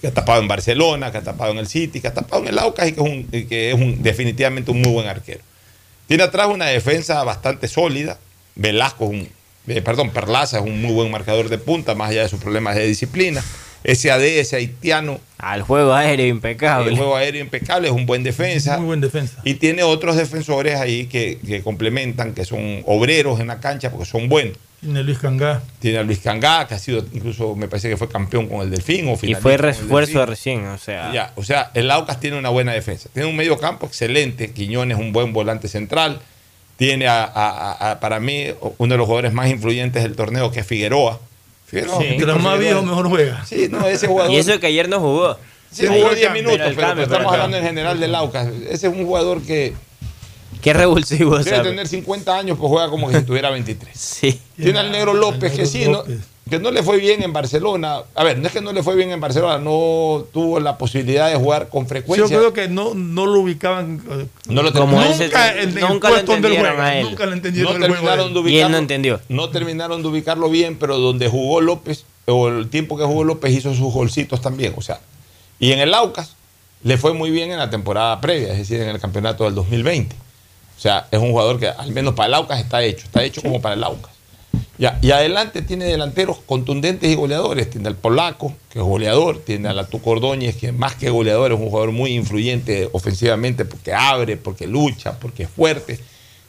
[0.00, 2.48] que ha tapado en Barcelona, que ha tapado en el City, que ha tapado en
[2.48, 5.40] el Aucas y que es, un, que es definitivamente un muy buen arquero.
[6.06, 8.18] Tiene atrás una defensa bastante sólida.
[8.54, 9.28] Velasco, es un,
[9.66, 12.76] eh, perdón, Perlaza es un muy buen marcador de punta, más allá de sus problemas
[12.76, 13.42] de disciplina.
[13.82, 15.20] Ese AD, ese haitiano.
[15.36, 16.90] Al juego aéreo impecable.
[16.90, 18.78] El juego aéreo impecable, es un buen defensa.
[18.78, 19.40] Muy buen defensa.
[19.44, 24.06] Y tiene otros defensores ahí que, que complementan, que son obreros en la cancha porque
[24.06, 24.56] son buenos.
[24.84, 25.62] Tiene Luis Cangá.
[25.78, 28.70] Tiene a Luis Cangá, que ha sido, incluso me parece que fue campeón con el
[28.70, 29.08] Delfín.
[29.08, 31.10] O Y fue refuerzo recién, o sea.
[31.12, 33.08] Ya, o sea, el Aucas tiene una buena defensa.
[33.12, 34.52] Tiene un medio campo excelente.
[34.52, 36.20] Quiñones, un buen volante central.
[36.76, 38.46] Tiene, a, a- a- a- para mí,
[38.78, 41.20] uno de los jugadores más influyentes del torneo, que es Figueroa.
[41.66, 42.16] Figueroa Sí.
[42.42, 43.44] Más viejo, mejor juega.
[43.46, 44.32] Sí, no, ese jugador.
[44.32, 45.36] Y eso que ayer no jugó.
[45.70, 48.48] Sí, jugó Ayer 10 cambio, minutos, pero estamos hablando en general del Aucas.
[48.68, 49.74] Ese es un jugador que
[50.62, 51.66] Qué revulsivo, debe ¿sabes?
[51.70, 53.90] tener 50 años, pues juega como que si tuviera 23.
[53.98, 54.40] Sí.
[54.56, 56.04] Tiene al Negro López, que sí, ¿no?
[56.58, 57.98] Que no le fue bien en Barcelona.
[58.14, 61.28] A ver, no es que no le fue bien en Barcelona, no tuvo la posibilidad
[61.30, 62.36] de jugar con Yo frecuencia.
[62.38, 64.02] creo que no, no lo ubicaban.
[64.10, 67.04] eh, No lo Como terminaron- ese- nunca en el nunca lo entendieron a él.
[67.06, 69.20] Nunca lo entendieron no el juego de terminaron de Y él ubicarlo, no entendió.
[69.28, 73.52] no terminaron de ubicarlo bien, pero donde jugó López, o el tiempo que jugó López
[73.52, 74.74] hizo sus golcitos también.
[74.76, 75.00] O sea,
[75.58, 76.36] y en el Aucas
[76.82, 80.14] le fue muy bien en la temporada previa, es decir, en el campeonato del 2020.
[80.76, 83.40] O sea, es un jugador que al menos para el Aucas está hecho, está hecho
[83.42, 84.12] como para el Aucas.
[84.76, 87.70] Ya, y adelante tiene delanteros contundentes y goleadores.
[87.70, 91.52] Tiene al Polaco, que es goleador, tiene a la Tuco Ordóñez, que más que goleador
[91.52, 96.00] es un jugador muy influyente ofensivamente porque abre, porque lucha, porque es fuerte.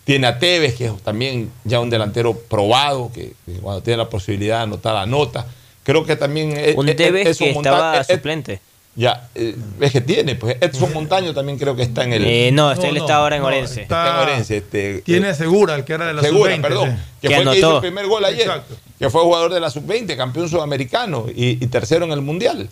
[0.06, 4.58] Tiene a Tevez, que es también ya un delantero probado, que, cuando tiene la posibilidad
[4.58, 5.46] de anotar, anota.
[5.84, 8.60] Creo que también es, Un es- Tevez Edson que estaba es- es- suplente.
[8.98, 12.26] Ya, eh, es que tiene, pues Edson Montaño también creo que está en el.
[12.26, 13.82] Eh, no, este él no, está ahora en no, Orense.
[13.82, 17.04] Está en Orense, este, Tiene Segura, el que era de la Segura, sub-20, perdón, sí.
[17.22, 17.86] que, Que fue el que hizo anotó.
[17.86, 18.76] el primer gol ayer, Exacto.
[18.98, 22.70] que fue jugador de la sub-20, campeón sudamericano y, y tercero en el mundial.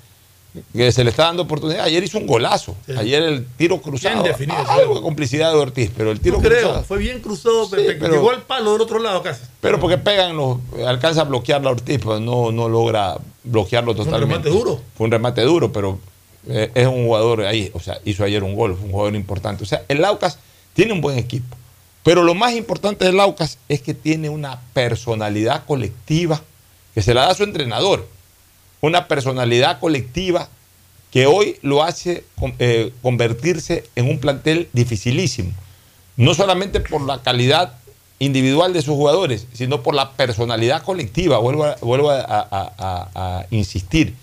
[0.71, 1.83] que se le está dando oportunidad.
[1.83, 2.77] Ayer hizo un golazo.
[2.97, 4.21] Ayer el tiro cruzado.
[4.21, 6.83] Bien definido, Ah, algo de complicidad de Ortiz, pero el tiro No creo, cruzado.
[6.85, 9.41] fue bien cruzado, que pero- llegó al palo del otro lado casi.
[9.59, 13.97] Pero porque pegan los, alcanza a bloquear la Ortiz, pero no, no logra bloquearlo un
[13.97, 14.35] totalmente.
[14.35, 14.79] remate duro.
[14.95, 15.97] Fue un remate duro, pero
[16.47, 19.63] eh, es un jugador ahí, o sea, hizo ayer un gol, fue un jugador importante.
[19.63, 20.39] O sea, el Laucas
[20.73, 21.55] tiene un buen equipo.
[22.03, 26.41] Pero lo más importante del Laucas es que tiene una personalidad colectiva
[26.93, 28.07] que se la da a su entrenador.
[28.81, 30.49] Una personalidad colectiva
[31.11, 32.25] que hoy lo hace
[32.59, 35.51] eh, convertirse en un plantel dificilísimo.
[36.17, 37.77] No solamente por la calidad
[38.19, 41.37] individual de sus jugadores, sino por la personalidad colectiva.
[41.37, 44.15] Vuelvo vuelvo a insistir.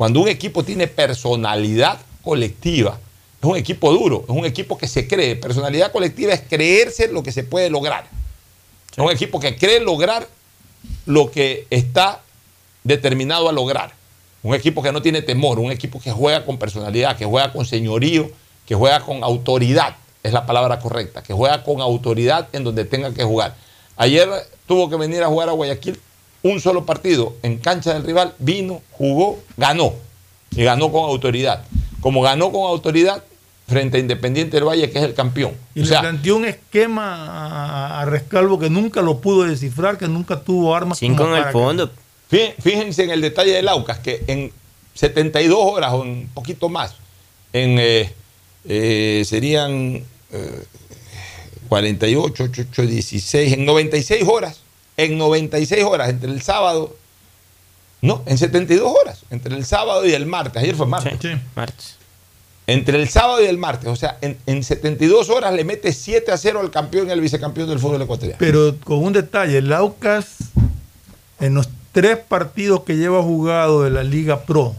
[0.00, 2.98] Cuando un equipo tiene personalidad colectiva,
[3.38, 5.36] es un equipo duro, es un equipo que se cree.
[5.36, 8.06] Personalidad colectiva es creerse lo que se puede lograr.
[8.92, 10.26] Es un equipo que cree lograr
[11.04, 12.22] lo que está
[12.82, 13.92] determinado a lograr.
[14.42, 17.66] Un equipo que no tiene temor, un equipo que juega con personalidad, que juega con
[17.66, 18.30] señorío,
[18.64, 23.12] que juega con autoridad, es la palabra correcta, que juega con autoridad en donde tenga
[23.12, 23.54] que jugar.
[23.98, 24.30] Ayer
[24.66, 26.00] tuvo que venir a jugar a Guayaquil
[26.42, 29.92] un solo partido en cancha del rival, vino, jugó, ganó.
[30.52, 31.64] Y ganó con autoridad.
[32.00, 33.22] Como ganó con autoridad
[33.68, 35.52] frente a Independiente del Valle, que es el campeón.
[35.74, 40.08] Y O le sea, planteó un esquema a, Rescalvo que nunca lo pudo descifrar, que
[40.08, 40.98] nunca tuvo armas.
[41.08, 41.52] como para que-
[42.30, 44.50] Fí- Fíjense en el detalle del Aucas, que en
[44.94, 46.94] 72 horas o un poquito más,
[47.52, 48.12] en eh,
[48.64, 50.02] eh, serían
[50.32, 50.64] eh,
[51.68, 54.60] 48, 8, 8, 16, en 96 horas,
[55.04, 56.96] en 96 horas, entre el sábado,
[58.02, 61.18] no, en 72 horas, entre el sábado y el martes, ayer fue martes.
[61.54, 61.96] Martes.
[62.66, 66.30] Entre el sábado y el martes, o sea, en, en 72 horas le mete 7
[66.30, 68.38] a 0 al campeón y al vicecampeón del fútbol ecuatoriano.
[68.38, 70.36] Pero con un detalle, el Aucas
[71.40, 74.74] en los tres partidos que lleva jugado de la Liga Pro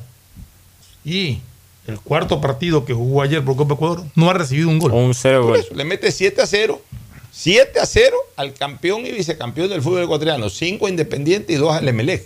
[1.03, 1.39] y
[1.87, 4.91] el cuarto partido que jugó ayer por Copa Ecuador, no ha recibido un gol.
[4.91, 6.81] Un cero eso, le mete 7 a 0.
[7.31, 10.49] 7 a 0 al campeón y vicecampeón del fútbol ecuatoriano.
[10.49, 12.25] 5 a Independiente y 2 al Emelec.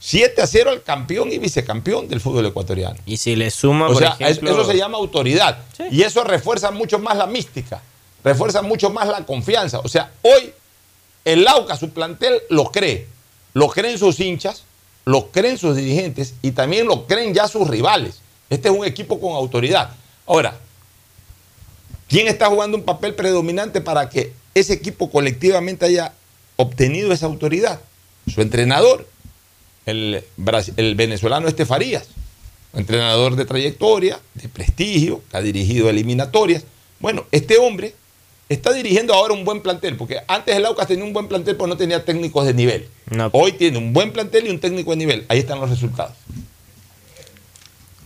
[0.00, 2.96] 7 a 0 al campeón y vicecampeón del fútbol ecuatoriano.
[3.04, 5.58] Y si le suma, O por sea, ejemplo, eso se llama autoridad.
[5.90, 7.82] Y eso refuerza mucho más la mística.
[8.24, 9.80] Refuerza mucho más la confianza.
[9.80, 10.52] O sea, hoy
[11.24, 13.06] el Lauca, su plantel, lo cree.
[13.54, 14.62] Lo creen sus hinchas,
[15.04, 18.20] lo creen sus dirigentes y también lo creen ya sus rivales.
[18.48, 19.90] Este es un equipo con autoridad.
[20.26, 20.58] Ahora,
[22.08, 26.12] ¿quién está jugando un papel predominante para que ese equipo colectivamente haya
[26.56, 27.80] obtenido esa autoridad?
[28.26, 29.06] Su entrenador,
[29.86, 30.24] el,
[30.96, 32.08] venezolano Este Farías,
[32.74, 36.64] entrenador de trayectoria, de prestigio, que ha dirigido eliminatorias.
[37.00, 37.94] Bueno, este hombre
[38.48, 41.68] está dirigiendo ahora un buen plantel, porque antes el Aucas tenía un buen plantel, pero
[41.68, 42.88] no tenía técnicos de nivel.
[43.32, 45.26] Hoy tiene un buen plantel y un técnico de nivel.
[45.28, 46.14] Ahí están los resultados.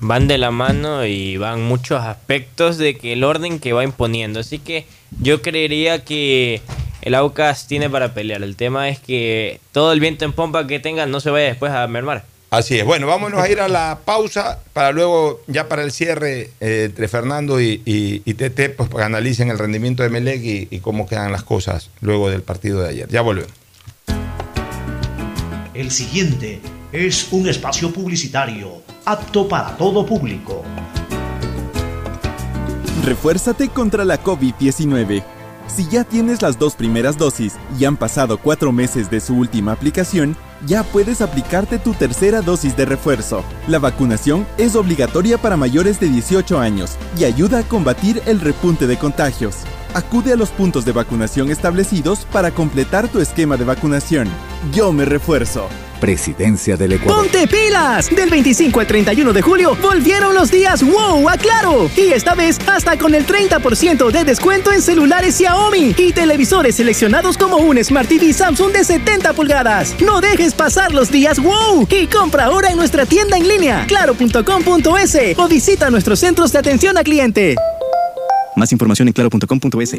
[0.03, 4.41] Van de la mano y van muchos aspectos de que el orden que va imponiendo.
[4.41, 4.85] Así que
[5.21, 6.61] yo creería que
[7.03, 8.43] el Aucas tiene para pelear.
[8.43, 11.73] El tema es que todo el viento en pompa que tenga no se vaya después
[11.73, 12.25] a mermar.
[12.51, 12.85] Así es.
[12.85, 17.07] Bueno, vámonos a ir a la pausa para luego, ya para el cierre eh, entre
[17.07, 20.81] Fernando y, y, y Tete, pues para que analicen el rendimiento de Melec y, y
[20.81, 23.09] cómo quedan las cosas luego del partido de ayer.
[23.09, 23.53] Ya volvemos.
[25.75, 26.61] El siguiente
[26.93, 30.63] es un espacio publicitario apto para todo público.
[33.05, 35.25] Refuérzate contra la COVID-19.
[35.67, 39.73] Si ya tienes las dos primeras dosis y han pasado cuatro meses de su última
[39.73, 43.43] aplicación, ya puedes aplicarte tu tercera dosis de refuerzo.
[43.67, 48.87] La vacunación es obligatoria para mayores de 18 años y ayuda a combatir el repunte
[48.87, 49.57] de contagios.
[49.95, 54.29] Acude a los puntos de vacunación establecidos para completar tu esquema de vacunación.
[54.73, 55.69] Yo me refuerzo.
[56.01, 57.23] Presidencia del Ecuador.
[57.23, 58.11] ¡Ponte pilas!
[58.11, 61.91] Del 25 al 31 de julio volvieron los días wow a Claro.
[61.97, 67.37] Y esta vez hasta con el 30% de descuento en celulares Xiaomi y televisores seleccionados
[67.37, 69.95] como un Smart TV Samsung de 70 pulgadas.
[70.01, 75.39] No dejes pasar los días wow y compra ahora en nuestra tienda en línea claro.com.es
[75.39, 77.57] o visita nuestros centros de atención a cliente.
[78.57, 79.97] Más información en claro.com.es.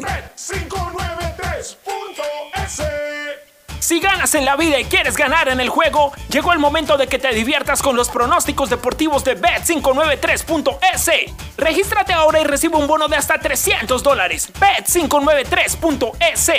[3.84, 7.06] Si ganas en la vida y quieres ganar en el juego, llegó el momento de
[7.06, 11.10] que te diviertas con los pronósticos deportivos de Bet593.es.
[11.58, 14.50] Regístrate ahora y recibe un bono de hasta 300 dólares.
[14.58, 16.50] Bet593.es.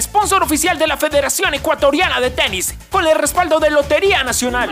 [0.00, 4.70] Sponsor oficial de la Federación Ecuatoriana de Tenis, con el respaldo de Lotería Nacional.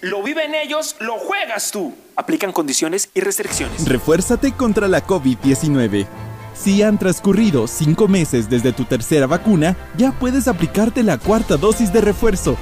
[0.00, 1.94] Lo viven ellos, lo juegas tú.
[2.16, 3.88] Aplican condiciones y restricciones.
[3.88, 6.06] Refuérzate contra la COVID-19.
[6.54, 11.92] Si han transcurrido cinco meses desde tu tercera vacuna, ya puedes aplicarte la cuarta dosis
[11.92, 12.56] de refuerzo.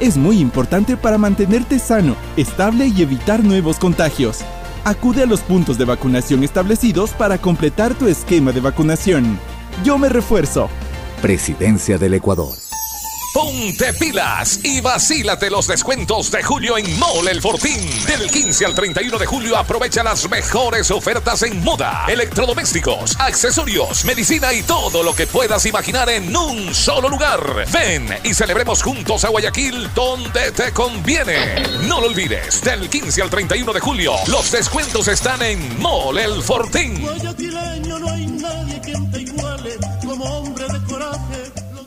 [0.00, 4.40] Es muy importante para mantenerte sano, estable y evitar nuevos contagios.
[4.84, 9.38] Acude a los puntos de vacunación establecidos para completar tu esquema de vacunación.
[9.84, 10.68] Yo me refuerzo.
[11.22, 12.63] Presidencia del Ecuador.
[13.34, 17.80] Ponte pilas y vacílate los descuentos de julio en Mole El Fortín.
[18.06, 24.52] Del 15 al 31 de julio aprovecha las mejores ofertas en moda, electrodomésticos, accesorios, medicina
[24.52, 27.66] y todo lo que puedas imaginar en un solo lugar.
[27.72, 31.60] Ven y celebremos juntos a Guayaquil donde te conviene.
[31.88, 36.40] No lo olvides, del 15 al 31 de julio los descuentos están en Mole El
[36.40, 37.02] Fortín.
[37.02, 41.63] Guayaquileño no hay nadie que te iguale como hombre de coraje.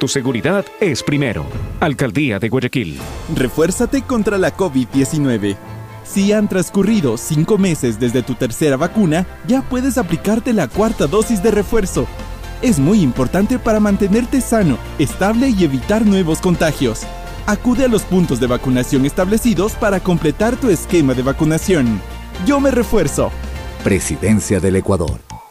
[0.00, 1.44] tu seguridad es primero.
[1.78, 2.98] Alcaldía de Guayaquil.
[3.36, 5.56] Refuérzate contra la COVID-19.
[6.04, 11.42] Si han transcurrido cinco meses desde tu tercera vacuna, ya puedes aplicarte la cuarta dosis
[11.42, 12.08] de refuerzo.
[12.62, 17.02] Es muy importante para mantenerte sano, estable y evitar nuevos contagios.
[17.46, 22.00] Acude a los puntos de vacunación establecidos para completar tu esquema de vacunación.
[22.46, 23.30] Yo me refuerzo.
[23.84, 25.29] Presidencia del Ecuador.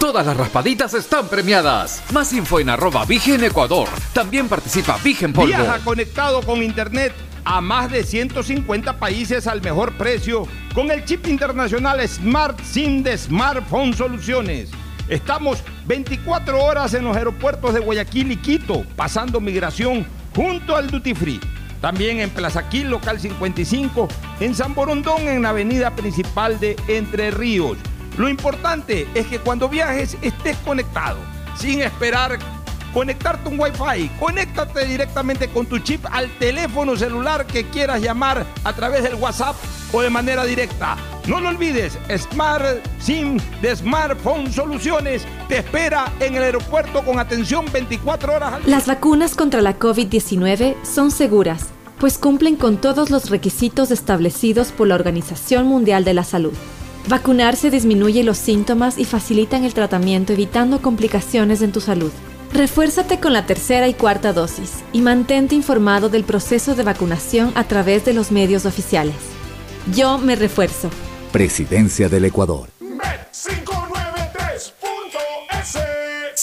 [0.00, 2.02] Todas las raspaditas están premiadas.
[2.10, 3.86] Más info en arroba Vigen Ecuador.
[4.14, 5.48] También participa Vigen Polvo.
[5.48, 7.12] Viaja conectado con internet
[7.44, 13.18] a más de 150 países al mejor precio con el chip internacional Smart SIM de
[13.18, 14.70] Smartphone Soluciones.
[15.06, 21.14] Estamos 24 horas en los aeropuertos de Guayaquil y Quito, pasando migración junto al Duty
[21.14, 21.40] Free.
[21.82, 24.08] También en Plaza Quil, local 55,
[24.40, 27.76] en San Borondón, en la avenida principal de Entre Ríos.
[28.16, 31.18] Lo importante es que cuando viajes estés conectado,
[31.56, 32.38] sin esperar
[32.92, 34.10] conectarte un Wi-Fi.
[34.18, 39.56] Conéctate directamente con tu chip al teléfono celular que quieras llamar a través del WhatsApp
[39.92, 40.96] o de manera directa.
[41.26, 42.64] No lo olvides, Smart
[42.98, 48.76] SIM de Smartphone Soluciones te espera en el aeropuerto con atención 24 horas al día.
[48.76, 51.68] Las vacunas contra la COVID-19 son seguras,
[51.98, 56.54] pues cumplen con todos los requisitos establecidos por la Organización Mundial de la Salud.
[57.08, 62.12] Vacunarse disminuye los síntomas y facilitan el tratamiento evitando complicaciones en tu salud.
[62.52, 67.64] Refuérzate con la tercera y cuarta dosis y mantente informado del proceso de vacunación a
[67.64, 69.14] través de los medios oficiales.
[69.94, 70.90] Yo me refuerzo.
[71.32, 72.68] Presidencia del Ecuador.
[72.80, 73.79] Bet593.es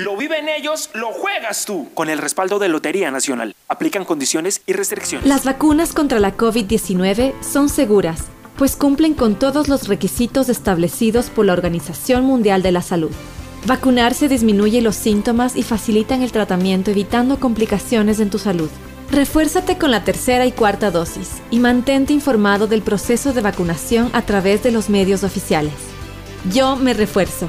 [0.00, 1.90] Lo viven ellos, lo juegas tú.
[1.92, 3.54] Con el respaldo de Lotería Nacional.
[3.68, 5.28] Aplican condiciones y restricciones.
[5.28, 8.22] Las vacunas contra la COVID-19 son seguras,
[8.56, 13.10] pues cumplen con todos los requisitos establecidos por la Organización Mundial de la Salud.
[13.66, 18.70] Vacunarse disminuye los síntomas y facilitan el tratamiento evitando complicaciones en tu salud.
[19.10, 24.22] Refuérzate con la tercera y cuarta dosis y mantente informado del proceso de vacunación a
[24.22, 25.74] través de los medios oficiales.
[26.54, 27.48] Yo me refuerzo.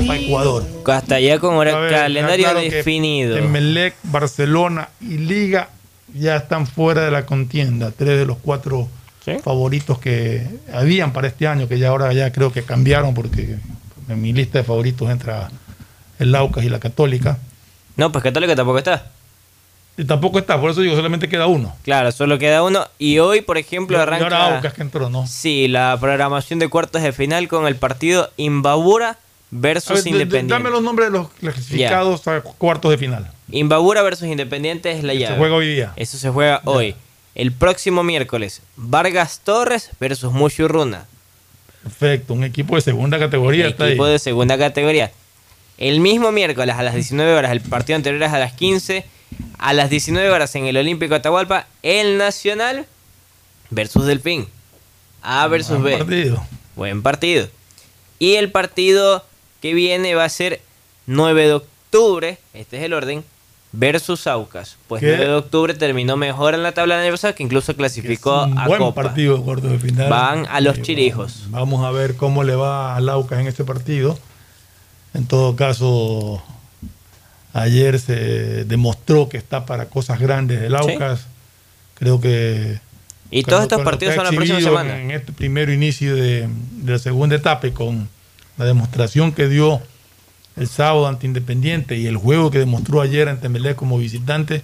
[0.00, 0.64] Copa Ecuador.
[0.86, 3.36] Hasta allá con hora- A ver, calendario claro definido.
[3.36, 5.68] Emelec, Barcelona y Liga
[6.12, 7.90] ya están fuera de la contienda.
[7.96, 8.88] Tres de los cuatro
[9.42, 13.56] favoritos que habían para este año, que ya ahora ya creo que cambiaron porque
[14.08, 15.50] en mi lista de favoritos entra
[16.18, 17.38] el Aucas y la Católica.
[17.96, 19.10] No, pues Católica tampoco está.
[19.96, 21.74] Y tampoco está, por eso digo, solamente queda uno.
[21.84, 22.84] Claro, solo queda uno.
[22.98, 24.24] Y hoy, por ejemplo, Y- y arranca.
[24.26, 25.26] ahora Aucas que entró, ¿no?
[25.28, 29.18] Sí, la programación de cuartos de final con el partido Imbabura
[29.50, 30.52] versus ver, Independiente.
[30.54, 33.30] dame los nombres de los clasificados a cuartos de final.
[33.50, 35.36] Imbabura versus Independiente es la llave.
[35.36, 35.92] juega hoy día.
[35.96, 36.94] Eso se juega hoy.
[37.34, 41.06] El próximo miércoles, Vargas Torres versus Mushurruna.
[41.82, 43.90] Perfecto, un equipo de segunda categoría está ahí.
[43.90, 45.10] equipo de segunda categoría.
[45.76, 49.04] El mismo miércoles a las 19 horas, el partido anterior es a las 15.
[49.58, 52.86] A las 19 horas en el Olímpico Atahualpa, el Nacional
[53.70, 54.46] versus Delfín.
[55.22, 55.98] A versus Buen B.
[55.98, 56.46] partido.
[56.76, 57.48] Buen partido.
[58.20, 59.24] Y el partido
[59.64, 60.60] que viene va a ser
[61.06, 63.24] 9 de octubre, este es el orden,
[63.72, 64.76] versus Aucas.
[64.88, 65.06] Pues ¿Qué?
[65.16, 68.78] 9 de octubre terminó mejor en la tabla pasado, que incluso clasificó Un a buen
[68.78, 69.04] Copa.
[69.04, 70.10] partido de cuartos de final.
[70.10, 71.44] Van a los Y chirijos.
[71.48, 74.18] Vamos a ver cómo le va al Aucas en este partido.
[75.14, 76.42] En todo caso,
[77.54, 81.26] ayer se demostró que está para cosas grandes el Aucas.
[81.94, 82.80] Creo que.
[83.30, 85.00] Y todos estos partidos que son la próxima semana.
[85.00, 88.10] En este primer inicio de, de la segunda etapa y con
[88.56, 89.80] la demostración que dio
[90.56, 94.62] el sábado ante Independiente y el juego que demostró ayer ante Melé como visitante,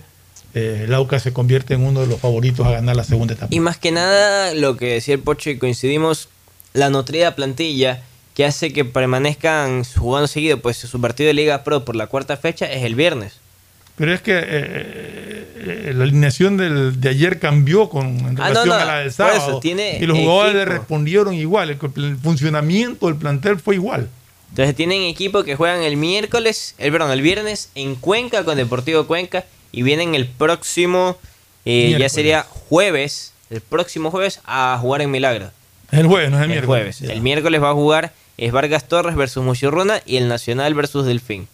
[0.55, 3.55] eh, el Aucas se convierte en uno de los favoritos a ganar la segunda etapa.
[3.55, 6.29] Y más que nada, lo que decía el Pocho y coincidimos,
[6.73, 8.03] la nutrida plantilla
[8.35, 12.37] que hace que permanezcan jugando seguido, pues su partido de Liga Pro por la cuarta
[12.37, 13.40] fecha es el viernes.
[14.01, 14.45] Pero es que eh,
[15.57, 18.97] eh, la alineación del- de ayer cambió con en Ah, relación no, no, a la
[19.01, 19.61] del por sábado.
[19.61, 21.69] tiene y los jugadores le respondieron igual.
[21.71, 24.09] El, el funcionamiento del plantel fue igual.
[24.49, 29.07] Entonces tienen equipo que juegan el miércoles, el perdón, el viernes en Cuenca con Deportivo
[29.07, 31.19] Cuenca y vienen el próximo,
[31.67, 35.51] eh, ya sería jueves, el próximo jueves a jugar en Milagro.
[35.93, 36.97] El jueves, no es el, El miércoles.
[36.97, 37.03] jueves.
[37.03, 41.47] El miércoles va a jugar es Vargas Torres versus Muchurruna y el Nacional versus Delfín.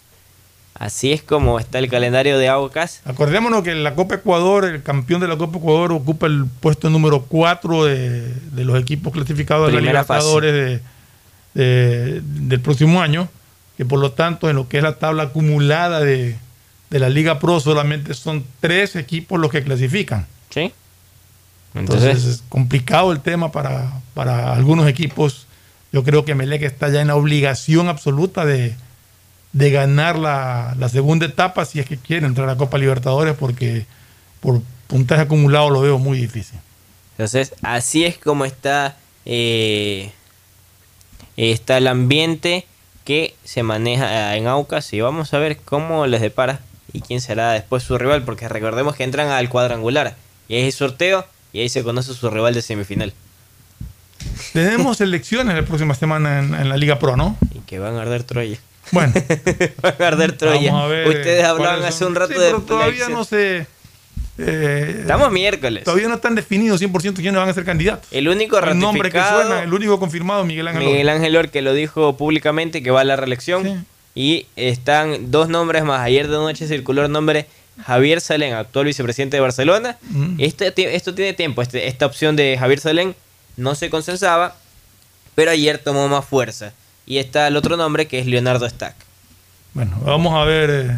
[0.78, 3.00] Así es como está el calendario de Aucas.
[3.06, 6.90] Acordémonos que en la Copa Ecuador, el campeón de la Copa Ecuador ocupa el puesto
[6.90, 10.80] número 4 de, de los equipos clasificados de la Primera Libertadores de-
[11.54, 13.28] de- del próximo año,
[13.78, 16.36] que por lo tanto en lo que es la tabla acumulada de,
[16.90, 20.26] de la Liga Pro solamente son tres equipos los que clasifican.
[20.50, 20.72] Sí.
[21.74, 25.46] Entonces, Entonces- es complicado el tema para, para algunos equipos.
[25.92, 28.74] Yo creo que Melec está ya en la obligación absoluta de,
[29.56, 33.86] de ganar la, la segunda etapa si es que quiere entrar a Copa Libertadores porque
[34.40, 36.58] por puntaje acumulado lo veo muy difícil.
[37.12, 40.12] Entonces, así es como está, eh,
[41.38, 42.66] está el ambiente
[43.04, 46.60] que se maneja eh, en Aucas y vamos a ver cómo les depara
[46.92, 50.16] y quién será después su rival, porque recordemos que entran al cuadrangular
[50.48, 51.24] y ahí hay sorteo
[51.54, 53.14] y ahí se conoce su rival de semifinal
[54.52, 57.38] Tenemos elecciones la próxima semana en, en la Liga Pro, ¿no?
[57.54, 58.58] y que van a arder Troya.
[58.92, 59.12] Bueno.
[59.84, 60.70] Va a Troya.
[60.72, 63.66] Vamos a ver Ustedes hablaban hace un rato Sí, de pero todavía no se.
[64.38, 65.84] eh, Estamos miércoles.
[65.84, 68.06] Todavía no están definidos 100% quiénes van a ser candidatos.
[68.12, 70.84] El único El nombre que ratificado, suena, el único confirmado, Miguel Ángel.
[70.84, 73.86] Miguel Ángel Or, que lo dijo públicamente que va a la reelección.
[74.14, 76.00] Y están dos nombres más.
[76.00, 77.46] Ayer de noche circuló el nombre
[77.84, 79.98] Javier Salén, actual vicepresidente de Barcelona.
[80.08, 80.36] Mm.
[80.38, 81.60] Este esto tiene tiempo.
[81.60, 83.14] Este- esta opción de Javier Salén
[83.58, 84.56] no se consensaba,
[85.34, 86.72] pero ayer tomó más fuerza.
[87.06, 88.94] Y está el otro nombre que es Leonardo Stack.
[89.74, 90.96] Bueno, vamos a ver eh,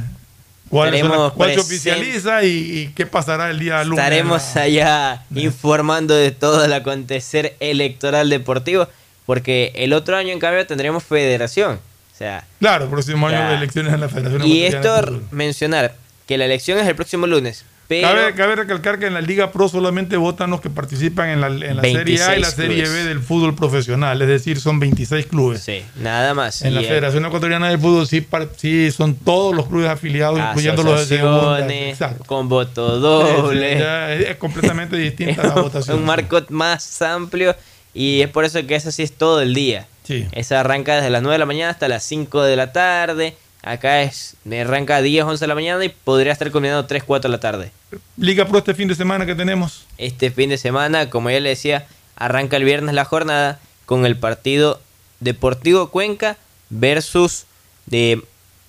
[0.68, 2.48] cuál, se oficializa y,
[2.78, 3.98] y qué pasará el día lunes.
[3.98, 8.88] Estaremos allá informando de todo el acontecer electoral deportivo,
[9.26, 11.74] porque el otro año en cambio tendremos federación.
[12.14, 13.48] O sea, Claro, el próximo año Ya.
[13.50, 15.94] de elecciones en la Federación y esto mencionar
[16.26, 19.50] que la elección es el próximo lunes, pero Cabe, cabe recalcar que en la Liga
[19.50, 22.54] Pro solamente votan los que participan en la, en la Serie A y la 26
[22.54, 22.92] Serie clubes.
[22.92, 25.62] B del fútbol profesional, es decir, son 26 clubes.
[25.62, 26.60] Sí, nada más.
[26.60, 30.82] En la eh, Federación Ecuatoriana de Fútbol sí, sí son todos los clubes afiliados, incluyendo
[30.82, 31.66] los de segunda.
[31.66, 32.24] Exacto.
[32.26, 33.78] con voto doble.
[33.78, 35.98] Ya es, es completamente distinta la votación.
[35.98, 37.56] un marco más amplio
[37.94, 39.86] y es por eso que eso sí es todo el día.
[40.04, 40.26] Sí.
[40.32, 43.34] Esa arranca desde las 9 de la mañana hasta las 5 de la tarde.
[43.62, 47.28] Acá es arranca a 10, 11 de la mañana y podría estar culminando 3, 4
[47.28, 47.72] de la tarde.
[48.16, 49.84] Liga Pro este fin de semana que tenemos.
[49.98, 51.86] Este fin de semana, como ya le decía,
[52.16, 54.80] arranca el viernes la jornada con el partido
[55.20, 56.36] Deportivo Cuenca
[56.70, 57.44] versus
[57.86, 58.22] de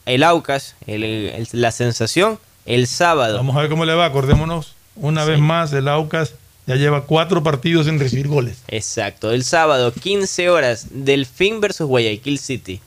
[0.05, 3.37] el Aucas, el- el- la sensación, el sábado.
[3.37, 4.05] Vamos a ver cómo le va.
[4.05, 6.33] Acordémonos, una vez más, el Aucas
[6.65, 8.57] ya lleva cuatro partidos sin recibir goles.
[8.67, 12.81] Exacto, el sábado, 15 horas, Delfín versus Guayaquil City.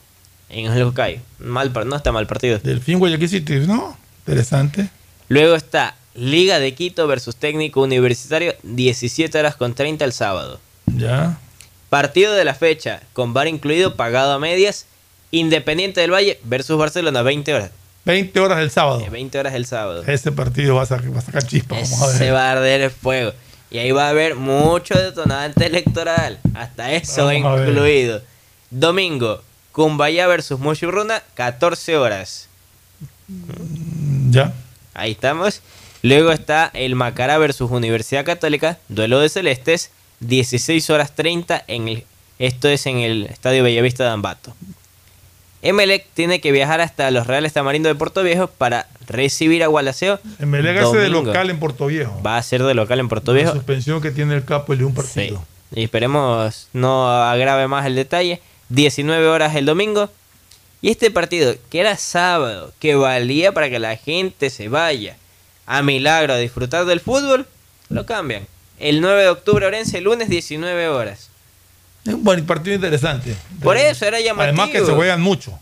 [0.53, 1.21] En el Hokkaido.
[1.39, 2.59] Mal, no está mal partido.
[2.63, 3.97] Delfín Guayaquil City, ¿no?
[4.27, 4.91] Interesante.
[5.29, 10.61] Luego está Liga de Quito versus Técnico Universitario, 17 horas con 30 el sábado.
[10.87, 11.39] Ya.
[11.89, 14.87] Partido de la fecha, con bar incluido, pagado a medias.
[15.31, 17.71] Independiente del Valle versus Barcelona, 20 horas.
[18.05, 19.01] 20 horas el sábado.
[19.01, 20.03] Eh, 20 horas el sábado.
[20.07, 21.77] Ese partido va a, sacar, va a sacar chispa.
[21.77, 22.17] Vamos a ver.
[22.17, 23.33] Se va a arder el fuego.
[23.71, 26.39] Y ahí va a haber mucho detonante electoral.
[26.53, 28.21] Hasta eso Vamos incluido.
[28.71, 29.43] Domingo,
[29.73, 32.49] Cumbaya versus Mushurruna, 14 horas.
[34.31, 34.53] Ya.
[34.95, 35.63] Ahí estamos.
[36.03, 39.91] Luego está el Macará versus Universidad Católica, duelo de celestes,
[40.21, 42.05] 16 horas 30 en el
[42.43, 44.53] esto es en el Estadio Bellavista de Ambato.
[45.63, 50.19] Emelec tiene que viajar hasta los Reales Tamarindo de Puerto Viejo para recibir a Gualaceo.
[50.41, 52.21] Emelec hace de local en Puerto Viejo.
[52.21, 53.53] Va a ser de local en Puerto La Viejo.
[53.55, 55.45] suspensión que tiene el capo el de un partido.
[55.73, 58.41] Y esperemos no agrave más el detalle.
[58.73, 60.11] 19 horas el domingo.
[60.81, 65.17] Y este partido, que era sábado, que valía para que la gente se vaya
[65.67, 67.47] a Milagro a disfrutar del fútbol,
[67.89, 68.47] lo cambian.
[68.81, 71.29] El 9 de octubre, Orense, lunes 19 horas.
[72.05, 73.37] Es un partido interesante.
[73.63, 74.43] Por eso era llamativo.
[74.63, 75.57] Además que se juegan mucho.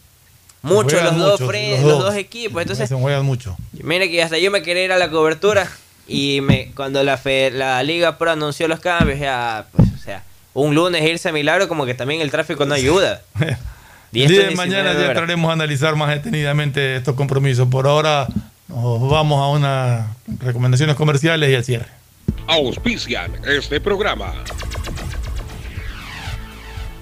[0.62, 2.15] Mucho juegan los dos, mucho, los los dos.
[2.15, 2.62] equipos.
[2.62, 3.57] Entonces, Se juegan mucho.
[3.73, 5.70] Mira que hasta yo me quería ir a la cobertura
[6.09, 9.89] y me cuando la fe- la Liga Pro anunció los cambios, ya, pues,
[10.55, 13.23] un lunes irse a Milagro como que también el tráfico no ayuda.
[14.13, 17.69] El día de mañana ya entraremos a analizar más detenidamente estos compromisos.
[17.69, 18.27] Por ahora
[18.67, 20.07] nos vamos a unas
[20.41, 21.87] recomendaciones comerciales y al cierre.
[22.49, 24.35] Auspician este programa.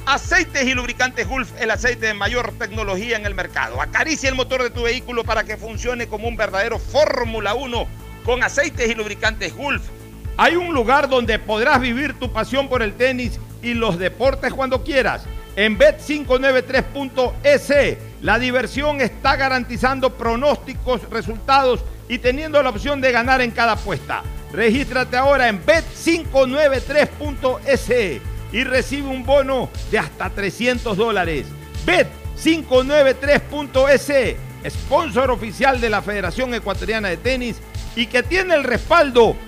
[0.04, 3.80] Aceites y lubricantes Gulf, el aceite de mayor tecnología en el mercado.
[3.80, 7.86] Acaricia el motor de tu vehículo para que funcione como un verdadero Fórmula 1
[8.24, 9.82] con aceites y lubricantes Gulf.
[10.40, 14.84] Hay un lugar donde podrás vivir tu pasión por el tenis y los deportes cuando
[14.84, 15.24] quieras.
[15.56, 23.50] En Bet593.es, la diversión está garantizando pronósticos, resultados y teniendo la opción de ganar en
[23.50, 24.22] cada apuesta.
[24.52, 28.20] Regístrate ahora en Bet593.es
[28.52, 31.46] y recibe un bono de hasta 300 dólares.
[31.84, 34.36] Bet593.es,
[34.70, 37.56] sponsor oficial de la Federación Ecuatoriana de Tenis
[37.96, 39.34] y que tiene el respaldo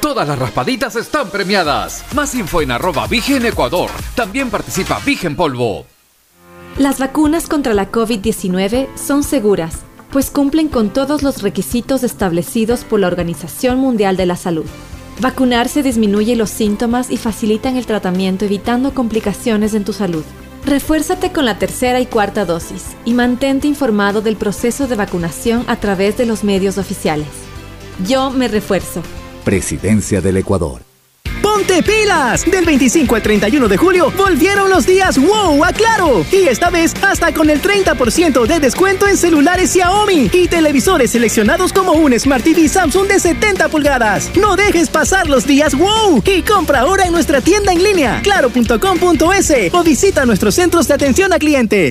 [0.00, 2.04] Todas las raspaditas están premiadas.
[2.14, 3.90] Más info en arroba Vigen Ecuador.
[4.14, 5.84] También participa Vigen Polvo.
[6.78, 13.00] Las vacunas contra la COVID-19 son seguras, pues cumplen con todos los requisitos establecidos por
[13.00, 14.64] la Organización Mundial de la Salud.
[15.20, 20.24] Vacunarse disminuye los síntomas y facilitan el tratamiento evitando complicaciones en tu salud.
[20.64, 25.76] Refuérzate con la tercera y cuarta dosis y mantente informado del proceso de vacunación a
[25.76, 27.28] través de los medios oficiales.
[28.06, 29.02] Yo me refuerzo.
[29.44, 30.82] Presidencia del Ecuador.
[31.42, 32.44] ¡Ponte pilas!
[32.50, 36.24] Del 25 al 31 de julio volvieron los días wow a Claro.
[36.30, 41.72] Y esta vez hasta con el 30% de descuento en celulares Xiaomi y televisores seleccionados
[41.72, 44.30] como un Smart TV Samsung de 70 pulgadas.
[44.36, 49.72] No dejes pasar los días wow y compra ahora en nuestra tienda en línea claro.com.es
[49.72, 51.90] o visita nuestros centros de atención a cliente.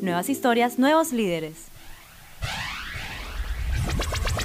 [0.00, 1.54] Nuevas historias, nuevos líderes.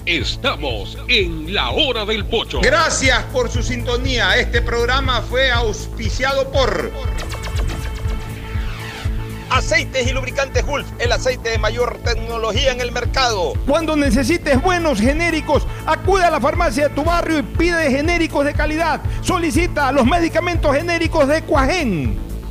[0.06, 2.60] Estamos en la hora del pocho.
[2.62, 4.36] Gracias por su sintonía.
[4.38, 6.92] Este programa fue auspiciado por
[9.52, 13.54] Aceites y lubricantes Gulf, el aceite de mayor tecnología en el mercado.
[13.68, 18.54] Cuando necesites buenos genéricos, acude a la farmacia de tu barrio y pide genéricos de
[18.54, 19.02] calidad.
[19.22, 22.33] Solicita los medicamentos genéricos de Cuajén.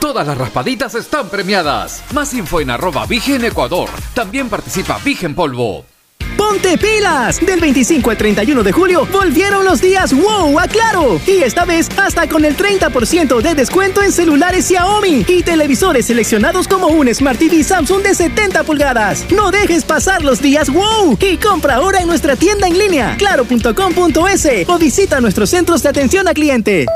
[0.00, 2.02] Todas las raspaditas están premiadas.
[2.12, 3.88] Más info en arroba Vigen Ecuador.
[4.14, 5.84] También participa Vigen Polvo.
[6.36, 7.44] ¡Ponte pilas!
[7.44, 11.20] Del 25 al 31 de julio volvieron los días wow a Claro.
[11.26, 16.68] Y esta vez hasta con el 30% de descuento en celulares Xiaomi y televisores seleccionados
[16.68, 19.24] como un Smart TV Samsung de 70 pulgadas.
[19.30, 24.68] No dejes pasar los días wow y compra ahora en nuestra tienda en línea claro.com.es
[24.68, 26.86] o visita nuestros centros de atención a cliente.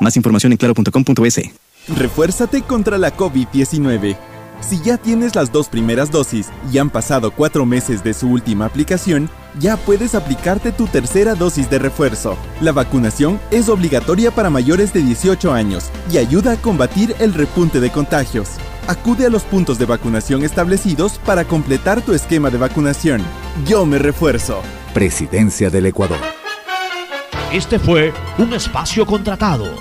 [0.00, 1.59] Más información en claro.com.es.
[1.96, 4.16] Refuérzate contra la COVID-19.
[4.60, 8.66] Si ya tienes las dos primeras dosis y han pasado cuatro meses de su última
[8.66, 12.36] aplicación, ya puedes aplicarte tu tercera dosis de refuerzo.
[12.60, 17.80] La vacunación es obligatoria para mayores de 18 años y ayuda a combatir el repunte
[17.80, 18.50] de contagios.
[18.86, 23.22] Acude a los puntos de vacunación establecidos para completar tu esquema de vacunación.
[23.66, 24.62] Yo me refuerzo.
[24.94, 26.18] Presidencia del Ecuador.
[27.52, 29.74] Este fue un espacio contratado.